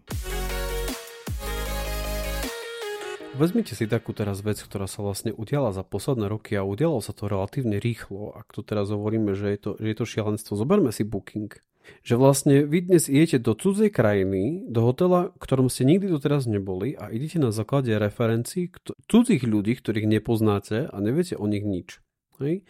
Vezmite 3.37 3.77
si 3.77 3.85
takú 3.85 4.09
teraz 4.17 4.41
vec, 4.41 4.57
ktorá 4.57 4.89
sa 4.89 5.05
vlastne 5.05 5.29
udiala 5.29 5.69
za 5.69 5.85
posledné 5.85 6.25
roky 6.25 6.57
a 6.57 6.65
udialo 6.65 6.97
sa 6.97 7.13
to 7.13 7.29
relatívne 7.29 7.77
rýchlo. 7.77 8.33
Ak 8.33 8.49
tu 8.49 8.65
teraz 8.65 8.89
hovoríme, 8.89 9.37
že 9.37 9.53
je 9.53 9.59
to, 9.61 9.71
že 9.77 9.87
je 9.93 9.97
to 10.01 10.05
šialenstvo, 10.09 10.57
zoberme 10.57 10.89
si 10.89 11.05
Booking. 11.05 11.53
Že 12.01 12.15
vlastne 12.17 12.55
vy 12.65 12.89
dnes 12.89 13.05
idete 13.05 13.37
do 13.37 13.53
cudzej 13.53 13.93
krajiny, 13.93 14.65
do 14.65 14.81
hotela, 14.81 15.29
ktorom 15.37 15.69
ste 15.69 15.85
nikdy 15.85 16.09
doteraz 16.09 16.49
neboli 16.49 16.97
a 16.97 17.13
idete 17.13 17.37
na 17.37 17.53
základe 17.53 17.93
referencií 17.93 18.73
cudzích 19.05 19.45
ľudí, 19.45 19.77
ktorých 19.77 20.09
nepoznáte 20.09 20.89
a 20.89 20.95
neviete 20.97 21.37
o 21.37 21.45
nich 21.45 21.63
nič. 21.63 22.01
Hej? 22.41 22.65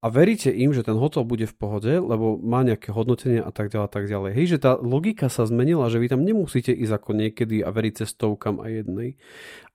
A 0.00 0.06
veríte 0.08 0.48
im, 0.48 0.72
že 0.72 0.80
ten 0.80 0.96
hotel 0.96 1.28
bude 1.28 1.44
v 1.44 1.52
pohode, 1.52 1.92
lebo 2.00 2.40
má 2.40 2.64
nejaké 2.64 2.88
hodnotenie 2.88 3.44
a 3.44 3.52
tak 3.52 3.68
ďalej 3.68 3.84
a 3.84 3.92
tak 3.92 4.04
ďalej. 4.08 4.30
Hej, 4.32 4.46
že 4.56 4.58
tá 4.64 4.72
logika 4.80 5.28
sa 5.28 5.44
zmenila, 5.44 5.92
že 5.92 6.00
vy 6.00 6.08
tam 6.08 6.24
nemusíte 6.24 6.72
ísť 6.72 6.92
ako 6.96 7.10
niekedy 7.20 7.60
a 7.60 7.68
veriť 7.68 8.04
cestovkám 8.04 8.64
a 8.64 8.72
jednej, 8.72 9.20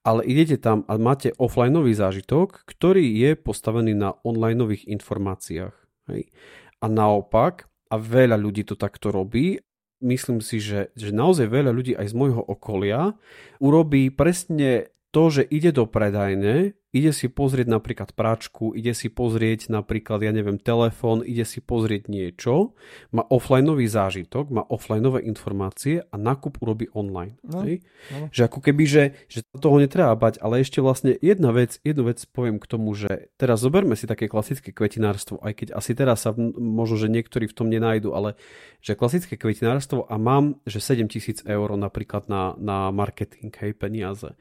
ale 0.02 0.26
idete 0.26 0.58
tam 0.58 0.82
a 0.90 0.98
máte 0.98 1.30
offlineový 1.38 1.94
zážitok, 1.94 2.66
ktorý 2.66 3.06
je 3.06 3.38
postavený 3.38 3.94
na 3.94 4.18
onlineových 4.26 4.90
informáciách. 4.90 5.74
Hej. 6.10 6.34
A 6.82 6.86
naopak, 6.90 7.70
a 7.86 7.96
veľa 7.96 8.34
ľudí 8.34 8.66
to 8.66 8.74
takto 8.74 9.14
robí, 9.14 9.62
myslím 10.02 10.42
si, 10.42 10.58
že, 10.58 10.90
že 10.98 11.14
naozaj 11.14 11.46
veľa 11.46 11.70
ľudí 11.70 11.94
aj 11.94 12.10
z 12.10 12.14
môjho 12.18 12.42
okolia 12.42 13.14
urobí 13.62 14.10
presne 14.10 14.90
to, 15.14 15.32
že 15.32 15.42
ide 15.48 15.72
do 15.72 15.88
predajne, 15.88 16.76
ide 16.96 17.12
si 17.12 17.28
pozrieť 17.28 17.68
napríklad 17.68 18.16
práčku, 18.16 18.72
ide 18.72 18.96
si 18.96 19.12
pozrieť 19.12 19.68
napríklad, 19.68 20.24
ja 20.24 20.32
neviem, 20.32 20.56
telefón, 20.56 21.20
ide 21.20 21.44
si 21.44 21.60
pozrieť 21.60 22.08
niečo, 22.08 22.72
má 23.12 23.20
offlineový 23.28 23.84
zážitok, 23.84 24.48
má 24.48 24.64
offlineové 24.64 25.28
informácie 25.28 26.08
a 26.08 26.14
nákup 26.16 26.64
urobí 26.64 26.88
online. 26.96 27.36
No, 27.44 27.68
no. 27.68 28.32
Že 28.32 28.42
ako 28.48 28.58
keby, 28.64 28.84
že, 28.88 29.04
že 29.28 29.44
toho 29.60 29.76
netreba 29.76 30.16
bať, 30.16 30.40
ale 30.40 30.64
ešte 30.64 30.80
vlastne 30.80 31.12
jedna 31.20 31.52
vec, 31.52 31.76
jednu 31.84 32.08
vec 32.08 32.24
poviem 32.32 32.56
k 32.56 32.66
tomu, 32.66 32.96
že 32.96 33.28
teraz 33.36 33.60
zoberme 33.60 33.92
si 33.92 34.08
také 34.08 34.32
klasické 34.32 34.72
kvetinárstvo, 34.72 35.36
aj 35.44 35.52
keď 35.52 35.68
asi 35.76 35.92
teraz 35.92 36.24
sa 36.24 36.32
možno, 36.56 36.96
že 36.96 37.12
niektorí 37.12 37.44
v 37.44 37.56
tom 37.56 37.68
nenajdu, 37.68 38.16
ale 38.16 38.40
že 38.80 38.96
klasické 38.96 39.36
kvetinárstvo 39.36 40.08
a 40.08 40.16
mám, 40.16 40.62
že 40.64 40.80
7000 40.80 41.44
eur 41.44 41.68
napríklad 41.76 42.30
na, 42.32 42.56
na 42.56 42.88
marketing, 42.88 43.52
hej, 43.60 43.76
peniaze. 43.76 44.32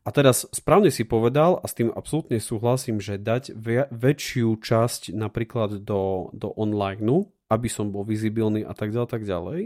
A 0.00 0.08
teraz 0.16 0.48
správne 0.48 0.88
si 0.88 1.04
povedal 1.04 1.60
a 1.60 1.68
s 1.68 1.76
tým 1.76 1.92
absolútne 2.00 2.40
súhlasím, 2.40 2.98
že 2.98 3.20
dať 3.20 3.52
väčšiu 3.92 4.56
časť 4.56 5.12
napríklad 5.12 5.84
do, 5.84 6.32
do 6.32 6.48
online, 6.56 7.28
aby 7.52 7.68
som 7.68 7.92
bol 7.92 8.08
vizibilný 8.08 8.64
a 8.64 8.72
tak 8.72 8.96
ďalej, 8.96 9.10
tak 9.12 9.22
ďalej. 9.28 9.60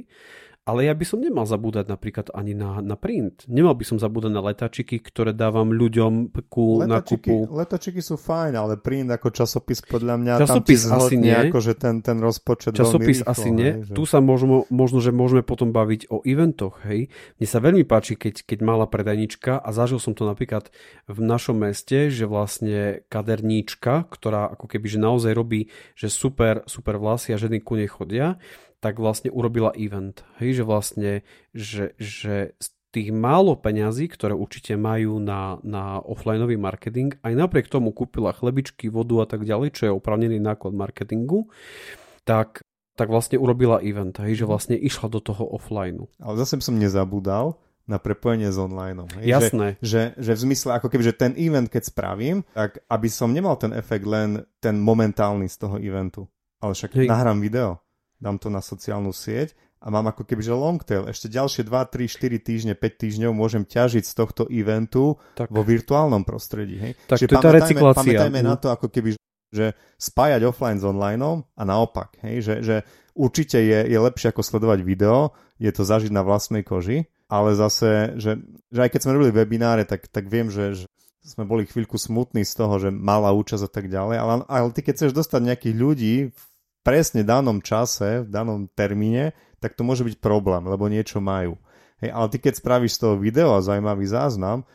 Ale 0.64 0.88
ja 0.88 0.96
by 0.96 1.05
som 1.05 1.20
nemal 1.20 1.44
zabúdať 1.44 1.92
napríklad 1.92 2.33
ani 2.33 2.57
na, 2.57 2.81
na 2.81 2.96
print. 2.96 3.44
Nemal 3.53 3.77
by 3.77 3.85
som 3.85 4.00
zabúdať 4.00 4.33
na 4.33 4.40
letačiky, 4.40 4.96
ktoré 4.96 5.37
dávam 5.37 5.68
ľuďom 5.68 6.33
ku 6.48 6.81
letačiky, 6.81 7.29
nákupu. 7.29 7.53
Letačiky 7.53 8.00
sú 8.00 8.16
fajn, 8.16 8.57
ale 8.57 8.81
print 8.81 9.12
ako 9.12 9.29
časopis 9.29 9.85
podľa 9.85 10.16
mňa 10.16 10.33
časopis 10.40 10.88
tam 10.88 11.05
asi 11.05 11.20
nie. 11.20 11.37
Akože 11.37 11.77
ten, 11.77 12.00
ten 12.00 12.16
rozpočet 12.16 12.72
Časopis 12.72 13.20
rýchlo, 13.20 13.29
asi 13.29 13.48
nie. 13.53 13.70
Hej, 13.77 13.92
že... 13.92 13.92
Tu 13.92 14.03
sa 14.09 14.24
možno, 14.24 14.64
možno, 14.72 15.05
že 15.05 15.12
môžeme 15.12 15.44
potom 15.44 15.68
baviť 15.68 16.09
o 16.09 16.24
eventoch. 16.24 16.81
Hej. 16.88 17.12
Mne 17.37 17.48
sa 17.53 17.61
veľmi 17.61 17.85
páči, 17.85 18.16
keď, 18.16 18.48
keď 18.48 18.59
mala 18.64 18.88
predajnička 18.88 19.61
a 19.61 19.68
zažil 19.68 20.00
som 20.00 20.16
to 20.16 20.24
napríklad 20.24 20.72
v 21.05 21.18
našom 21.20 21.61
meste, 21.61 22.09
že 22.09 22.24
vlastne 22.24 23.05
kaderníčka, 23.12 24.09
ktorá 24.09 24.57
ako 24.57 24.64
keby 24.64 24.87
že 24.88 24.96
naozaj 24.96 25.37
robí, 25.37 25.68
že 25.92 26.09
super, 26.09 26.64
super 26.64 26.96
vlasy 26.96 27.37
a 27.37 27.40
ženy 27.40 27.61
ku 27.61 27.77
nej 27.77 27.92
chodia, 27.92 28.40
tak 28.84 29.00
vlastne 29.00 29.32
urobila 29.32 29.72
event. 29.72 30.20
Hej, 30.36 30.60
že 30.60 30.64
vlastne, 30.68 31.12
že, 31.56 31.96
že 31.96 32.52
z 32.60 32.66
tých 32.92 33.08
málo 33.16 33.56
peňazí, 33.56 34.12
ktoré 34.12 34.36
určite 34.36 34.76
majú 34.76 35.16
na, 35.24 35.56
na 35.64 36.04
offlineový 36.04 36.60
marketing, 36.60 37.16
aj 37.24 37.32
napriek 37.32 37.72
tomu 37.72 37.96
kúpila 37.96 38.36
chlebičky, 38.36 38.92
vodu 38.92 39.24
a 39.24 39.26
tak 39.26 39.48
ďalej, 39.48 39.72
čo 39.72 39.82
je 39.88 39.96
opravnený 39.96 40.36
náklad 40.36 40.76
marketingu, 40.76 41.48
tak, 42.28 42.60
tak 42.92 43.08
vlastne 43.08 43.40
urobila 43.40 43.80
event, 43.80 44.20
hej, 44.20 44.44
že 44.44 44.44
vlastne 44.44 44.76
išla 44.76 45.08
do 45.08 45.24
toho 45.24 45.48
offlineu. 45.48 46.12
Ale 46.20 46.36
zase 46.36 46.60
som 46.60 46.76
nezabúdal, 46.76 47.56
na 47.84 48.00
prepojenie 48.00 48.48
s 48.48 48.56
online. 48.56 49.04
Hej? 49.20 49.28
Jasné. 49.28 49.66
Že, 49.84 50.16
že, 50.16 50.24
že 50.24 50.32
v 50.32 50.40
zmysle, 50.48 50.68
ako 50.80 50.88
keby, 50.88 51.04
že 51.04 51.20
ten 51.20 51.36
event, 51.36 51.68
keď 51.68 51.92
spravím, 51.92 52.40
tak 52.56 52.80
aby 52.88 53.12
som 53.12 53.28
nemal 53.28 53.60
ten 53.60 53.76
efekt 53.76 54.08
len 54.08 54.40
ten 54.56 54.80
momentálny 54.80 55.52
z 55.52 55.56
toho 55.60 55.76
eventu. 55.76 56.24
Ale 56.64 56.72
však 56.72 56.96
hej. 56.96 57.12
nahrám 57.12 57.44
video 57.44 57.83
dám 58.24 58.40
to 58.40 58.48
na 58.48 58.64
sociálnu 58.64 59.12
sieť 59.12 59.52
a 59.84 59.92
mám 59.92 60.08
ako 60.08 60.24
keby, 60.24 60.40
že 60.40 60.56
long 60.56 60.80
tail. 60.80 61.04
Ešte 61.04 61.28
ďalšie 61.28 61.68
2, 61.68 61.68
3, 61.68 62.08
4 62.08 62.40
týždne, 62.40 62.72
5 62.72 63.02
týždňov 63.04 63.32
môžem 63.37 63.68
ťažiť 63.68 64.00
z 64.00 64.12
tohto 64.16 64.48
eventu 64.48 65.20
tak. 65.37 65.52
vo 65.52 65.60
virtuálnom 65.60 66.24
prostredí. 66.24 66.80
Hej? 66.80 66.92
Tak 67.04 67.20
Čiže 67.20 67.28
to 67.28 67.34
je 67.37 67.44
tá 67.44 67.52
recyklácia. 67.52 68.00
Pamätajme 68.00 68.40
na 68.40 68.56
to, 68.56 68.72
ako 68.72 68.88
keby, 68.88 69.20
že 69.52 69.76
spájať 70.00 70.40
offline 70.48 70.80
s 70.80 70.88
online 70.88 71.44
a 71.52 71.62
naopak. 71.68 72.16
Hej? 72.24 72.48
Že, 72.48 72.54
že 72.64 72.76
určite 73.12 73.60
je, 73.60 73.84
je 73.92 73.98
lepšie 74.00 74.32
ako 74.32 74.40
sledovať 74.40 74.80
video, 74.80 75.37
je 75.60 75.68
to 75.68 75.84
zažiť 75.84 76.08
na 76.08 76.24
vlastnej 76.24 76.64
koži, 76.64 77.04
ale 77.28 77.52
zase, 77.52 78.16
že, 78.16 78.40
že 78.72 78.80
aj 78.80 78.88
keď 78.88 79.00
sme 79.04 79.14
robili 79.20 79.37
webináre, 79.37 79.84
tak, 79.84 80.08
tak 80.08 80.32
viem, 80.32 80.48
že, 80.48 80.80
že 80.80 80.84
sme 81.24 81.44
boli 81.44 81.68
chvíľku 81.68 82.00
smutní 82.00 82.48
z 82.48 82.56
toho, 82.56 82.80
že 82.80 82.88
malá 82.88 83.37
účasť 83.37 83.68
a 83.68 83.70
tak 83.70 83.92
ďalej, 83.92 84.16
ale, 84.16 84.32
ale 84.48 84.72
ty 84.72 84.80
keď 84.80 84.94
chceš 84.96 85.12
dostať 85.12 85.40
nejakých 85.44 85.74
ľudí 85.76 86.14
v 86.32 86.42
presne 86.84 87.24
danom 87.24 87.64
čase, 87.64 88.22
v 88.22 88.30
danom 88.30 88.68
termíne, 88.76 89.32
tak 89.58 89.74
to 89.74 89.82
môže 89.82 90.04
byť 90.04 90.20
problém, 90.20 90.68
lebo 90.68 90.86
niečo 90.92 91.18
majú. 91.24 91.56
Hej, 92.04 92.12
ale 92.12 92.26
ty 92.28 92.36
keď 92.36 92.60
spravíš 92.60 93.00
z 93.00 93.00
toho 93.00 93.14
video 93.16 93.56
a 93.56 93.64
zaujímavý 93.64 94.04
záznam, 94.04 94.68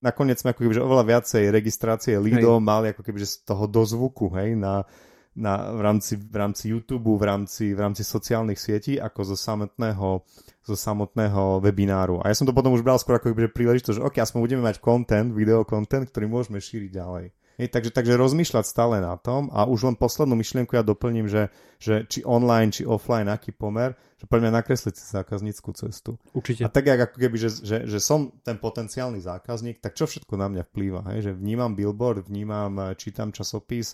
nakoniec 0.00 0.40
sme 0.40 0.56
ako 0.56 0.64
keby, 0.64 0.74
že 0.80 0.86
oveľa 0.86 1.04
viacej 1.04 1.42
registrácie 1.52 2.16
lídov 2.16 2.58
mali 2.64 2.96
ako 2.96 3.04
keby, 3.04 3.20
že 3.20 3.36
z 3.36 3.36
toho 3.44 3.68
dozvuku, 3.68 4.32
hej, 4.40 4.56
na, 4.56 4.88
na, 5.36 5.76
v, 5.76 5.80
rámci, 5.84 6.16
v 6.16 6.36
rámci 6.36 6.72
YouTube, 6.72 7.20
v 7.20 7.24
rámci, 7.28 7.76
v 7.76 7.80
rámci 7.84 8.02
sociálnych 8.02 8.56
sietí, 8.56 8.96
ako 8.96 9.34
zo 9.34 9.36
samotného, 9.36 10.24
zo 10.64 10.76
samotného 10.76 11.60
webináru. 11.60 12.24
A 12.24 12.32
ja 12.32 12.34
som 12.34 12.48
to 12.48 12.56
potom 12.56 12.72
už 12.72 12.80
bral 12.80 12.96
skôr 12.96 13.20
ako 13.20 13.36
príležitosť, 13.36 14.00
že 14.00 14.04
ok, 14.04 14.16
aspoň 14.24 14.40
budeme 14.40 14.64
mať 14.64 14.80
content, 14.80 15.28
video 15.36 15.68
content, 15.68 16.08
ktorý 16.08 16.32
môžeme 16.32 16.56
šíriť 16.56 16.90
ďalej. 16.96 17.36
Hej, 17.60 17.76
takže, 17.76 17.92
takže 17.92 18.16
rozmýšľať 18.16 18.64
stále 18.64 19.04
na 19.04 19.20
tom 19.20 19.52
a 19.52 19.68
už 19.68 19.92
len 19.92 19.92
poslednú 19.92 20.32
myšlienku 20.32 20.72
ja 20.72 20.80
doplním, 20.80 21.28
že, 21.28 21.52
že 21.76 22.08
či 22.08 22.24
online, 22.24 22.72
či 22.72 22.88
offline, 22.88 23.28
aký 23.28 23.52
pomer, 23.52 23.92
že 24.16 24.24
poďme 24.24 24.48
nakresliť 24.48 24.96
si 24.96 25.04
zákazníckú 25.12 25.68
cestu. 25.76 26.16
Určite. 26.32 26.64
A 26.64 26.72
tak 26.72 26.88
ako 26.88 27.20
keby, 27.20 27.36
že, 27.36 27.60
že, 27.60 27.84
že 27.84 28.00
som 28.00 28.32
ten 28.40 28.56
potenciálny 28.56 29.20
zákazník, 29.20 29.84
tak 29.84 29.92
čo 29.92 30.08
všetko 30.08 30.40
na 30.40 30.48
mňa 30.48 30.62
vplýva? 30.72 31.04
Hej? 31.12 31.28
Že 31.28 31.32
vnímam 31.36 31.76
billboard, 31.76 32.32
vnímam, 32.32 32.96
čítam 32.96 33.28
časopis, 33.28 33.92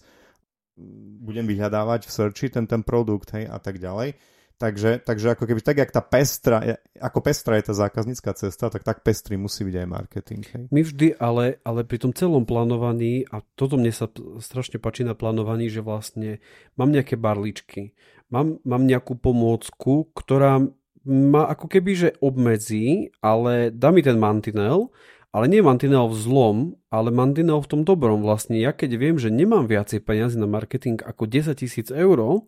budem 1.27 1.51
vyhľadávať 1.51 2.07
v 2.07 2.15
searchi 2.15 2.47
ten, 2.47 2.71
ten 2.71 2.87
produkt, 2.87 3.35
hej, 3.35 3.51
a 3.51 3.59
tak 3.59 3.83
ďalej. 3.83 4.15
Takže, 4.57 5.05
takže 5.05 5.37
ako 5.37 5.45
keby 5.45 5.61
tak, 5.61 5.77
jak 5.85 5.93
tá 5.93 6.01
pestra, 6.01 6.81
ako 6.97 7.21
pestra 7.21 7.61
je 7.61 7.69
tá 7.69 7.75
zákaznícka 7.77 8.33
cesta, 8.33 8.73
tak 8.73 8.89
tak 8.89 9.05
pestrý 9.05 9.37
musí 9.37 9.69
byť 9.69 9.77
aj 9.85 9.89
marketing. 9.89 10.43
Hej. 10.49 10.65
My 10.73 10.81
vždy, 10.81 11.21
ale, 11.21 11.61
ale 11.61 11.85
pri 11.85 12.01
tom 12.01 12.17
celom 12.17 12.49
plánovaní, 12.49 13.29
a 13.29 13.45
toto 13.53 13.77
mne 13.77 13.93
sa 13.93 14.09
strašne 14.41 14.81
páči 14.81 15.05
na 15.05 15.13
plánovaní, 15.13 15.69
že 15.69 15.85
vlastne 15.85 16.41
mám 16.73 16.89
nejaké 16.89 17.21
barličky, 17.21 17.93
mám, 18.33 18.57
mám 18.65 18.89
nejakú 18.89 19.21
pomôcku, 19.21 20.09
ktorá 20.17 20.65
ma 21.07 21.43
ako 21.53 21.67
keby 21.71 21.93
že 21.93 22.09
obmedzí, 22.25 23.15
ale 23.21 23.69
dá 23.69 23.93
mi 23.93 24.01
ten 24.01 24.17
mantinel, 24.17 24.89
ale 25.37 25.53
nie 25.53 25.61
mantinel 25.61 26.09
v 26.09 26.17
zlom, 26.17 26.57
ale 26.89 27.13
mantinel 27.13 27.61
v 27.61 27.69
tom 27.69 27.81
dobrom. 27.85 28.25
Vlastne 28.25 28.57
ja 28.57 28.73
keď 28.73 28.97
viem, 28.97 29.17
že 29.21 29.29
nemám 29.29 29.69
viacej 29.69 30.01
peniazy 30.01 30.41
na 30.41 30.49
marketing 30.49 31.05
ako 31.05 31.29
10 31.29 31.61
tisíc 31.61 31.93
eur, 31.93 32.43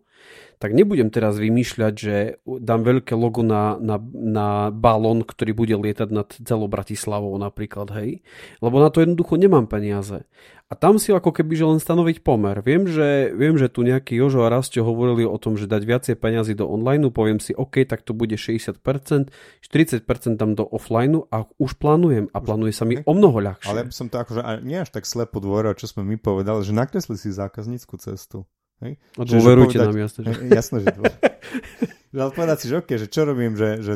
tak 0.59 0.75
nebudem 0.75 1.07
teraz 1.07 1.39
vymýšľať, 1.39 1.93
že 1.95 2.15
dám 2.43 2.83
veľké 2.83 3.15
logo 3.15 3.39
na, 3.47 3.79
na, 3.79 3.95
na 4.11 4.47
balón, 4.75 5.23
ktorý 5.23 5.55
bude 5.55 5.75
lietať 5.79 6.09
nad 6.11 6.27
celou 6.35 6.67
Bratislavou 6.67 7.31
napríklad, 7.39 7.87
hej. 7.95 8.19
Lebo 8.59 8.83
na 8.83 8.91
to 8.91 8.99
jednoducho 8.99 9.39
nemám 9.39 9.71
peniaze. 9.71 10.27
A 10.69 10.77
tam 10.77 11.01
si 11.01 11.09
ako 11.15 11.33
keby 11.33 11.57
že 11.57 11.65
len 11.65 11.79
stanoviť 11.81 12.21
pomer. 12.21 12.59
Viem, 12.61 12.85
že, 12.85 13.33
viem, 13.33 13.57
že 13.57 13.71
tu 13.71 13.87
nejaký 13.87 14.19
Jožo 14.19 14.45
a 14.45 14.53
Rastio 14.53 14.85
hovorili 14.85 15.25
o 15.25 15.39
tom, 15.39 15.55
že 15.57 15.65
dať 15.65 15.81
viacej 15.81 16.15
peniazy 16.19 16.53
do 16.53 16.69
online, 16.69 17.07
poviem 17.09 17.39
si, 17.39 17.55
OK, 17.57 17.87
tak 17.87 18.03
to 18.03 18.11
bude 18.11 18.35
60%, 18.35 18.83
40% 18.83 20.37
dám 20.37 20.53
do 20.59 20.67
offline 20.67 21.23
a 21.31 21.47
už 21.57 21.79
plánujem 21.79 22.27
a 22.35 22.37
plánuje 22.43 22.75
sa 22.75 22.83
mi 22.83 22.99
o 23.01 23.13
mnoho 23.15 23.39
ľahšie. 23.41 23.71
Ale 23.71 23.89
som 23.95 24.11
to 24.11 24.21
akože 24.21 24.61
nie 24.61 24.77
až 24.77 24.91
tak 24.91 25.07
slepo 25.07 25.39
dôveril, 25.39 25.73
čo 25.73 25.87
sme 25.87 26.03
my 26.03 26.19
povedali, 26.19 26.61
že 26.61 26.75
nakresli 26.75 27.17
si 27.17 27.33
zákaznícku 27.33 27.95
cestu. 27.97 28.45
Hej? 28.79 28.93
A 29.19 29.21
dôverujte 29.27 29.77
nám, 29.77 29.95
jasne. 29.99 30.21
Že... 30.23 30.31
Jasné, 30.47 30.77
že 30.83 30.89
ale 32.15 32.31
povedať 32.39 32.57
si, 32.63 32.65
že 32.71 32.75
OK, 32.79 32.89
že 32.95 33.07
čo 33.11 33.21
robím, 33.27 33.53
že, 33.59 33.83
že 33.83 33.93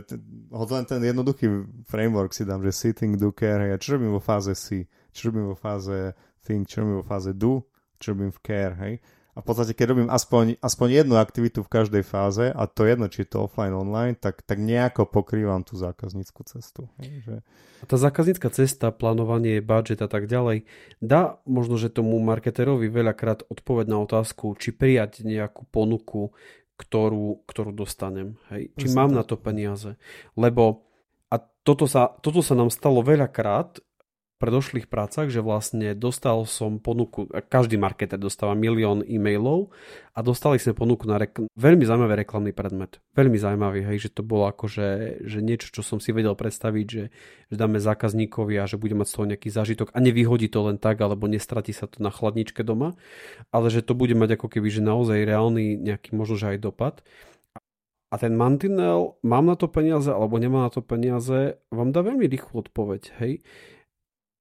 hoď 0.52 0.70
len 0.80 0.86
ten 0.86 1.02
jednoduchý 1.02 1.48
framework 1.88 2.36
si 2.36 2.44
dám, 2.44 2.62
že 2.62 2.76
sitting, 2.76 3.16
do, 3.16 3.32
care, 3.32 3.70
hej, 3.70 3.72
a 3.76 3.78
čo 3.80 3.96
robím 3.96 4.12
vo 4.12 4.22
fáze 4.22 4.52
C, 4.54 4.86
čo 5.16 5.32
robím 5.32 5.52
vo 5.52 5.58
fáze 5.58 6.12
think, 6.44 6.68
čo 6.68 6.84
robím 6.84 7.00
vo 7.00 7.08
fáze 7.08 7.32
do, 7.32 7.64
čo 7.98 8.12
robím 8.12 8.32
v 8.36 8.40
care, 8.44 8.76
hej. 8.84 8.94
A 9.34 9.42
v 9.42 9.46
podstate, 9.50 9.74
keď 9.74 9.98
robím 9.98 10.10
aspoň, 10.14 10.62
aspoň 10.62 11.04
jednu 11.04 11.18
aktivitu 11.18 11.66
v 11.66 11.74
každej 11.74 12.06
fáze, 12.06 12.54
a 12.54 12.64
to 12.70 12.86
jedno, 12.86 13.10
či 13.10 13.26
je 13.26 13.34
to 13.34 13.50
offline, 13.50 13.74
online, 13.74 14.14
tak, 14.14 14.46
tak 14.46 14.62
nejako 14.62 15.10
pokrývam 15.10 15.66
tú 15.66 15.74
zákaznícku 15.74 16.46
cestu. 16.46 16.86
Že... 17.02 17.42
A 17.82 17.84
tá 17.90 17.98
zákaznícka 17.98 18.54
cesta, 18.54 18.94
plánovanie, 18.94 19.58
budget 19.66 20.06
a 20.06 20.10
tak 20.10 20.30
ďalej, 20.30 20.70
dá 21.02 21.42
možno, 21.50 21.82
že 21.82 21.90
tomu 21.90 22.22
marketerovi 22.22 22.94
veľakrát 22.94 23.50
odpoveď 23.50 23.90
na 23.90 24.06
otázku, 24.06 24.54
či 24.62 24.70
prijať 24.70 25.26
nejakú 25.26 25.66
ponuku, 25.74 26.30
ktorú, 26.78 27.42
ktorú 27.50 27.74
dostanem. 27.74 28.38
Hej? 28.54 28.70
Či 28.78 28.86
Myslím 28.86 28.98
mám 29.02 29.12
na 29.18 29.26
to 29.26 29.34
peniaze. 29.34 29.98
Lebo 30.38 30.86
a 31.34 31.42
toto 31.42 31.90
sa, 31.90 32.14
toto 32.22 32.46
sa 32.46 32.54
nám 32.54 32.70
stalo 32.70 33.02
veľakrát, 33.02 33.82
predošlých 34.44 34.92
prácach, 34.92 35.32
že 35.32 35.40
vlastne 35.40 35.96
dostal 35.96 36.44
som 36.44 36.76
ponuku, 36.76 37.32
každý 37.48 37.80
marketer 37.80 38.20
dostáva 38.20 38.52
milión 38.60 39.00
e-mailov 39.00 39.72
a 40.12 40.20
dostali 40.20 40.60
sme 40.60 40.76
ponuku 40.76 41.08
na 41.08 41.16
rekl- 41.16 41.48
veľmi 41.56 41.88
zaujímavý 41.88 42.28
reklamný 42.28 42.52
predmet. 42.52 43.00
Veľmi 43.16 43.40
zaujímavý, 43.40 43.88
hej, 43.88 43.98
že 44.04 44.10
to 44.12 44.20
bolo 44.20 44.52
akože 44.52 45.24
že 45.24 45.40
niečo, 45.40 45.72
čo 45.72 45.80
som 45.80 46.04
si 46.04 46.12
vedel 46.12 46.36
predstaviť, 46.36 46.86
že, 46.92 47.04
že 47.48 47.56
dáme 47.56 47.80
zákazníkovi 47.80 48.60
a 48.60 48.68
že 48.68 48.76
bude 48.76 49.00
mať 49.00 49.08
z 49.08 49.14
toho 49.16 49.26
nejaký 49.32 49.48
zážitok 49.48 49.96
a 49.96 49.98
nevyhodí 50.04 50.52
to 50.52 50.60
len 50.68 50.76
tak, 50.76 51.00
alebo 51.00 51.32
nestratí 51.32 51.72
sa 51.72 51.88
to 51.88 52.04
na 52.04 52.12
chladničke 52.12 52.68
doma, 52.68 53.00
ale 53.56 53.72
že 53.72 53.80
to 53.80 53.96
bude 53.96 54.12
mať 54.12 54.36
ako 54.36 54.52
keby, 54.52 54.68
že 54.68 54.84
naozaj 54.84 55.24
reálny 55.24 55.80
nejaký 55.80 56.20
možno, 56.20 56.36
že 56.36 56.52
aj 56.52 56.68
dopad. 56.68 57.00
A 58.12 58.20
ten 58.20 58.36
mantinel, 58.36 59.16
mám 59.24 59.48
na 59.48 59.56
to 59.56 59.72
peniaze 59.72 60.12
alebo 60.12 60.36
nemá 60.36 60.68
na 60.68 60.70
to 60.70 60.84
peniaze, 60.84 61.58
vám 61.72 61.96
dá 61.96 62.04
veľmi 62.04 62.28
rýchlu 62.28 62.68
odpoveď, 62.68 63.16
hej 63.24 63.40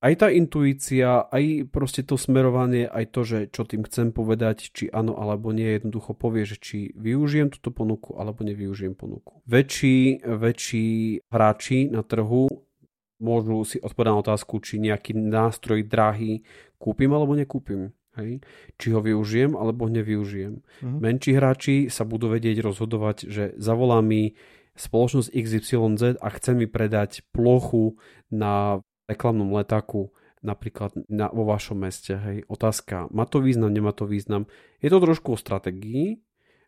aj 0.03 0.15
tá 0.19 0.29
intuícia, 0.35 1.31
aj 1.31 1.71
proste 1.71 2.03
to 2.03 2.19
smerovanie, 2.19 2.91
aj 2.91 3.15
to, 3.15 3.21
že 3.23 3.39
čo 3.55 3.63
tým 3.63 3.87
chcem 3.87 4.11
povedať, 4.11 4.75
či 4.75 4.91
áno 4.91 5.15
alebo 5.15 5.55
nie, 5.55 5.79
jednoducho 5.79 6.19
povie, 6.19 6.43
že 6.43 6.59
či 6.59 6.91
využijem 6.99 7.55
túto 7.55 7.71
ponuku 7.71 8.19
alebo 8.19 8.43
nevyužijem 8.43 8.99
ponuku. 8.99 9.47
Väčší, 9.47 10.27
väčší 10.27 10.87
hráči 11.31 11.87
na 11.95 12.03
trhu 12.03 12.51
môžu 13.23 13.63
si 13.63 13.79
odpovedať 13.79 14.11
na 14.11 14.19
otázku, 14.19 14.59
či 14.59 14.83
nejaký 14.83 15.15
nástroj 15.15 15.87
drahý 15.87 16.43
kúpim 16.83 17.15
alebo 17.15 17.39
nekúpim. 17.39 17.95
Hej? 18.19 18.43
Či 18.77 18.87
ho 18.93 19.01
využijem 19.01 19.55
alebo 19.55 19.87
nevyužijem. 19.87 20.61
Uh-huh. 20.61 20.99
Menší 20.99 21.39
hráči 21.39 21.87
sa 21.89 22.03
budú 22.03 22.29
vedieť 22.29 22.61
rozhodovať, 22.61 23.31
že 23.31 23.45
zavolá 23.57 24.03
mi 24.03 24.35
spoločnosť 24.75 25.31
XYZ 25.31 26.19
a 26.19 26.29
chce 26.35 26.51
mi 26.59 26.67
predať 26.67 27.23
plochu 27.31 27.97
na 28.29 28.83
reklamnom 29.09 29.51
letáku 29.55 30.13
napríklad 30.43 30.93
na, 31.07 31.31
vo 31.31 31.47
vašom 31.47 31.79
meste. 31.79 32.19
Hej. 32.19 32.45
Otázka, 32.51 33.07
má 33.15 33.25
to 33.25 33.39
význam, 33.39 33.71
nemá 33.71 33.95
to 33.95 34.05
význam. 34.05 34.51
Je 34.83 34.91
to 34.91 34.99
trošku 34.99 35.39
o 35.39 35.41
strategii, 35.41 36.19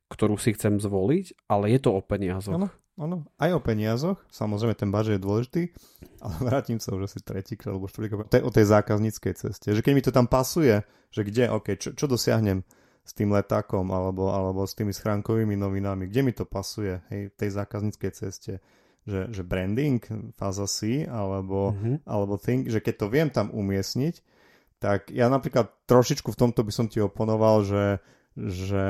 ktorú 0.08 0.38
si 0.38 0.54
chcem 0.54 0.78
zvoliť, 0.78 1.50
ale 1.50 1.74
je 1.74 1.78
to 1.82 1.90
o 1.90 2.00
peniazoch. 2.00 2.54
Áno, 2.54 2.70
áno, 2.94 3.26
aj 3.42 3.50
o 3.58 3.60
peniazoch. 3.60 4.18
Samozrejme, 4.30 4.78
ten 4.78 4.94
budget 4.94 5.18
je 5.18 5.26
dôležitý, 5.26 5.62
ale 6.22 6.34
vrátim 6.48 6.78
sa 6.78 6.94
už 6.94 7.10
asi 7.10 7.18
tretíkrát 7.20 7.74
alebo 7.74 7.90
štvrtýkrát 7.90 8.30
o 8.30 8.54
tej 8.54 8.66
zákazníckej 8.70 9.34
ceste. 9.34 9.74
Že 9.74 9.82
keď 9.82 9.92
mi 9.92 10.02
to 10.06 10.14
tam 10.14 10.30
pasuje, 10.30 10.86
že 11.10 11.20
kde, 11.26 11.50
OK, 11.50 11.74
čo, 11.74 11.90
čo 11.98 12.06
dosiahnem 12.06 12.62
s 13.04 13.12
tým 13.12 13.34
letákom 13.34 13.84
alebo, 13.92 14.32
alebo 14.32 14.64
s 14.64 14.72
tými 14.72 14.94
schránkovými 14.94 15.58
novinami, 15.58 16.08
kde 16.08 16.20
mi 16.24 16.32
to 16.32 16.48
pasuje 16.48 17.04
hej, 17.12 17.28
v 17.28 17.36
tej 17.36 17.50
zákazníckej 17.52 18.10
ceste 18.16 18.64
že, 19.04 19.28
že 19.30 19.42
branding, 19.44 20.00
fáza 20.36 20.64
C, 20.64 21.04
alebo, 21.04 21.76
mm-hmm. 21.76 22.08
alebo 22.08 22.40
think, 22.40 22.72
že 22.72 22.80
keď 22.80 22.94
to 22.96 23.06
viem 23.12 23.28
tam 23.28 23.52
umiestniť, 23.52 24.24
tak 24.80 25.08
ja 25.12 25.28
napríklad 25.32 25.72
trošičku 25.88 26.32
v 26.32 26.40
tomto 26.40 26.60
by 26.60 26.72
som 26.72 26.86
ti 26.88 27.00
oponoval, 27.00 27.64
že, 27.64 28.04
že 28.36 28.86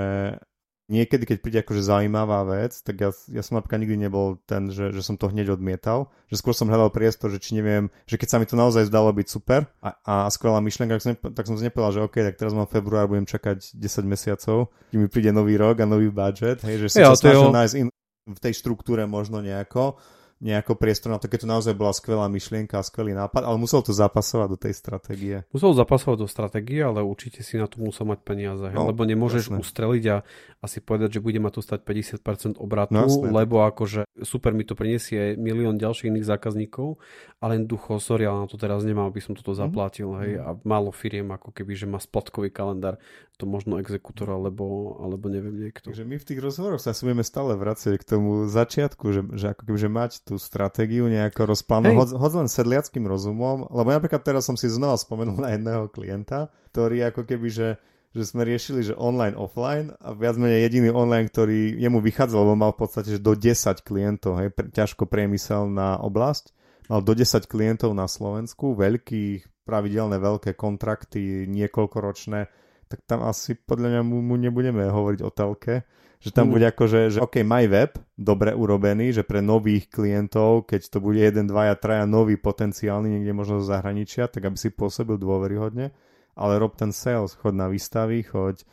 niekedy, 0.89 1.25
keď 1.25 1.39
príde 1.41 1.59
akože 1.65 1.83
zaujímavá 1.83 2.45
vec, 2.45 2.77
tak 2.85 3.01
ja, 3.01 3.11
ja 3.33 3.41
som 3.41 3.57
napríklad 3.57 3.81
nikdy 3.85 3.97
nebol 3.97 4.37
ten, 4.45 4.69
že, 4.69 4.93
že 4.93 5.01
som 5.01 5.17
to 5.17 5.33
hneď 5.33 5.57
odmietal, 5.57 6.13
že 6.29 6.37
skôr 6.37 6.53
som 6.53 6.69
hľadal 6.69 6.93
priestor, 6.93 7.33
že 7.33 7.41
či 7.41 7.57
neviem, 7.57 7.89
že 8.05 8.21
keď 8.21 8.29
sa 8.29 8.37
mi 8.37 8.47
to 8.47 8.59
naozaj 8.59 8.85
zdalo 8.93 9.09
byť 9.17 9.27
super 9.29 9.65
a, 9.81 9.97
a 10.05 10.15
skvelá 10.29 10.61
myšlienka, 10.61 11.01
tak 11.01 11.05
som, 11.05 11.13
tak 11.17 11.45
som 11.49 11.57
si 11.57 11.65
nepovedal, 11.65 11.93
že 11.95 12.05
OK, 12.05 12.17
tak 12.21 12.37
teraz 12.37 12.53
mám 12.53 12.69
február, 12.69 13.09
budem 13.09 13.25
čakať 13.25 13.73
10 13.73 14.05
mesiacov, 14.05 14.69
kým 14.93 15.01
mi 15.05 15.09
príde 15.09 15.33
nový 15.33 15.57
rok 15.57 15.81
a 15.81 15.87
nový 15.89 16.13
budget, 16.13 16.61
hej, 16.69 16.85
že 16.85 17.01
som 17.01 17.01
ja, 17.01 17.09
sa 17.17 17.17
snažil 17.17 17.49
nájsť 17.49 17.75
in, 17.81 17.89
v 18.25 18.39
tej 18.41 18.55
štruktúre 18.57 19.05
možno 19.05 19.45
nejako, 19.45 20.01
nejako 20.43 20.75
priestor 20.75 21.15
na 21.15 21.19
to, 21.23 21.31
keď 21.31 21.47
to 21.47 21.49
naozaj 21.49 21.75
bola 21.79 21.95
skvelá 21.95 22.27
myšlienka 22.27 22.81
a 22.81 22.87
skvelý 22.87 23.15
nápad, 23.15 23.47
ale 23.47 23.57
musel 23.57 23.81
to 23.81 23.95
zapasovať 23.95 24.49
do 24.51 24.59
tej 24.59 24.75
stratégie. 24.75 25.37
Musel 25.55 25.73
zapasovať 25.75 26.27
do 26.27 26.29
stratégie, 26.29 26.83
ale 26.83 27.01
určite 27.07 27.47
si 27.47 27.55
na 27.55 27.71
to 27.71 27.79
musel 27.79 28.05
mať 28.09 28.21
peniaze, 28.27 28.67
no, 28.75 28.91
lebo 28.91 29.07
nemôžeš 29.07 29.49
jasné. 29.49 29.59
ustreliť 29.63 30.05
a 30.11 30.17
asi 30.65 30.83
povedať, 30.83 31.19
že 31.19 31.25
bude 31.25 31.39
ma 31.39 31.55
to 31.55 31.63
stať 31.63 31.87
50% 31.87 32.59
obratu, 32.59 32.97
no, 32.97 33.07
lebo 33.31 33.63
akože 33.69 34.09
super 34.27 34.57
mi 34.57 34.67
to 34.67 34.75
prinesie 34.75 35.39
milión 35.39 35.79
ďalších 35.79 36.11
iných 36.11 36.27
zákazníkov, 36.27 36.99
ale 37.39 37.61
jednoducho, 37.61 38.01
sorry, 38.01 38.25
ale 38.25 38.45
na 38.45 38.49
to 38.49 38.57
teraz 38.57 38.83
nemám, 38.83 39.13
aby 39.13 39.21
som 39.21 39.37
toto 39.37 39.55
mhm. 39.55 39.59
zaplatil, 39.61 40.09
mm. 40.11 40.19
hej, 40.25 40.33
a 40.41 40.49
málo 40.67 40.91
firiem 40.91 41.29
ako 41.31 41.53
keby, 41.53 41.73
že 41.77 41.87
má 41.87 42.01
splatkový 42.01 42.51
kalendár, 42.51 42.99
to 43.35 43.51
možno 43.51 43.83
exekútor 43.83 44.31
alebo, 44.31 44.95
alebo 45.03 45.27
neviem 45.27 45.59
niekto. 45.59 45.91
Takže 45.91 46.07
my 46.07 46.17
v 46.23 46.27
tých 46.27 46.41
rozhovoroch 46.41 46.79
sa 46.79 46.95
si 46.95 47.03
budeme 47.03 47.27
stále 47.27 47.59
vracieť 47.59 47.99
k 47.99 48.05
tomu 48.07 48.47
začiatku, 48.47 49.05
že, 49.11 49.21
že 49.35 49.47
ako 49.51 49.63
keby, 49.67 49.79
že 49.79 49.91
mať 49.91 50.13
tú 50.25 50.41
stratégiu 50.41 51.05
nejako 51.07 51.53
rozplánovať, 51.53 52.17
hoď 52.17 52.33
len 52.45 52.49
sedliackým 52.49 53.05
rozumom, 53.05 53.69
lebo 53.69 53.89
napríklad 53.93 54.25
teraz 54.25 54.49
som 54.49 54.57
si 54.57 54.73
znova 54.73 54.97
spomenul 54.97 55.37
na 55.37 55.53
jedného 55.53 55.93
klienta, 55.93 56.49
ktorý 56.73 57.13
ako 57.13 57.29
keby, 57.29 57.49
že 57.53 57.69
že 58.15 58.31
sme 58.31 58.47
riešili, 58.47 58.87
že 58.87 58.95
online, 58.95 59.35
offline 59.35 59.91
a 59.99 60.15
viac 60.15 60.39
menej 60.39 60.71
jediný 60.71 60.95
online, 60.95 61.27
ktorý 61.27 61.75
jemu 61.83 61.99
vychádzal, 61.99 62.47
lebo 62.47 62.55
mal 62.55 62.71
v 62.71 62.87
podstate 62.87 63.19
že 63.19 63.21
do 63.21 63.35
10 63.35 63.83
klientov, 63.83 64.39
hej, 64.39 64.55
pre, 64.55 64.71
ťažko 64.71 65.11
priemyselná 65.11 65.99
oblasť, 65.99 66.55
mal 66.87 67.03
do 67.03 67.11
10 67.11 67.51
klientov 67.51 67.91
na 67.91 68.07
Slovensku, 68.07 68.79
veľkých, 68.79 69.67
pravidelné 69.67 70.23
veľké 70.23 70.55
kontrakty, 70.55 71.51
niekoľkoročné, 71.51 72.41
tak 72.87 72.99
tam 73.11 73.27
asi 73.27 73.59
podľa 73.59 73.99
mňa 73.99 74.03
mu, 74.07 74.23
mu 74.23 74.39
nebudeme 74.39 74.87
hovoriť 74.87 75.21
o 75.27 75.31
telke, 75.35 75.83
že 76.25 76.33
tam 76.33 76.49
mm. 76.49 76.53
bude 76.57 76.67
ako, 76.73 76.85
že, 76.89 77.01
že 77.13 77.19
OK, 77.21 77.45
maj 77.45 77.69
web, 77.69 77.93
dobre 78.17 78.57
urobený, 78.57 79.13
že 79.13 79.29
pre 79.29 79.45
nových 79.45 79.93
klientov, 79.93 80.65
keď 80.65 80.89
to 80.89 80.99
bude 81.05 81.21
jeden, 81.21 81.45
dvaja, 81.45 81.77
traja 81.77 82.09
nový 82.09 82.41
potenciálny 82.41 83.21
niekde 83.21 83.37
možno 83.37 83.61
zo 83.61 83.69
zahraničia, 83.69 84.33
tak 84.33 84.49
aby 84.49 84.57
si 84.57 84.73
pôsobil 84.73 85.21
dôveryhodne 85.21 85.93
ale 86.35 86.59
rob 86.59 86.75
ten 86.75 86.91
sales, 86.91 87.35
chod 87.39 87.55
na 87.55 87.71
výstavy, 87.71 88.27
choď, 88.27 88.67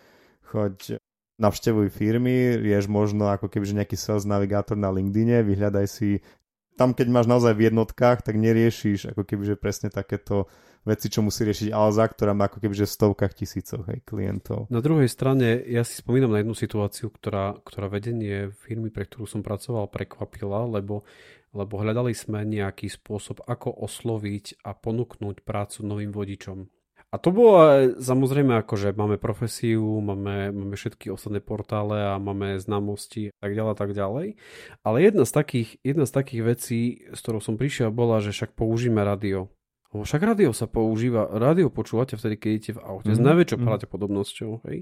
choď 0.49 0.97
navštevuj 1.37 1.93
firmy, 1.93 2.57
rieš 2.57 2.89
možno 2.89 3.29
ako 3.29 3.49
keby 3.49 3.65
že 3.65 3.77
nejaký 3.77 3.97
sales 3.97 4.25
navigátor 4.25 4.77
na 4.77 4.93
LinkedIne, 4.93 5.45
vyhľadaj 5.45 5.85
si 5.89 6.21
tam 6.77 6.97
keď 6.97 7.07
máš 7.13 7.27
naozaj 7.29 7.53
v 7.53 7.69
jednotkách, 7.69 8.25
tak 8.25 8.41
neriešiš 8.41 9.13
ako 9.13 9.21
keby, 9.21 9.53
že 9.53 9.55
presne 9.59 9.93
takéto 9.93 10.49
veci, 10.85 11.07
čo 11.09 11.21
musí 11.21 11.45
riešiť 11.45 11.69
Alza, 11.69 12.05
ktorá 12.09 12.33
má 12.33 12.49
ako 12.49 12.61
keby, 12.61 12.73
v 12.73 12.89
stovkách 12.89 13.33
tisícoch 13.37 13.85
hej, 13.89 14.01
klientov. 14.05 14.65
Na 14.73 14.81
druhej 14.81 15.07
strane, 15.07 15.61
ja 15.65 15.85
si 15.85 15.99
spomínam 16.01 16.33
na 16.33 16.41
jednu 16.41 16.57
situáciu, 16.57 17.13
ktorá, 17.13 17.57
ktorá 17.61 17.87
vedenie 17.91 18.49
firmy, 18.65 18.89
pre 18.89 19.05
ktorú 19.05 19.29
som 19.29 19.41
pracoval, 19.45 19.91
prekvapila, 19.93 20.65
lebo, 20.65 21.05
lebo 21.53 21.73
hľadali 21.77 22.17
sme 22.17 22.41
nejaký 22.47 22.89
spôsob, 22.89 23.45
ako 23.45 23.71
osloviť 23.85 24.65
a 24.65 24.73
ponúknuť 24.73 25.45
prácu 25.45 25.77
novým 25.85 26.11
vodičom. 26.11 26.65
A 27.11 27.19
to 27.19 27.27
bolo 27.35 27.91
samozrejme 27.99 28.63
ako, 28.63 28.79
že 28.79 28.95
máme 28.95 29.19
profesiu, 29.19 29.83
máme, 29.99 30.55
máme 30.55 30.79
všetky 30.79 31.11
ostatné 31.11 31.43
portále 31.43 32.07
a 32.07 32.15
máme 32.15 32.55
známosti 32.55 33.35
a 33.35 33.37
tak 33.43 33.51
ďalej, 33.51 33.75
tak 33.75 33.91
ďalej. 33.91 34.27
Ale 34.79 34.97
jedna 35.03 35.27
z 35.27 35.31
takých, 35.35 35.69
jedna 35.83 36.07
z 36.07 36.15
takých 36.15 36.41
vecí, 36.47 36.81
s 37.11 37.19
ktorou 37.19 37.43
som 37.43 37.59
prišiel, 37.59 37.91
bola, 37.91 38.23
že 38.23 38.31
však 38.31 38.55
použijeme 38.55 39.03
radio. 39.03 39.51
Lebo 39.91 40.07
však 40.07 40.21
rádio 40.23 40.55
sa 40.55 40.71
používa, 40.71 41.27
rádio 41.27 41.67
počúvate 41.67 42.15
vtedy, 42.15 42.39
keď 42.39 42.49
idete 42.55 42.71
v 42.79 42.83
aute, 42.83 43.11
mm-hmm. 43.11 43.15
s 43.15 43.19
mhm, 43.19 43.27
najväčšou 43.27 43.57
mm-hmm. 43.59 43.69
pravdepodobnosťou, 43.69 44.51
hej. 44.71 44.79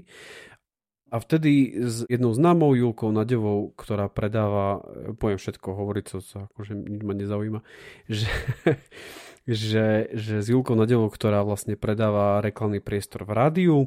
A 1.10 1.18
vtedy 1.18 1.74
s 1.74 2.06
jednou 2.06 2.30
známou 2.30 2.70
Julkou 2.78 3.10
Nadevou, 3.10 3.74
ktorá 3.74 4.06
predáva, 4.06 4.78
poviem 5.18 5.42
všetko, 5.42 5.74
hovoriť 5.74 6.04
co 6.06 6.16
sa 6.22 6.38
akože 6.46 6.78
nič 6.78 7.02
ma 7.02 7.18
nezaujíma, 7.18 7.60
že, 8.06 8.30
že, 9.50 9.86
že 10.14 10.34
s 10.38 10.46
Julkou 10.46 10.78
Nadevou, 10.78 11.10
ktorá 11.10 11.42
vlastne 11.42 11.74
predáva 11.74 12.38
reklamný 12.38 12.78
priestor 12.78 13.26
v 13.26 13.34
rádiu, 13.34 13.78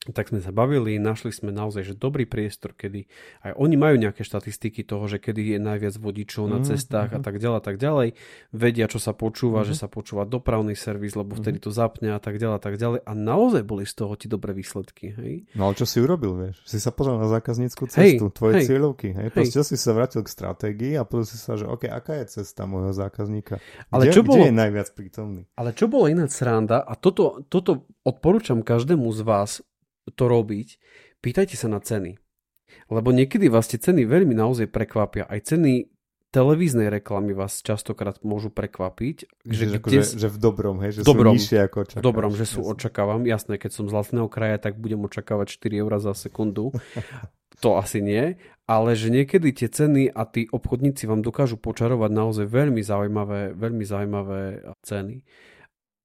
tak 0.00 0.32
sme 0.32 0.40
sa 0.40 0.48
bavili, 0.48 0.96
našli 0.96 1.28
sme 1.28 1.52
naozaj 1.52 1.92
že 1.92 1.92
dobrý 1.92 2.24
priestor, 2.24 2.72
kedy 2.72 3.04
aj 3.44 3.52
oni 3.52 3.76
majú 3.76 4.00
nejaké 4.00 4.24
štatistiky 4.24 4.80
toho, 4.88 5.04
že 5.04 5.20
kedy 5.20 5.52
je 5.52 5.58
najviac 5.60 5.92
vodičov 6.00 6.48
mm, 6.48 6.52
na 6.56 6.58
mhm, 6.64 6.66
cestách 6.72 7.12
mm-hmm. 7.12 7.20
a 7.20 7.26
tak 7.28 7.36
ďalej 7.36 7.58
a 7.60 7.64
tak 7.68 7.76
ďalej. 7.76 8.08
Vedia, 8.48 8.88
čo 8.88 8.96
sa 8.96 9.12
počúva, 9.12 9.60
mm-hmm. 9.60 9.76
že 9.76 9.80
sa 9.84 9.92
počúva 9.92 10.24
dopravný 10.24 10.72
servis, 10.72 11.12
lebo 11.12 11.36
vtedy 11.36 11.60
to 11.60 11.68
zapne 11.68 12.16
a 12.16 12.20
tak 12.20 12.40
ďalej 12.40 12.56
a 12.56 12.62
tak 12.64 12.74
ďalej. 12.80 13.00
A 13.04 13.12
naozaj 13.12 13.60
boli 13.68 13.84
z 13.84 13.92
toho 13.92 14.16
ti 14.16 14.24
dobré 14.24 14.56
výsledky. 14.56 15.12
Hej? 15.12 15.32
No 15.52 15.68
ale 15.68 15.76
čo 15.76 15.84
si 15.84 16.00
urobil, 16.00 16.32
vieš? 16.32 16.64
Si 16.64 16.80
sa 16.80 16.96
pozrel 16.96 17.20
na 17.20 17.28
zákaznícku 17.28 17.84
cestu, 17.92 18.24
hej, 18.24 18.32
tvoje 18.32 18.54
hej, 18.56 18.64
cieľovky. 18.72 19.12
Hej? 19.12 19.28
hej. 19.28 19.36
Proste 19.36 19.60
si 19.68 19.76
sa 19.76 19.92
vrátil 19.92 20.24
k 20.24 20.32
stratégii 20.32 20.96
a 20.96 21.04
si 21.28 21.36
sa, 21.36 21.60
že 21.60 21.68
OK, 21.68 21.92
aká 21.92 22.16
je 22.24 22.40
cesta 22.40 22.64
môjho 22.64 22.96
zákazníka? 22.96 23.60
Ale 23.92 24.08
kde, 24.08 24.16
čo 24.16 24.24
bolo, 24.24 24.40
kde 24.40 24.48
je 24.48 24.56
najviac 24.56 24.88
prítomný? 24.96 25.44
Ale 25.60 25.76
čo 25.76 25.92
bolo 25.92 26.08
iná 26.08 26.24
sranda, 26.24 26.80
a 26.80 26.96
toto, 26.96 27.44
toto 27.52 27.84
odporúčam 28.00 28.64
každému 28.64 29.12
z 29.12 29.20
vás, 29.20 29.50
to 30.08 30.24
robiť, 30.24 30.68
pýtajte 31.20 31.54
sa 31.58 31.68
na 31.68 31.82
ceny. 31.82 32.16
Lebo 32.86 33.10
niekedy 33.10 33.50
vás 33.50 33.66
tie 33.66 33.82
ceny 33.82 34.06
veľmi 34.06 34.34
naozaj 34.34 34.70
prekvapia. 34.70 35.26
Aj 35.26 35.42
ceny 35.42 35.90
televíznej 36.30 36.86
reklamy 36.88 37.34
vás 37.34 37.58
častokrát 37.58 38.22
môžu 38.22 38.54
prekvapiť. 38.54 39.26
Že, 39.42 39.64
že, 39.66 39.78
kde... 39.82 39.98
že, 39.98 40.16
že 40.26 40.28
v 40.30 40.38
dobrom, 40.38 40.78
hej, 40.78 40.90
že 40.94 41.00
dobrom, 41.02 41.34
sú 41.34 41.42
nižšie 41.42 41.58
ako 41.66 41.76
očakávam. 41.82 42.02
V 42.02 42.06
dobrom, 42.06 42.32
že 42.38 42.46
sú 42.46 42.60
očakávam. 42.62 43.20
Jasné, 43.26 43.54
keď 43.58 43.70
som 43.74 43.84
z 43.90 43.92
vlastného 43.92 44.28
kraja, 44.30 44.62
tak 44.62 44.78
budem 44.78 45.02
očakávať 45.02 45.58
4 45.58 45.82
eur 45.82 45.92
za 45.98 46.14
sekundu. 46.14 46.70
to 47.62 47.74
asi 47.74 47.98
nie. 47.98 48.38
Ale 48.70 48.94
že 48.94 49.10
niekedy 49.10 49.50
tie 49.50 49.66
ceny 49.66 50.14
a 50.14 50.22
tí 50.30 50.46
obchodníci 50.46 51.10
vám 51.10 51.26
dokážu 51.26 51.58
počarovať 51.58 52.10
naozaj 52.14 52.46
veľmi 52.46 52.80
zaujímavé, 52.86 53.58
veľmi 53.58 53.82
zaujímavé 53.82 54.62
ceny. 54.86 55.26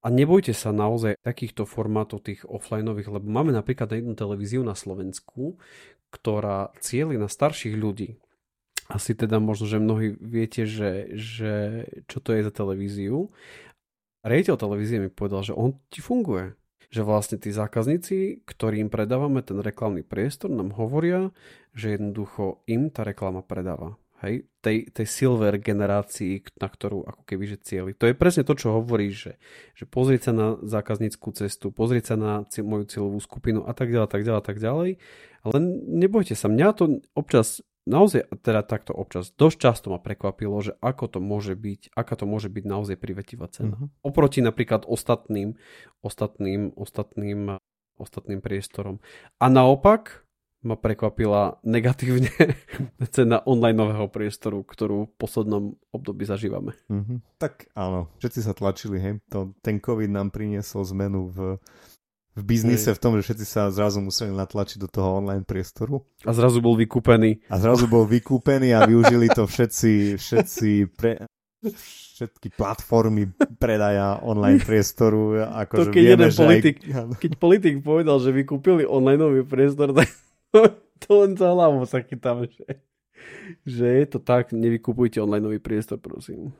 A 0.06 0.14
nebojte 0.14 0.54
sa 0.54 0.70
naozaj 0.70 1.18
takýchto 1.26 1.66
formátov 1.66 2.22
tých 2.22 2.46
offlineových, 2.46 3.10
lebo 3.10 3.26
máme 3.26 3.50
napríklad 3.50 3.90
jednu 3.90 4.14
televíziu 4.14 4.62
na 4.62 4.78
Slovensku, 4.78 5.58
ktorá 6.14 6.70
cieli 6.78 7.18
na 7.18 7.26
starších 7.26 7.74
ľudí. 7.74 8.22
Asi 8.86 9.18
teda 9.18 9.42
možno, 9.42 9.66
že 9.66 9.82
mnohí 9.82 10.14
viete, 10.22 10.70
že, 10.70 11.10
že 11.18 11.54
čo 12.06 12.22
to 12.22 12.38
je 12.38 12.46
za 12.46 12.54
televíziu. 12.54 13.34
Rejiteľ 14.22 14.56
televízie 14.62 15.02
mi 15.02 15.10
povedal, 15.10 15.42
že 15.42 15.58
on 15.58 15.74
ti 15.90 16.06
funguje. 16.06 16.54
Že 16.94 17.02
vlastne 17.02 17.38
tí 17.42 17.50
zákazníci, 17.50 18.46
ktorým 18.46 18.94
predávame 18.94 19.42
ten 19.42 19.58
reklamný 19.58 20.06
priestor, 20.06 20.54
nám 20.54 20.78
hovoria, 20.78 21.34
že 21.74 21.98
jednoducho 21.98 22.62
im 22.70 22.94
tá 22.94 23.02
reklama 23.02 23.42
predáva 23.42 23.98
hej, 24.24 24.48
tej, 24.64 24.88
tej 24.92 25.08
silver 25.08 25.60
generácii, 25.60 26.46
na 26.62 26.68
ktorú 26.72 27.04
ako 27.04 27.22
keby 27.28 27.44
že 27.56 27.58
cieli. 27.60 27.92
To 28.00 28.08
je 28.08 28.16
presne 28.16 28.48
to, 28.48 28.56
čo 28.56 28.76
hovoríš, 28.80 29.14
že, 29.14 29.34
že 29.76 29.86
pozrieť 29.90 30.32
sa 30.32 30.34
na 30.34 30.48
zákazníckú 30.64 31.36
cestu, 31.36 31.70
pozrieť 31.76 32.14
sa 32.14 32.16
na 32.16 32.32
cieľ, 32.48 32.66
moju 32.66 32.86
cieľovú 32.88 33.20
skupinu 33.20 33.68
a 33.68 33.76
tak 33.76 33.92
ďalej, 33.92 34.10
tak 34.10 34.24
ďalej, 34.24 34.44
tak 34.44 34.58
ďalej. 34.64 34.90
Ale 35.46 35.58
nebojte 35.86 36.34
sa, 36.34 36.50
mňa 36.50 36.70
to 36.74 36.84
občas, 37.14 37.62
naozaj, 37.86 38.26
teda 38.42 38.66
takto 38.66 38.98
občas, 38.98 39.30
dosť 39.30 39.58
často 39.62 39.88
ma 39.94 40.02
prekvapilo, 40.02 40.58
že 40.66 40.74
ako 40.82 41.06
to 41.06 41.20
môže 41.22 41.54
byť, 41.54 41.94
aká 41.94 42.18
to 42.18 42.26
môže 42.26 42.50
byť 42.50 42.64
naozaj 42.66 42.98
privetivá 42.98 43.46
cena. 43.54 43.78
Uh-huh. 43.78 43.94
Oproti 44.02 44.42
napríklad 44.42 44.90
ostatným, 44.90 45.54
ostatným, 46.02 46.74
ostatným, 46.74 47.62
ostatným 48.02 48.42
priestorom. 48.42 48.98
A 49.38 49.46
naopak, 49.54 50.25
ma 50.66 50.74
prekvapila 50.74 51.62
negatívne 51.62 52.34
cena 53.16 53.46
online 53.46 53.78
nového 53.78 54.10
priestoru, 54.10 54.66
ktorú 54.66 55.06
v 55.06 55.14
poslednom 55.16 55.64
období 55.94 56.26
zažívame. 56.26 56.74
Mm-hmm. 56.90 57.38
Tak 57.38 57.70
áno, 57.78 58.10
všetci 58.18 58.40
sa 58.42 58.58
tlačili, 58.58 58.98
hej. 58.98 59.14
To, 59.30 59.54
ten 59.62 59.78
COVID 59.78 60.10
nám 60.10 60.34
priniesol 60.34 60.82
zmenu 60.98 61.30
v, 61.30 61.62
v 62.34 62.42
biznise, 62.42 62.90
v 62.90 63.00
tom, 63.00 63.14
že 63.22 63.30
všetci 63.30 63.46
sa 63.46 63.70
zrazu 63.70 64.02
museli 64.02 64.34
natlačiť 64.34 64.82
do 64.82 64.90
toho 64.90 65.22
online 65.22 65.46
priestoru. 65.46 66.02
A 66.26 66.34
zrazu 66.34 66.60
bol 66.66 66.74
vykúpený. 66.74 67.46
A 67.46 67.62
zrazu 67.62 67.86
bol 67.86 68.10
vykúpený 68.10 68.74
a 68.74 68.90
využili 68.90 69.30
to 69.30 69.46
všetci, 69.46 70.18
všetci 70.18 70.70
pre, 70.98 71.30
všetky 71.70 72.54
platformy 72.58 73.30
predaja 73.62 74.18
online 74.22 74.62
priestoru. 74.62 75.46
Ako 75.46 75.74
to 75.78 75.84
keď 75.94 76.04
vieme, 76.04 76.12
jeden 76.26 76.32
politik, 76.34 76.76
aj... 76.90 77.06
keď 77.22 77.32
politik 77.38 77.74
povedal, 77.86 78.18
že 78.18 78.34
vykúpili 78.34 78.84
online 78.90 79.46
priestor, 79.46 79.94
tak 79.94 80.10
to 81.02 81.10
len 81.24 81.38
za 81.38 81.52
hlavu 81.52 81.84
sa 81.86 82.02
chytám, 82.02 82.48
že, 82.48 82.66
že 83.68 83.88
je 83.88 84.06
to 84.10 84.20
tak, 84.20 84.56
nevykupujte 84.56 85.22
online 85.22 85.60
priestor, 85.60 86.00
prosím. 86.00 86.54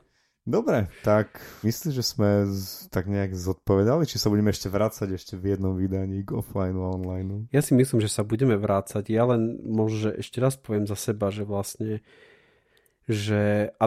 Dobre, 0.46 0.94
tak 1.02 1.42
myslím, 1.66 1.90
že 1.90 2.06
sme 2.06 2.46
z, 2.46 2.86
tak 2.94 3.10
nejak 3.10 3.34
zodpovedali, 3.34 4.06
či 4.06 4.22
sa 4.22 4.30
budeme 4.30 4.54
ešte 4.54 4.70
vrácať 4.70 5.18
ešte 5.18 5.34
v 5.42 5.58
jednom 5.58 5.74
vydaní 5.74 6.22
k 6.22 6.38
offline 6.38 6.78
a 6.78 6.94
online. 6.94 7.50
Ja 7.50 7.66
si 7.66 7.74
myslím, 7.74 7.98
že 7.98 8.14
sa 8.14 8.22
budeme 8.22 8.54
vrácať. 8.54 9.10
Ja 9.10 9.26
len 9.26 9.58
možno, 9.66 10.06
že 10.06 10.22
ešte 10.22 10.38
raz 10.38 10.54
poviem 10.54 10.86
za 10.86 10.94
seba, 10.94 11.34
že 11.34 11.50
vlastne 11.50 12.06
že 13.10 13.74
a 13.82 13.86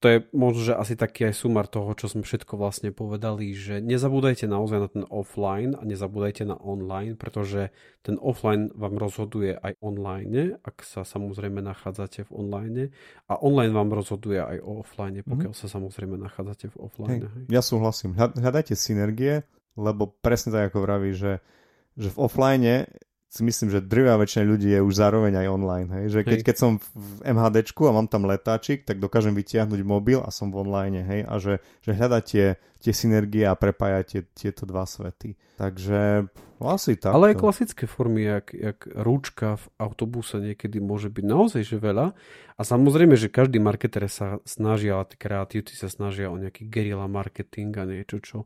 to 0.00 0.06
je 0.08 0.18
možno, 0.32 0.60
že 0.64 0.72
asi 0.72 0.96
taký 0.96 1.28
aj 1.28 1.44
sumar 1.44 1.68
toho, 1.68 1.92
čo 1.92 2.08
sme 2.08 2.24
všetko 2.24 2.56
vlastne 2.56 2.88
povedali, 2.88 3.52
že 3.52 3.84
nezabúdajte 3.84 4.48
naozaj 4.48 4.78
na 4.80 4.88
ten 4.88 5.04
offline 5.12 5.76
a 5.76 5.84
nezabúdajte 5.84 6.48
na 6.48 6.56
online, 6.56 7.20
pretože 7.20 7.68
ten 8.00 8.16
offline 8.16 8.72
vám 8.72 8.96
rozhoduje 8.96 9.60
aj 9.60 9.76
online, 9.84 10.56
ak 10.64 10.80
sa 10.88 11.04
samozrejme 11.04 11.60
nachádzate 11.60 12.24
v 12.24 12.30
online 12.32 12.82
a 13.28 13.36
online 13.36 13.76
vám 13.76 13.92
rozhoduje 13.92 14.40
aj 14.40 14.64
o 14.64 14.80
offline, 14.80 15.20
pokiaľ 15.20 15.52
mm-hmm. 15.52 15.68
sa 15.68 15.76
samozrejme 15.76 16.16
nachádzate 16.16 16.72
v 16.72 16.76
offline. 16.80 17.20
Hej, 17.28 17.52
ja 17.52 17.60
súhlasím. 17.60 18.16
Hľadajte 18.16 18.72
synergie, 18.72 19.44
lebo 19.76 20.08
presne 20.08 20.56
tak 20.56 20.72
ako 20.72 20.80
vraví, 20.80 21.12
že, 21.12 21.44
že 22.00 22.08
v 22.08 22.18
offline 22.24 22.88
si 23.30 23.46
myslím, 23.46 23.70
že 23.70 23.78
drvia 23.78 24.18
väčšina 24.18 24.42
ľudí 24.42 24.74
je 24.74 24.82
už 24.82 24.90
zároveň 24.98 25.38
aj 25.38 25.46
online. 25.46 25.88
Hej? 25.94 26.04
Že 26.18 26.20
keď, 26.26 26.40
hej. 26.42 26.46
keď 26.50 26.56
som 26.58 26.70
v 26.82 27.10
MHDčku 27.22 27.86
a 27.86 27.94
mám 27.94 28.10
tam 28.10 28.26
letáčik, 28.26 28.82
tak 28.82 28.98
dokážem 28.98 29.38
vytiahnuť 29.38 29.80
mobil 29.86 30.18
a 30.18 30.34
som 30.34 30.50
v 30.50 30.66
online. 30.66 31.06
Hej? 31.06 31.20
A 31.30 31.34
že, 31.38 31.54
že 31.78 31.94
hľadáte 31.94 32.58
tie 32.82 32.92
synergie 32.92 33.46
a 33.46 33.54
prepájate 33.54 34.26
tieto 34.34 34.66
dva 34.66 34.82
svety. 34.82 35.38
Takže 35.54 36.26
asi 36.68 36.98
tak. 36.98 37.16
Ale 37.16 37.32
aj 37.32 37.40
klasické 37.40 37.88
formy, 37.88 38.26
jak, 38.26 38.52
jak 38.52 38.84
rúčka 38.92 39.56
v 39.56 39.64
autobuse 39.80 40.36
niekedy 40.42 40.76
môže 40.82 41.08
byť 41.08 41.24
naozaj 41.24 41.62
že 41.64 41.80
veľa. 41.80 42.12
A 42.58 42.62
samozrejme, 42.66 43.16
že 43.16 43.32
každý 43.32 43.56
marketer 43.56 44.04
sa 44.12 44.44
snaží, 44.44 44.92
ale 44.92 45.08
tí 45.08 45.16
kreatívci 45.16 45.72
sa 45.72 45.88
snažia 45.88 46.28
o 46.28 46.36
nejaký 46.36 46.68
guerilla 46.68 47.08
marketing 47.08 47.72
a 47.80 47.88
niečo, 47.88 48.20
čo 48.20 48.38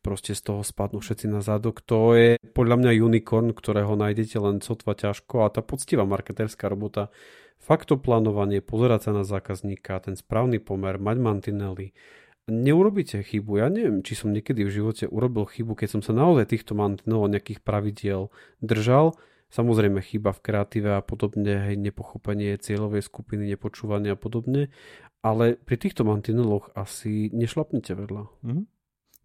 proste 0.00 0.32
z 0.32 0.40
toho 0.40 0.64
spadnú 0.64 1.04
všetci 1.04 1.28
na 1.28 1.44
zadok. 1.44 1.84
To 1.84 2.16
je 2.16 2.40
podľa 2.56 2.80
mňa 2.80 3.04
unicorn, 3.04 3.52
ktorého 3.52 3.92
nájdete 3.92 4.40
len 4.40 4.64
sotva 4.64 4.96
ťažko 4.96 5.44
a 5.44 5.52
tá 5.52 5.60
poctivá 5.60 6.08
marketerská 6.08 6.72
robota 6.72 7.12
fakt 7.58 7.92
to 7.92 8.00
plánovanie, 8.00 8.64
pozerať 8.64 9.10
sa 9.10 9.12
na 9.12 9.28
zákazníka, 9.28 10.00
ten 10.00 10.16
správny 10.16 10.62
pomer, 10.62 10.96
mať 10.96 11.16
mantinely, 11.20 11.92
neurobíte 12.48 13.20
chybu. 13.22 13.62
Ja 13.62 13.68
neviem, 13.68 14.00
či 14.02 14.16
som 14.18 14.32
niekedy 14.32 14.64
v 14.64 14.74
živote 14.74 15.04
urobil 15.06 15.46
chybu, 15.46 15.76
keď 15.76 15.88
som 15.98 16.02
sa 16.02 16.16
naozaj 16.16 16.50
týchto 16.50 16.72
mantinelov 16.74 17.30
nejakých 17.30 17.60
pravidiel 17.62 18.32
držal. 18.64 19.14
Samozrejme 19.48 20.04
chyba 20.04 20.36
v 20.36 20.44
kreatíve 20.44 20.90
a 20.92 21.00
podobne, 21.00 21.72
hej, 21.72 21.80
nepochopenie 21.80 22.60
cieľovej 22.60 23.00
skupiny, 23.08 23.48
nepočúvanie 23.56 24.12
a 24.12 24.18
podobne, 24.18 24.68
ale 25.24 25.56
pri 25.56 25.76
týchto 25.80 26.04
mantineloch 26.04 26.68
asi 26.76 27.32
nešlapnete 27.32 27.96
vedľa. 27.96 28.28
Mm-hmm. 28.44 28.64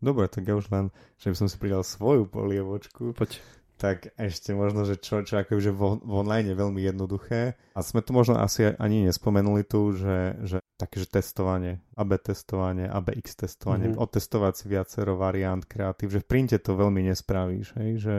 Dobre, 0.04 0.28
tak 0.32 0.48
ja 0.48 0.56
už 0.56 0.72
len, 0.72 0.96
že 1.20 1.32
by 1.32 1.36
som 1.44 1.48
si 1.52 1.56
pridal 1.60 1.84
svoju 1.84 2.28
polievočku. 2.28 3.16
Poď. 3.16 3.40
Tak 3.74 4.16
ešte 4.16 4.56
možno, 4.56 4.88
že 4.88 4.96
čo, 4.96 5.28
čo 5.28 5.44
akože 5.44 5.76
v, 5.76 5.82
v 6.00 6.14
online 6.14 6.54
je 6.54 6.56
veľmi 6.56 6.80
jednoduché. 6.80 7.60
A 7.76 7.80
sme 7.84 8.00
to 8.00 8.16
možno 8.16 8.40
asi 8.40 8.72
ani 8.80 9.04
nespomenuli 9.12 9.68
tu, 9.68 9.92
že, 9.92 10.40
že 10.46 10.63
takéže 10.78 11.08
testovanie, 11.10 11.80
AB 11.94 12.18
testovanie, 12.20 12.90
ABX 12.90 13.38
testovanie, 13.38 13.94
mm-hmm. 13.94 14.02
otestovať 14.02 14.54
si 14.58 14.66
viacero 14.68 15.16
variant 15.16 15.62
kreatív, 15.62 16.18
že 16.18 16.20
v 16.22 16.28
printe 16.28 16.58
to 16.58 16.74
veľmi 16.74 17.06
nespravíš, 17.08 17.78
hej? 17.78 17.92
Že, 18.02 18.16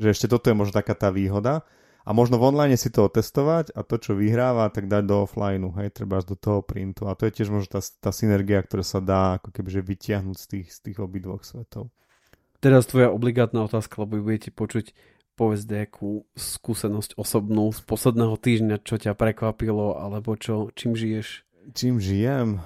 že 0.00 0.06
ešte 0.08 0.26
toto 0.26 0.48
je 0.48 0.56
možno 0.56 0.74
taká 0.74 0.96
tá 0.96 1.12
výhoda 1.12 1.62
a 2.02 2.10
možno 2.16 2.40
v 2.40 2.48
online 2.48 2.80
si 2.80 2.88
to 2.88 3.04
otestovať 3.04 3.76
a 3.76 3.84
to, 3.84 4.00
čo 4.00 4.16
vyhráva, 4.16 4.72
tak 4.72 4.88
dať 4.88 5.04
do 5.04 5.28
offline, 5.28 5.68
hej, 5.76 5.92
treba 5.92 6.24
do 6.24 6.34
toho 6.34 6.64
printu 6.64 7.06
a 7.06 7.14
to 7.14 7.28
je 7.28 7.36
tiež 7.40 7.52
možno 7.52 7.78
tá, 7.78 7.80
tá 7.84 8.10
synergia, 8.10 8.64
ktorá 8.64 8.82
sa 8.82 9.04
dá 9.04 9.36
ako 9.36 9.52
kebyže 9.52 9.84
vytiahnuť 9.84 10.36
z 10.36 10.46
tých, 10.48 10.68
z 10.72 10.78
tých 10.90 10.98
obidvoch 10.98 11.44
svetov. 11.44 11.92
Teraz 12.60 12.84
tvoja 12.88 13.08
obligátna 13.08 13.64
otázka, 13.64 14.04
lebo 14.04 14.20
budete 14.20 14.52
počuť 14.52 14.92
povedz 15.40 15.64
nejakú 15.64 16.28
skúsenosť 16.36 17.16
osobnú 17.16 17.72
z 17.72 17.80
posledného 17.88 18.36
týždňa, 18.36 18.76
čo 18.84 19.00
ťa 19.00 19.16
prekvapilo, 19.16 19.96
alebo 19.96 20.36
čo, 20.36 20.68
čím 20.76 20.92
žiješ? 20.92 21.48
Čím 21.76 22.00
žijem? 22.00 22.58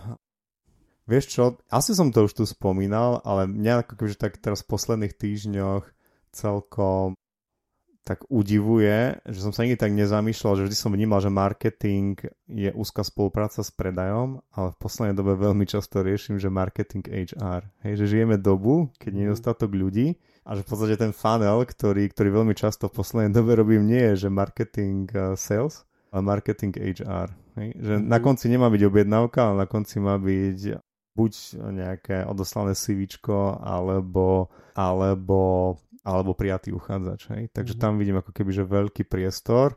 Vieš 1.04 1.24
čo, 1.28 1.44
asi 1.68 1.92
som 1.92 2.08
to 2.08 2.24
už 2.24 2.32
tu 2.32 2.44
spomínal, 2.48 3.20
ale 3.28 3.44
mňa 3.44 3.84
ako 3.84 3.92
kebyže 4.00 4.16
tak 4.16 4.40
teraz 4.40 4.64
v 4.64 4.72
posledných 4.72 5.12
týždňoch 5.12 5.84
celkom 6.32 7.12
tak 8.04 8.20
udivuje, 8.28 9.16
že 9.24 9.40
som 9.40 9.52
sa 9.56 9.64
nikdy 9.64 9.80
tak 9.80 9.96
nezamýšľal, 9.96 10.60
že 10.60 10.64
vždy 10.68 10.76
som 10.76 10.92
vnímal, 10.92 11.24
že 11.24 11.32
marketing 11.32 12.20
je 12.44 12.68
úzka 12.76 13.00
spolupráca 13.00 13.64
s 13.64 13.72
predajom, 13.72 14.44
ale 14.52 14.76
v 14.76 14.80
poslednej 14.80 15.16
dobe 15.16 15.40
veľmi 15.40 15.64
často 15.64 16.04
riešim, 16.04 16.36
že 16.36 16.52
marketing 16.52 17.00
HR. 17.00 17.64
Hej, 17.80 18.04
že 18.04 18.10
žijeme 18.12 18.36
dobu, 18.36 18.92
keď 19.00 19.10
nie 19.16 19.24
je 19.24 19.30
mhm. 19.32 19.34
dostatok 19.40 19.70
ľudí 19.72 20.20
a 20.44 20.52
že 20.52 20.60
v 20.64 20.68
podstate 20.68 20.96
ten 21.00 21.16
funnel, 21.16 21.64
ktorý, 21.64 22.12
ktorý 22.12 22.28
veľmi 22.44 22.52
často 22.52 22.92
v 22.92 22.96
poslednej 23.00 23.32
dobe 23.32 23.56
robím, 23.56 23.88
nie 23.88 24.12
je, 24.12 24.28
že 24.28 24.28
marketing 24.28 25.08
uh, 25.16 25.32
sales, 25.32 25.88
ale 26.12 26.20
marketing 26.20 26.76
HR. 26.76 27.43
Hej? 27.58 27.68
Že 27.78 27.94
mm-hmm. 27.98 28.10
na 28.10 28.18
konci 28.18 28.44
nemá 28.50 28.66
byť 28.70 28.82
objednávka, 28.86 29.40
ale 29.50 29.54
na 29.64 29.66
konci 29.70 29.96
má 30.02 30.18
byť 30.18 30.58
buď 31.14 31.32
nejaké 31.70 32.16
odoslané 32.26 32.74
CV, 32.74 33.06
alebo, 33.62 34.50
alebo 34.74 35.40
alebo 36.04 36.36
prijatý 36.36 36.70
uchádzač. 36.76 37.20
Hej? 37.32 37.42
Takže 37.50 37.74
mm-hmm. 37.74 37.82
tam 37.82 37.92
vidím 37.96 38.20
ako 38.20 38.30
keby, 38.30 38.50
že 38.52 38.68
veľký 38.68 39.08
priestor, 39.08 39.74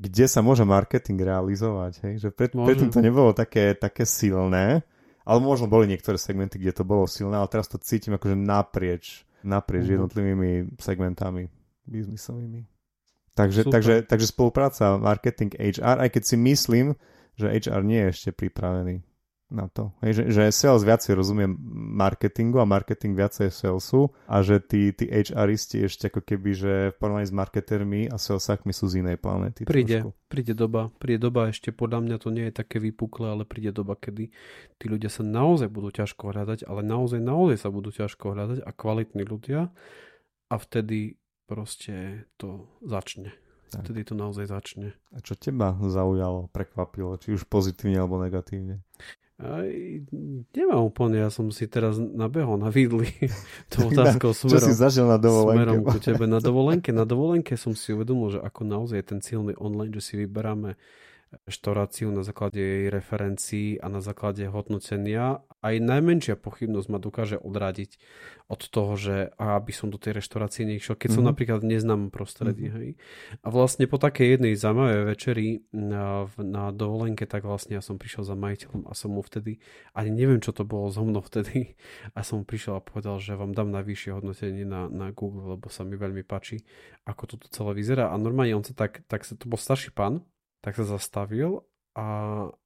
kde 0.00 0.24
sa 0.24 0.40
môže 0.40 0.64
marketing 0.64 1.20
realizovať. 1.20 1.92
Hej? 2.08 2.14
Že 2.24 2.28
pred, 2.32 2.50
predtým 2.56 2.90
to 2.90 3.04
nebolo 3.04 3.36
také, 3.36 3.76
také 3.76 4.08
silné, 4.08 4.80
ale 5.28 5.38
možno 5.44 5.68
boli 5.68 5.84
niektoré 5.84 6.16
segmenty, 6.16 6.56
kde 6.56 6.72
to 6.72 6.84
bolo 6.88 7.04
silné, 7.04 7.36
ale 7.36 7.52
teraz 7.52 7.68
to 7.68 7.76
cítim 7.76 8.16
akože 8.16 8.32
naprieč, 8.32 9.28
naprieč 9.44 9.84
mm-hmm. 9.84 9.96
jednotlivými 10.00 10.50
segmentami 10.80 11.52
biznisovými. 11.84 12.64
Takže, 13.38 13.70
takže, 13.70 13.94
takže 14.02 14.26
spolupráca 14.26 14.98
marketing 14.98 15.54
HR, 15.54 16.02
aj 16.02 16.10
keď 16.10 16.22
si 16.26 16.36
myslím, 16.42 16.98
že 17.38 17.46
HR 17.46 17.86
nie 17.86 18.02
je 18.02 18.08
ešte 18.10 18.30
pripravený 18.34 19.06
na 19.48 19.64
to. 19.72 19.96
Hej, 20.04 20.12
že, 20.12 20.24
že 20.28 20.42
sales 20.52 20.84
viacej 20.84 21.16
rozumie 21.16 21.48
marketingu 21.72 22.60
a 22.60 22.68
marketing 22.68 23.16
viacej 23.16 23.48
salesu 23.48 24.12
a 24.28 24.44
že 24.44 24.60
tí, 24.60 24.92
tí 24.92 25.08
HRisti 25.08 25.88
ešte 25.88 26.12
ako 26.12 26.20
keby, 26.20 26.50
že 26.52 26.72
v 26.92 26.96
porovnaní 27.00 27.24
s 27.24 27.32
marketermi 27.32 28.00
a 28.12 28.20
salesakmi 28.20 28.76
sú 28.76 28.92
z 28.92 29.00
inej 29.00 29.16
planéty. 29.16 29.64
Príde, 29.64 30.04
trošku. 30.04 30.12
príde 30.28 30.52
doba, 30.52 30.92
príde 31.00 31.24
doba 31.24 31.48
ešte 31.48 31.72
podľa 31.72 32.04
mňa 32.04 32.16
to 32.20 32.28
nie 32.28 32.44
je 32.52 32.54
také 32.60 32.76
vypuklé, 32.76 33.32
ale 33.32 33.48
príde 33.48 33.72
doba, 33.72 33.96
kedy 33.96 34.28
tí 34.76 34.84
ľudia 34.84 35.08
sa 35.08 35.24
naozaj 35.24 35.72
budú 35.72 35.96
ťažko 35.96 36.28
hľadať, 36.28 36.68
ale 36.68 36.84
naozaj, 36.84 37.20
naozaj 37.22 37.56
sa 37.56 37.72
budú 37.72 37.88
ťažko 37.88 38.36
hľadať 38.36 38.58
a 38.68 38.70
kvalitní 38.76 39.24
ľudia 39.24 39.72
a 40.52 40.54
vtedy 40.60 41.16
proste 41.48 42.28
to 42.36 42.68
začne. 42.84 43.32
Tak. 43.68 43.84
Vtedy 43.84 44.04
to 44.04 44.14
naozaj 44.16 44.48
začne. 44.48 44.96
A 45.12 45.20
čo 45.20 45.36
teba 45.36 45.76
zaujalo, 45.76 46.48
prekvapilo, 46.52 47.16
či 47.20 47.36
už 47.36 47.48
pozitívne 47.48 48.00
alebo 48.00 48.20
negatívne? 48.20 48.80
Aj, 49.38 49.70
nemám 50.50 50.82
úplne, 50.82 51.22
ja 51.22 51.30
som 51.30 51.46
si 51.54 51.70
teraz 51.70 51.94
nabehol 51.94 52.58
na 52.58 52.74
vidli 52.74 53.06
to 53.72 53.86
otázkou 53.86 54.34
smerom. 54.34 54.56
Čo 54.56 54.66
si 54.66 54.74
zažil 54.74 55.06
na 55.06 55.14
dovolenke? 55.14 55.56
Smerom 55.56 55.78
ku 55.86 55.98
tebe 56.02 56.24
na 56.26 56.40
dovolenke. 56.48 56.90
Na 56.90 57.04
dovolenke 57.06 57.54
som 57.54 57.72
si 57.76 57.94
uvedomil, 57.94 58.34
že 58.34 58.40
ako 58.42 58.60
naozaj 58.66 59.00
ten 59.06 59.20
silný 59.22 59.54
online, 59.54 59.94
že 59.94 60.02
si 60.02 60.14
vyberáme 60.18 60.74
reštauráciu 61.44 62.08
na 62.08 62.24
základe 62.24 62.60
jej 62.60 62.86
referencií 62.88 63.76
a 63.80 63.92
na 63.92 64.00
základe 64.00 64.48
hodnotenia. 64.48 65.44
Aj 65.60 65.74
najmenšia 65.76 66.38
pochybnosť 66.40 66.88
ma 66.88 66.98
dokáže 67.02 67.36
odradiť 67.36 68.00
od 68.48 68.60
toho, 68.64 68.96
že 68.96 69.16
aby 69.36 69.72
som 69.76 69.92
do 69.92 70.00
tej 70.00 70.24
reštaurácie 70.24 70.64
nešiel, 70.64 70.96
keď 70.96 71.12
mm-hmm. 71.12 71.16
som 71.20 71.24
mhm. 71.24 71.30
napríklad 71.34 71.58
v 71.60 71.70
neznámom 71.76 72.08
prostredí. 72.08 72.72
Mm-hmm. 72.72 72.80
Hej. 72.80 72.90
A 73.44 73.46
vlastne 73.52 73.84
po 73.84 74.00
takej 74.00 74.40
jednej 74.40 74.56
zaujímavej 74.56 75.04
večeri 75.04 75.48
na, 75.68 76.24
na 76.40 76.72
dovolenke, 76.72 77.28
tak 77.28 77.44
vlastne 77.44 77.76
ja 77.76 77.84
som 77.84 78.00
prišiel 78.00 78.24
za 78.24 78.32
majiteľom 78.32 78.88
a 78.88 78.92
som 78.96 79.12
mu 79.12 79.20
vtedy, 79.20 79.60
ani 79.92 80.10
neviem, 80.16 80.40
čo 80.40 80.56
to 80.56 80.64
bolo 80.64 80.88
zo 80.88 81.04
mnou 81.04 81.20
vtedy, 81.20 81.76
a 82.16 82.24
som 82.24 82.40
mu 82.40 82.44
prišiel 82.48 82.80
a 82.80 82.84
povedal, 82.84 83.20
že 83.20 83.36
vám 83.36 83.52
dám 83.52 83.68
najvyššie 83.68 84.16
hodnotenie 84.16 84.64
na, 84.64 84.88
na 84.88 85.12
Google, 85.12 85.58
lebo 85.58 85.68
sa 85.68 85.84
mi 85.84 86.00
veľmi 86.00 86.24
páči, 86.24 86.64
ako 87.04 87.36
toto 87.36 87.46
celé 87.52 87.76
vyzerá. 87.76 88.08
A 88.08 88.16
normálne 88.16 88.56
on 88.56 88.64
sa 88.64 88.72
tak, 88.72 89.04
tak 89.12 89.28
to 89.28 89.44
bol 89.44 89.60
starší 89.60 89.92
pán, 89.92 90.24
tak 90.60 90.74
sa 90.74 90.84
zastavil 90.84 91.62
a, 91.98 92.06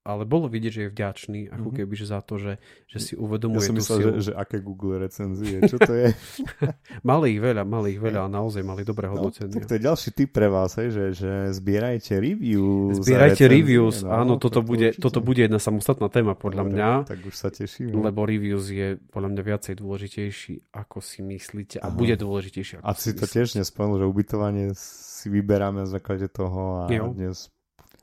ale 0.04 0.28
bolo 0.28 0.44
vidieť, 0.44 0.72
že 0.76 0.82
je 0.84 0.90
vďačný, 0.92 1.40
ako 1.48 1.72
mm-hmm. 1.72 1.88
keby 1.88 1.94
že 1.96 2.06
za 2.12 2.20
to, 2.20 2.36
že, 2.36 2.60
že 2.84 2.98
si 3.00 3.14
uvedomuje 3.16 3.64
ja 3.64 3.68
som 3.72 3.76
myslel, 3.80 3.98
Že, 4.04 4.10
že 4.28 4.32
aké 4.36 4.60
Google 4.60 5.00
recenzie, 5.00 5.56
čo 5.72 5.80
to 5.80 5.96
je? 5.96 6.12
mali 7.08 7.32
ich 7.32 7.40
veľa, 7.40 7.64
mali 7.64 7.96
ich 7.96 8.00
veľa 8.02 8.26
a 8.26 8.28
naozaj 8.28 8.60
mali 8.60 8.84
dobré 8.84 9.08
no, 9.08 9.16
hodnotenie. 9.16 9.56
tak 9.56 9.72
to 9.72 9.80
je 9.80 9.82
ďalší 9.88 10.08
tip 10.12 10.36
pre 10.36 10.52
vás, 10.52 10.76
hej, 10.76 10.92
že, 10.92 11.04
že 11.16 11.32
zbierajte 11.56 12.12
reviews. 12.20 13.00
Zbierajte 13.00 13.48
reviews, 13.48 14.04
no, 14.04 14.12
áno, 14.12 14.32
toto, 14.36 14.60
to 14.60 14.68
bude, 14.68 14.92
toto 15.00 15.24
bude 15.24 15.48
jedna 15.48 15.56
samostatná 15.56 16.12
téma 16.12 16.36
podľa 16.36 16.68
Dobre, 16.68 16.76
mňa. 16.76 16.90
Tak 17.08 17.18
už 17.24 17.32
sa 17.32 17.48
teším. 17.48 18.04
Lebo 18.04 18.28
reviews 18.28 18.68
je 18.68 19.00
podľa 19.00 19.32
mňa 19.32 19.42
viacej 19.48 19.74
dôležitejší, 19.80 20.76
ako 20.76 21.00
si 21.00 21.24
myslíte 21.24 21.80
a 21.80 21.88
Aha. 21.88 21.96
bude 21.96 22.20
dôležitejší. 22.20 22.84
Ako 22.84 22.84
a 22.84 22.92
si, 22.92 23.16
si 23.16 23.16
to 23.16 23.24
tiež 23.24 23.56
nespomenul, 23.56 24.04
že 24.04 24.06
ubytovanie 24.12 24.76
si 24.76 25.32
vyberáme 25.32 25.86
na 25.86 25.88
základe 25.88 26.28
toho 26.28 26.84
a 26.84 26.92
jo. 26.92 27.16
dnes 27.16 27.48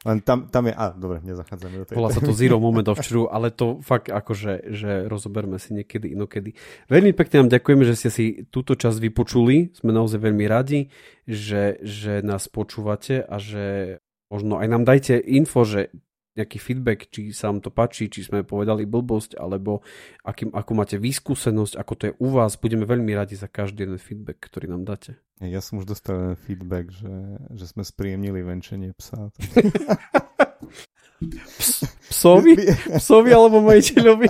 len 0.07 0.23
tam, 0.23 0.47
tam 0.47 0.63
je, 0.63 0.73
a 0.73 0.95
dobre, 0.95 1.19
nezachádzame 1.27 1.75
do 1.75 1.85
tej. 1.85 1.95
Volá 1.99 2.07
sa 2.15 2.23
to 2.23 2.31
Zero 2.31 2.55
Moment 2.55 2.87
of 2.87 3.03
True, 3.03 3.27
ale 3.27 3.51
to 3.51 3.83
fakt 3.83 4.07
akože, 4.07 4.71
že 4.71 4.91
rozoberme 5.11 5.59
si 5.59 5.75
niekedy 5.75 6.15
inokedy. 6.15 6.55
Veľmi 6.87 7.11
pekne 7.11 7.43
vám 7.43 7.51
ďakujeme, 7.51 7.83
že 7.83 7.99
ste 7.99 8.09
si 8.09 8.25
túto 8.47 8.79
časť 8.79 8.95
vypočuli. 8.95 9.75
Sme 9.75 9.91
naozaj 9.91 10.23
veľmi 10.23 10.47
radi, 10.47 10.87
že, 11.27 11.83
že 11.83 12.23
nás 12.23 12.47
počúvate 12.47 13.27
a 13.27 13.35
že 13.43 13.99
možno 14.31 14.55
aj 14.63 14.67
nám 14.71 14.83
dajte 14.87 15.19
info, 15.19 15.67
že 15.67 15.91
nejaký 16.37 16.57
feedback, 16.61 17.09
či 17.09 17.33
sa 17.33 17.49
vám 17.49 17.59
to 17.59 17.73
páči, 17.73 18.07
či 18.07 18.23
sme 18.23 18.45
povedali 18.45 18.85
blbosť, 18.85 19.35
alebo 19.35 19.81
aký, 20.21 20.47
ako 20.53 20.71
máte 20.77 20.95
výskúsenosť, 21.01 21.73
ako 21.75 21.93
to 21.97 22.03
je 22.09 22.13
u 22.21 22.27
vás. 22.31 22.55
Budeme 22.55 22.85
veľmi 22.85 23.11
radi 23.17 23.33
za 23.33 23.49
každý 23.49 23.87
jeden 23.87 23.99
feedback, 23.99 24.39
ktorý 24.39 24.69
nám 24.69 24.85
dáte. 24.85 25.17
Ja 25.39 25.63
som 25.63 25.79
už 25.79 25.87
dostal 25.87 26.35
feedback, 26.43 26.91
že, 26.91 27.39
že 27.55 27.65
sme 27.67 27.87
spríjemnili 27.87 28.43
venčenie 28.43 28.91
psa. 28.95 29.31
psovi? 32.11 32.55
Psovi 32.99 33.31
alebo 33.31 33.63
majiteľovi? 33.63 34.27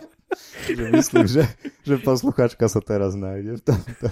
že 0.74 0.84
myslím, 0.90 1.24
že, 1.30 1.46
že 1.86 1.94
posluchačka 2.02 2.66
sa 2.66 2.82
teraz 2.82 3.14
nájde 3.14 3.58
v 3.58 3.62
tomto. 3.62 4.06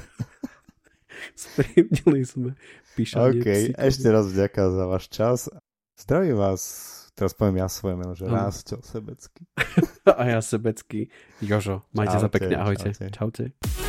Spríjemnili 1.35 2.23
sme 2.23 2.51
píšanie 2.95 3.43
OK, 3.43 3.47
ešte 3.79 4.07
raz 4.11 4.27
vďaka 4.31 4.63
za 4.71 4.85
váš 4.87 5.05
čas. 5.11 5.39
Zdravím 5.99 6.39
vás 6.39 6.63
Teraz 7.13 7.37
poviem 7.37 7.61
ja 7.61 7.69
svoje 7.69 7.95
meno, 8.01 8.17
že 8.17 8.25
Rásťo 8.25 8.81
Sebecký. 8.81 9.45
A 10.19 10.23
ja 10.33 10.41
Sebecký. 10.41 11.13
Jožo, 11.45 11.85
majte 11.93 12.17
čaute, 12.17 12.25
sa 12.25 12.29
pekne, 12.33 12.55
ahojte. 12.57 12.89
Čaute. 12.97 13.13
čaute. 13.13 13.82